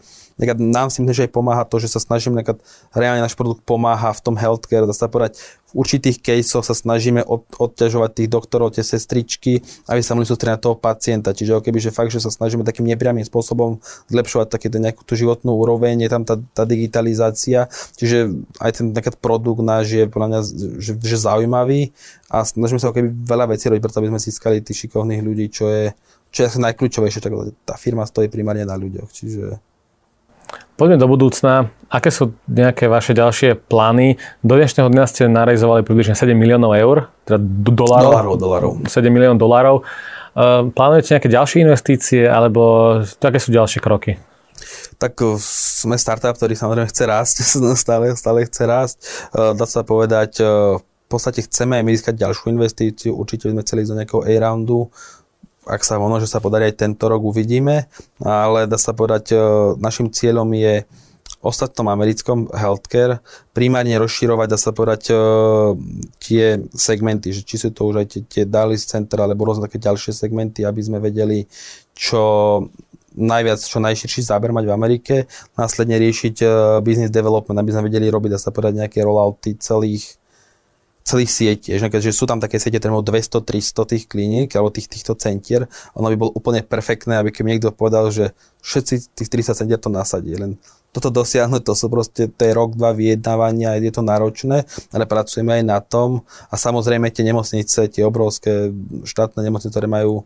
nám 0.59 0.91
si 0.91 0.99
myslím, 0.99 1.15
že 1.15 1.25
aj 1.27 1.35
pomáha 1.35 1.63
to, 1.63 1.79
že 1.79 1.91
sa 1.91 2.03
snažíme, 2.03 2.43
reálne 2.91 3.23
náš 3.23 3.39
produkt 3.39 3.63
pomáha 3.63 4.11
v 4.11 4.23
tom 4.23 4.35
healthcare, 4.35 4.83
dá 4.83 4.91
sa 4.91 5.07
povedať, 5.07 5.39
v 5.69 5.85
určitých 5.85 6.17
caseoch 6.21 6.65
sa 6.65 6.73
snažíme 6.73 7.21
od, 7.21 7.45
odťažovať 7.57 8.11
tých 8.17 8.29
doktorov, 8.29 8.73
tie 8.73 8.81
sestričky, 8.81 9.61
aby 9.85 10.01
sa 10.01 10.17
mohli 10.17 10.25
sústrediť 10.25 10.55
na 10.57 10.61
toho 10.61 10.75
pacienta. 10.77 11.33
Čiže 11.33 11.61
keby, 11.61 11.77
že 11.77 11.93
fakt, 11.93 12.09
že 12.09 12.21
sa 12.21 12.33
snažíme 12.33 12.65
takým 12.65 12.89
nepriamým 12.89 13.25
spôsobom 13.25 13.77
zlepšovať 14.09 14.47
takéto 14.49 14.81
nejakú 14.81 15.05
tú 15.05 15.13
životnú 15.13 15.53
úroveň, 15.53 16.01
je 16.05 16.09
tam 16.09 16.25
tá, 16.25 16.41
tá 16.53 16.65
digitalizácia, 16.65 17.69
čiže 17.97 18.33
aj 18.57 18.71
ten 18.81 18.85
napríklad 18.89 19.17
produkt 19.21 19.61
náš 19.61 19.93
je 19.93 20.03
podľa 20.09 20.27
mňa 20.27 20.39
že, 20.81 20.91
že 20.97 21.17
zaujímavý 21.17 21.93
a 22.29 22.41
snažíme 22.41 22.81
sa 22.81 22.89
keby 22.89 23.13
veľa 23.25 23.45
vecí 23.53 23.69
robiť, 23.69 23.81
preto 23.81 23.99
aby 24.01 24.09
sme 24.09 24.21
získali 24.21 24.65
tých 24.65 24.87
šikovných 24.87 25.21
ľudí, 25.21 25.45
čo 25.53 25.69
je, 25.69 25.93
čo 26.33 26.45
je 26.45 26.61
najkľúčovejšie, 26.61 27.21
tak 27.21 27.33
tá 27.65 27.75
firma 27.77 28.05
stojí 28.05 28.29
primárne 28.29 28.65
na 28.65 28.77
ľuďoch. 28.77 29.09
Čiže 29.09 29.69
Poďme 30.79 30.95
do 30.95 31.11
budúcna. 31.11 31.75
Aké 31.91 32.07
sú 32.07 32.39
nejaké 32.47 32.87
vaše 32.87 33.11
ďalšie 33.11 33.67
plány? 33.67 34.15
Do 34.39 34.55
dnešného 34.55 34.87
dňa 34.87 35.03
ste 35.11 35.27
narejzovali 35.27 35.83
približne 35.83 36.15
7 36.15 36.31
miliónov 36.31 36.71
eur, 36.71 37.11
teda 37.27 37.35
dolárov. 37.67 38.07
Dolárov, 38.07 38.33
dolárov. 38.39 38.71
7 38.87 39.11
miliónov 39.11 39.43
dolárov. 39.43 39.75
Uh, 40.31 40.71
plánujete 40.71 41.19
nejaké 41.19 41.27
ďalšie 41.35 41.67
investície, 41.67 42.23
alebo 42.23 42.95
aké 43.03 43.43
sú 43.43 43.51
ďalšie 43.51 43.83
kroky? 43.83 44.23
Tak 44.95 45.19
uh, 45.19 45.35
sme 45.83 45.99
startup, 45.99 46.39
ktorý 46.39 46.55
samozrejme 46.55 46.87
chce 46.87 47.03
rásť, 47.11 47.35
stále, 47.83 48.15
stále 48.15 48.47
chce 48.47 48.63
rásť. 48.63 48.97
Uh, 49.35 49.51
dá 49.51 49.67
sa 49.67 49.83
povedať, 49.83 50.39
v 50.39 51.07
podstate 51.11 51.43
chceme 51.43 51.75
aj 51.75 51.83
my 51.83 51.91
získať 51.91 52.15
ďalšiu 52.23 52.55
investíciu, 52.55 53.11
určite 53.19 53.51
by 53.51 53.59
sme 53.59 53.63
chceli 53.67 53.79
ísť 53.83 53.91
do 53.91 53.97
nejakého 53.99 54.21
A-roundu, 54.31 54.87
ak 55.69 55.85
sa 55.85 56.01
možno, 56.01 56.17
že 56.17 56.31
sa 56.31 56.41
podarí 56.41 56.73
aj 56.73 56.81
tento 56.81 57.05
rok, 57.05 57.21
uvidíme, 57.21 57.85
ale 58.25 58.65
dá 58.65 58.81
sa 58.81 58.97
povedať, 58.97 59.31
e, 59.31 59.37
našim 59.77 60.09
cieľom 60.09 60.49
je 60.57 60.89
ostatnom 61.39 61.87
americkom 61.87 62.51
healthcare 62.51 63.23
primárne 63.55 63.95
rozširovať, 63.95 64.47
dá 64.49 64.59
sa 64.59 64.75
povedať, 64.75 65.13
e, 65.13 65.15
tie 66.19 66.59
segmenty, 66.73 67.31
že 67.31 67.45
či 67.45 67.55
sú 67.61 67.69
to 67.71 67.87
už 67.87 68.03
aj 68.03 68.07
tie, 68.11 68.21
tie 68.25 68.43
Dallas 68.43 68.83
Center 68.83 69.23
alebo 69.23 69.47
rôzne 69.47 69.69
také 69.69 69.79
ďalšie 69.79 70.11
segmenty, 70.11 70.67
aby 70.67 70.81
sme 70.83 70.99
vedeli, 70.99 71.47
čo 71.95 72.65
najviac, 73.15 73.59
čo 73.63 73.79
najširší 73.79 74.21
záber 74.27 74.51
mať 74.51 74.69
v 74.69 74.75
Amerike, 74.75 75.15
následne 75.55 75.95
riešiť 75.95 76.35
e, 76.43 76.47
business 76.83 77.13
development, 77.13 77.57
aby 77.61 77.71
sme 77.71 77.87
vedeli 77.87 78.11
robiť, 78.11 78.35
dá 78.35 78.39
sa 78.41 78.51
povedať, 78.51 78.83
nejaké 78.83 78.99
rollouty 78.99 79.55
celých 79.63 80.18
celých 81.09 81.31
sietí. 81.33 81.73
Že 81.73 82.13
sú 82.13 82.29
tam 82.29 82.37
také 82.37 82.61
siete, 82.61 82.77
ktoré 82.77 82.93
majú 82.93 83.01
200-300 83.01 83.89
tých 83.89 84.03
kliník 84.05 84.53
alebo 84.53 84.69
tých, 84.69 84.85
týchto 84.85 85.17
centier, 85.17 85.65
ono 85.97 86.13
by 86.13 86.17
bolo 86.17 86.31
úplne 86.37 86.61
perfektné, 86.61 87.17
aby 87.17 87.33
keď 87.33 87.43
niekto 87.49 87.69
povedal, 87.73 88.13
že 88.13 88.37
všetci 88.61 89.17
tých 89.17 89.29
30 89.33 89.57
centier 89.57 89.79
to 89.81 89.89
nasadí. 89.89 90.37
Len 90.37 90.61
toto 90.89 91.13
dosiahnuť, 91.13 91.61
to 91.65 91.73
sú 91.77 91.85
proste, 91.89 92.33
to 92.33 92.41
je 92.41 92.53
rok, 92.53 92.73
dva 92.73 92.97
vyjednávania, 92.97 93.77
je 93.77 93.93
to 93.93 94.01
náročné, 94.01 94.65
ale 94.89 95.05
pracujeme 95.05 95.61
aj 95.61 95.63
na 95.65 95.79
tom 95.85 96.25
a 96.49 96.55
samozrejme 96.57 97.13
tie 97.13 97.25
nemocnice, 97.29 97.93
tie 97.93 98.01
obrovské 98.01 98.73
štátne 99.05 99.45
nemocnice, 99.45 99.69
ktoré 99.69 99.85
majú 99.85 100.25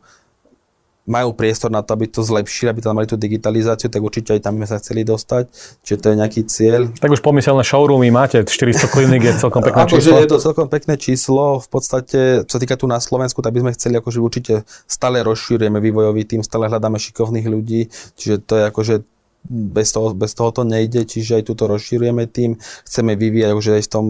majú 1.03 1.35
priestor 1.35 1.67
na 1.67 1.83
to, 1.83 1.91
aby 1.99 2.07
to 2.07 2.23
zlepšili, 2.23 2.71
aby 2.71 2.79
tam 2.79 2.95
mali 2.95 3.07
tú 3.07 3.19
digitalizáciu, 3.19 3.91
tak 3.91 3.99
určite 3.99 4.31
aj 4.31 4.41
tam 4.47 4.55
sme 4.55 4.67
sa 4.67 4.79
chceli 4.79 5.03
dostať. 5.03 5.51
Čiže 5.83 5.97
to 5.99 6.07
je 6.07 6.15
nejaký 6.15 6.41
cieľ. 6.47 6.81
Tak 6.95 7.11
už 7.11 7.19
pomyselné 7.19 7.63
showroomy 7.67 8.07
máte, 8.07 8.39
400 8.47 8.87
klinik 8.87 9.21
je 9.27 9.33
celkom 9.35 9.59
pekné 9.59 9.83
akože 9.83 9.99
číslo. 9.99 10.23
je 10.23 10.29
to 10.31 10.39
celkom 10.39 10.67
pekné 10.71 10.95
číslo. 10.95 11.59
V 11.59 11.67
podstate, 11.67 12.47
čo 12.47 12.53
sa 12.55 12.61
týka 12.63 12.79
tu 12.79 12.87
na 12.87 13.03
Slovensku, 13.03 13.43
tak 13.43 13.51
by 13.51 13.67
sme 13.67 13.75
chceli 13.75 13.99
akože 13.99 14.19
určite 14.23 14.53
stále 14.87 15.19
rozšírujeme 15.27 15.83
vývojový 15.83 16.23
tým, 16.23 16.41
stále 16.41 16.71
hľadáme 16.71 16.95
šikovných 16.95 17.47
ľudí, 17.51 17.91
čiže 18.15 18.39
to 18.47 18.53
je 18.55 18.63
akože 18.71 18.95
bez 19.51 19.91
toho, 19.91 20.15
bez 20.15 20.31
toho 20.31 20.55
to 20.55 20.63
nejde, 20.63 21.03
čiže 21.03 21.43
aj 21.43 21.51
tu 21.51 21.53
to 21.59 21.67
rozšírujeme 21.67 22.31
tým, 22.31 22.55
chceme 22.87 23.11
vyvíjať, 23.19 23.49
akože 23.51 23.71
aj 23.75 23.83
v 23.83 23.91
tom, 23.91 24.05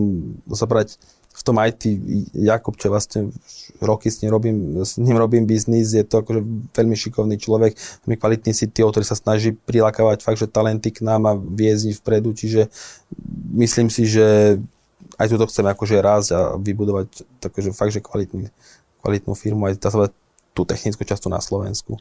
zobrať 0.46 0.88
v 1.34 1.42
tom 1.42 1.58
IT 1.58 1.90
Jakub, 2.38 2.78
čo 2.78 2.94
vlastne 2.94 3.34
roky 3.82 4.14
s 4.14 4.22
ním 4.22 4.30
robím, 4.30 4.86
s 4.86 5.02
ním 5.02 5.18
robím 5.18 5.50
biznis, 5.50 5.98
je 5.98 6.06
to 6.06 6.22
akože 6.22 6.46
veľmi 6.78 6.94
šikovný 6.94 7.42
človek, 7.42 7.74
veľmi 8.06 8.18
kvalitný 8.22 8.54
CTO, 8.54 8.94
ktorý 8.94 9.02
sa 9.02 9.18
snaží 9.18 9.58
prilákavať 9.58 10.22
fakt, 10.22 10.38
že 10.38 10.46
talenty 10.46 10.94
k 10.94 11.02
nám 11.02 11.26
a 11.26 11.34
viezť 11.34 11.98
vpredu, 12.00 12.38
čiže 12.38 12.70
myslím 13.58 13.90
si, 13.90 14.06
že 14.06 14.58
aj 15.18 15.28
tu 15.30 15.36
to 15.42 15.50
chceme 15.50 15.70
akože 15.74 15.96
rásť 16.00 16.30
a 16.38 16.40
vybudovať 16.62 17.26
takže 17.42 17.74
fakt, 17.74 17.98
že 17.98 18.06
kvalitný, 18.06 18.54
kvalitnú 19.02 19.34
firmu, 19.34 19.66
aj 19.66 19.82
tú 20.54 20.62
technickú 20.70 21.02
častu 21.02 21.34
na 21.34 21.42
Slovensku. 21.42 21.98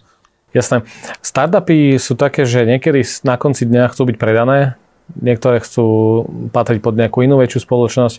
Jasné. 0.53 0.85
Startupy 1.25 1.97
sú 1.97 2.13
také, 2.13 2.45
že 2.45 2.69
niekedy 2.69 3.01
na 3.25 3.41
konci 3.41 3.65
dňa 3.65 3.89
chcú 3.89 4.13
byť 4.13 4.17
predané, 4.21 4.77
niektoré 5.19 5.61
chcú 5.61 6.23
patriť 6.55 6.81
pod 6.81 6.97
nejakú 6.97 7.21
inú 7.27 7.37
väčšiu 7.41 7.61
spoločnosť. 7.67 8.17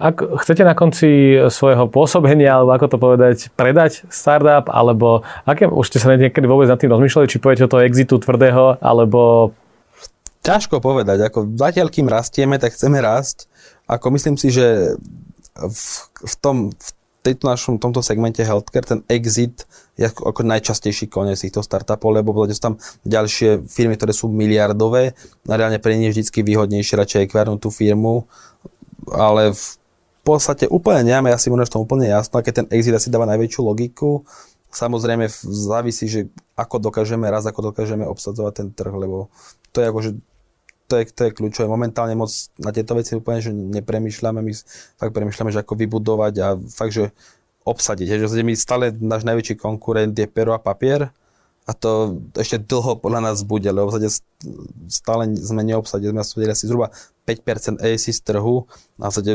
Ak 0.00 0.24
chcete 0.24 0.64
na 0.64 0.72
konci 0.72 1.36
svojho 1.52 1.92
pôsobenia, 1.92 2.56
alebo 2.56 2.72
ako 2.72 2.86
to 2.88 2.96
povedať, 2.96 3.36
predať 3.52 4.08
startup, 4.08 4.72
alebo 4.72 5.26
aké, 5.44 5.68
už 5.68 5.92
ste 5.92 6.00
sa 6.00 6.16
niekedy 6.16 6.48
vôbec 6.48 6.70
nad 6.70 6.80
tým 6.80 6.88
rozmýšľali, 6.88 7.28
či 7.28 7.42
poviete 7.42 7.68
o 7.68 7.72
toho 7.72 7.84
exitu 7.84 8.16
tvrdého, 8.16 8.80
alebo... 8.80 9.52
Ťažko 10.40 10.80
povedať, 10.80 11.20
ako 11.20 11.52
zatiaľ, 11.52 11.92
kým 11.92 12.08
rastieme, 12.08 12.56
tak 12.56 12.72
chceme 12.72 12.96
rásť. 12.96 13.44
Ako 13.84 14.08
myslím 14.16 14.40
si, 14.40 14.48
že 14.48 14.96
v, 15.52 15.84
v 16.24 16.34
tom, 16.40 16.72
v 16.72 16.88
tejto 17.20 17.44
našom 17.44 17.76
tomto 17.76 18.00
segmente 18.00 18.40
healthcare 18.40 18.88
ten 18.88 19.00
exit 19.12 19.68
ako, 20.08 20.40
najčastejší 20.40 21.12
koniec 21.12 21.36
týchto 21.36 21.60
startupov, 21.60 22.16
lebo 22.16 22.32
sú 22.48 22.62
tam 22.62 22.74
ďalšie 23.04 23.68
firmy, 23.68 24.00
ktoré 24.00 24.16
sú 24.16 24.32
miliardové 24.32 25.12
a 25.44 25.52
reálne 25.52 25.76
pre 25.76 25.92
je 25.92 26.08
vždy 26.08 26.22
výhodnejšie 26.40 26.96
radšej 26.96 27.20
ekvárnuť 27.28 27.60
tú 27.60 27.68
firmu, 27.68 28.24
ale 29.12 29.52
v 29.52 29.66
podstate 30.24 30.68
úplne 30.68 31.04
nemáme 31.04 31.32
asi 31.32 31.52
možno 31.52 31.68
v 31.68 31.72
tom 31.76 31.82
úplne 31.84 32.08
jasno, 32.08 32.40
keď 32.40 32.64
ten 32.64 32.66
exit 32.72 32.96
asi 32.96 33.12
dáva 33.12 33.28
najväčšiu 33.28 33.60
logiku. 33.60 34.24
Samozrejme 34.70 35.26
závisí, 35.50 36.06
že 36.06 36.20
ako 36.54 36.78
dokážeme 36.78 37.26
raz, 37.26 37.42
ako 37.42 37.74
dokážeme 37.74 38.06
obsadzovať 38.06 38.52
ten 38.54 38.68
trh, 38.70 38.94
lebo 38.94 39.26
to 39.74 39.82
je 39.82 39.86
akože 39.90 40.10
to 40.90 40.98
je, 40.98 41.04
to 41.14 41.22
je 41.30 41.34
kľúčové. 41.38 41.70
Momentálne 41.70 42.18
moc 42.18 42.34
na 42.58 42.74
tieto 42.74 42.98
veci 42.98 43.14
úplne 43.14 43.38
že 43.38 43.54
nepremýšľame, 43.54 44.42
my 44.42 44.52
fakt 44.98 45.14
premýšľame, 45.14 45.54
že 45.54 45.62
ako 45.62 45.78
vybudovať 45.78 46.34
a 46.42 46.58
fakt, 46.58 46.98
že 46.98 47.14
obsadiť. 47.64 48.26
Že 48.26 48.44
my 48.46 48.54
stále 48.56 48.92
náš 48.96 49.24
najväčší 49.24 49.60
konkurent 49.60 50.16
je 50.16 50.26
pero 50.30 50.56
a 50.56 50.60
papier 50.60 51.12
a 51.68 51.72
to 51.76 52.18
ešte 52.34 52.58
dlho 52.66 52.98
podľa 52.98 53.30
nás 53.30 53.46
bude, 53.46 53.68
lebo 53.68 53.92
v 53.92 54.10
stále 54.88 55.28
sme 55.36 55.60
neobsadili, 55.60 56.16
sme 56.16 56.24
obsadili 56.24 56.52
asi 56.52 56.64
zhruba 56.64 56.88
5% 57.28 57.78
ASC 57.78 58.10
z 58.10 58.20
trhu 58.26 58.66
a 58.98 59.06
v 59.06 59.12
podstate 59.12 59.32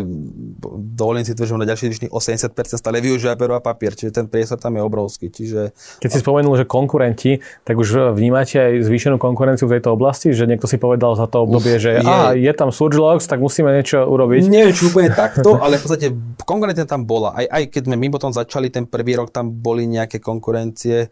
dovolím 1.00 1.24
si 1.24 1.32
tvrdiť, 1.32 1.48
že 1.48 1.56
na 1.56 1.70
ďalších 1.70 1.90
zvyšných 1.90 2.12
80% 2.12 2.82
stále 2.82 2.98
využíva 3.00 3.40
pero 3.40 3.56
a 3.56 3.62
papier, 3.64 3.96
čiže 3.96 4.12
ten 4.12 4.26
priestor 4.28 4.60
tam 4.60 4.76
je 4.76 4.82
obrovský. 4.84 5.32
Čiže... 5.32 5.72
Keď 6.04 6.10
si 6.12 6.20
spomenul, 6.20 6.60
že 6.60 6.66
konkurenti, 6.68 7.40
tak 7.64 7.80
už 7.80 8.18
vnímate 8.18 8.60
aj 8.60 8.74
zvýšenú 8.84 9.16
konkurenciu 9.16 9.72
v 9.72 9.80
tejto 9.80 9.96
oblasti, 9.96 10.36
že 10.36 10.44
niekto 10.50 10.68
si 10.68 10.76
povedal 10.76 11.16
za 11.16 11.30
to 11.30 11.48
obdobie, 11.48 11.80
Uf, 11.80 11.82
že 11.82 11.90
je, 11.96 12.02
á, 12.04 12.36
je 12.36 12.52
tam 12.52 12.70
Surgelox, 12.74 13.30
tak 13.30 13.40
musíme 13.40 13.72
niečo 13.72 14.04
urobiť. 14.04 14.42
Nie, 14.52 14.74
či 14.76 14.92
úplne 14.92 15.14
takto, 15.14 15.56
ale 15.62 15.80
v 15.80 15.82
podstate 15.88 16.08
konkurencia 16.44 16.84
tam 16.84 17.08
bola. 17.08 17.32
Aj, 17.38 17.46
aj 17.48 17.64
keď 17.72 17.82
sme 17.88 17.96
my 17.96 18.08
potom 18.12 18.34
začali 18.34 18.68
ten 18.74 18.90
prvý 18.90 19.16
rok, 19.16 19.32
tam 19.32 19.50
boli 19.50 19.88
nejaké 19.88 20.20
konkurencie, 20.20 21.08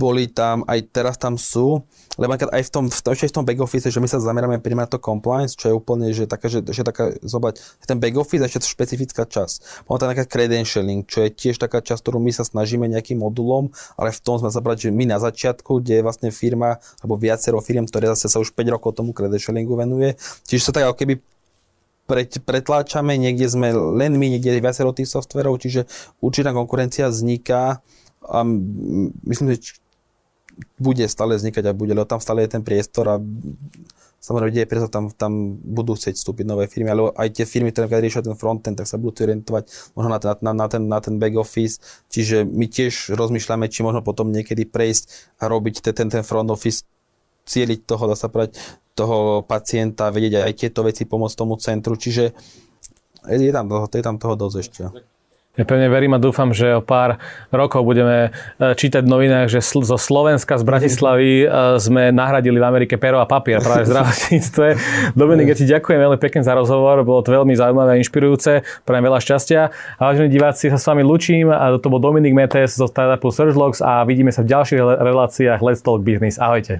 boli 0.00 0.32
tam, 0.32 0.64
aj 0.64 0.80
teraz 0.94 1.20
tam 1.20 1.36
sú, 1.36 1.84
lebo 2.20 2.36
aj 2.36 2.62
v 2.68 2.70
tom, 2.70 2.84
v 2.92 3.00
tom, 3.00 3.12
v 3.16 3.32
tom 3.32 3.44
back 3.48 3.60
office, 3.64 3.88
že 3.88 3.96
my 3.96 4.04
sa 4.04 4.20
zameráme 4.20 4.60
primárne 4.60 4.92
to 4.92 5.00
compliance, 5.00 5.56
čo 5.56 5.72
je 5.72 5.74
úplne, 5.74 6.12
že 6.12 6.28
taká, 6.28 6.52
že, 6.52 6.60
že 6.60 6.84
taká, 6.84 7.16
zobrať, 7.24 7.64
ten 7.88 7.96
back 7.96 8.20
office 8.20 8.44
je 8.44 8.60
špecifická 8.60 9.24
časť. 9.24 9.88
Potom 9.88 10.04
tam 10.04 10.12
nejaká 10.12 10.28
credentialing, 10.28 11.08
čo 11.08 11.24
je 11.24 11.32
tiež 11.32 11.56
taká 11.56 11.80
časť, 11.80 12.04
ktorú 12.04 12.20
my 12.20 12.28
sa 12.28 12.44
snažíme 12.44 12.84
nejakým 12.84 13.16
modulom, 13.16 13.72
ale 13.96 14.12
v 14.12 14.20
tom 14.20 14.36
sme 14.36 14.52
zabrať, 14.52 14.88
že 14.88 14.90
my 14.92 15.08
na 15.08 15.16
začiatku, 15.16 15.80
kde 15.80 15.98
je 15.98 16.02
vlastne 16.04 16.28
firma, 16.28 16.76
alebo 17.00 17.16
viacero 17.16 17.56
firiem, 17.64 17.88
ktoré 17.88 18.12
zase 18.12 18.28
sa 18.28 18.36
už 18.36 18.52
5 18.52 18.76
rokov 18.76 19.00
tomu 19.00 19.16
credentialingu 19.16 19.72
venuje, 19.72 20.20
čiže 20.44 20.68
sa 20.68 20.76
tak 20.76 20.92
ako 20.92 21.00
keby 21.00 21.14
pretláčame, 22.44 23.14
niekde 23.14 23.46
sme 23.46 23.70
len 23.72 24.18
my, 24.18 24.26
niekde 24.36 24.58
je 24.58 24.60
viacero 24.60 24.90
tých 24.90 25.08
softverov, 25.08 25.62
čiže 25.62 25.86
určitá 26.18 26.50
konkurencia 26.50 27.06
vzniká 27.06 27.80
a 28.26 28.38
myslím, 29.24 29.56
že 29.56 29.80
bude 30.78 31.04
stále 31.08 31.36
vznikať 31.36 31.70
a 31.70 31.76
bude, 31.76 31.92
lebo 31.92 32.08
tam 32.08 32.20
stále 32.22 32.44
je 32.44 32.56
ten 32.56 32.62
priestor 32.64 33.04
a 33.08 33.16
samozrejme, 34.20 34.52
kde 34.52 34.62
je 34.62 34.70
priestor, 34.70 34.90
tam, 34.92 35.04
tam 35.10 35.32
budú 35.56 35.96
chcieť 35.96 36.14
vstúpiť 36.20 36.44
nové 36.44 36.68
firmy, 36.68 36.92
ale 36.92 37.10
aj 37.16 37.40
tie 37.40 37.46
firmy, 37.48 37.72
ktoré 37.72 37.88
riešia 37.88 38.24
ten 38.24 38.36
frontend, 38.36 38.76
tak 38.76 38.86
sa 38.86 39.00
budú 39.00 39.24
orientovať 39.24 39.96
možno 39.96 40.08
na, 40.12 40.18
na, 40.20 40.52
na, 40.52 40.66
ten, 40.68 40.82
na 40.86 40.98
ten 41.00 41.16
back 41.16 41.34
office, 41.40 41.80
čiže 42.12 42.44
my 42.44 42.68
tiež 42.68 43.16
rozmýšľame, 43.16 43.66
či 43.72 43.80
možno 43.80 44.04
potom 44.04 44.28
niekedy 44.28 44.68
prejsť 44.68 45.36
a 45.40 45.48
robiť 45.48 45.80
ten, 45.80 45.94
ten, 45.96 46.08
ten 46.12 46.22
front 46.22 46.52
office, 46.52 46.84
cieliť 47.48 47.88
toho, 47.88 48.04
dá 48.06 48.14
sa 48.14 48.28
povedať, 48.28 48.60
toho 48.92 49.40
pacienta, 49.48 50.12
vedieť 50.12 50.44
aj 50.44 50.52
tieto 50.54 50.84
veci, 50.84 51.08
pomôcť 51.08 51.36
tomu 51.40 51.56
centru, 51.56 51.96
čiže 51.96 52.36
je 53.28 53.52
tam 53.52 53.68
toho, 53.68 53.84
je 53.88 54.04
tam 54.04 54.16
toho 54.20 54.34
dosť 54.36 54.56
ešte. 54.60 54.82
Ja 55.58 55.66
pevne 55.66 55.90
verím 55.90 56.14
a 56.14 56.22
dúfam, 56.22 56.54
že 56.54 56.78
o 56.78 56.78
pár 56.78 57.18
rokov 57.50 57.82
budeme 57.82 58.30
e, 58.62 58.70
čítať 58.70 59.02
v 59.02 59.10
novinách, 59.10 59.50
že 59.50 59.58
zo 59.60 59.98
Slovenska, 59.98 60.54
z 60.54 60.62
Bratislavy 60.62 61.42
e, 61.42 61.46
sme 61.82 62.14
nahradili 62.14 62.62
v 62.62 62.64
Amerike 62.70 62.94
pero 63.02 63.18
a 63.18 63.26
papier 63.26 63.58
práve 63.58 63.82
v 63.82 63.90
zdravotníctve. 63.90 64.66
Dominik, 65.18 65.50
ja 65.50 65.56
ti 65.58 65.66
ďakujem 65.66 65.98
veľmi 65.98 66.18
pekne 66.22 66.46
za 66.46 66.54
rozhovor, 66.54 67.02
bolo 67.02 67.26
to 67.26 67.34
veľmi 67.34 67.50
zaujímavé 67.58 67.92
a 67.92 68.00
inšpirujúce, 68.00 68.62
prajem 68.86 69.04
veľa 69.10 69.18
šťastia. 69.18 69.60
A 69.98 70.00
vážení 70.00 70.30
diváci, 70.30 70.70
sa 70.70 70.78
s 70.78 70.86
vami 70.86 71.02
lučím 71.02 71.50
a 71.50 71.74
to 71.82 71.90
bol 71.90 71.98
Dominik 71.98 72.30
Metes 72.30 72.78
zo 72.78 72.86
startupu 72.86 73.34
SearchLogs 73.34 73.82
a 73.82 74.06
vidíme 74.06 74.30
sa 74.30 74.46
v 74.46 74.54
ďalších 74.54 74.78
reláciách 74.80 75.58
Let's 75.66 75.82
Talk 75.82 76.06
Business. 76.06 76.38
Ahojte. 76.38 76.78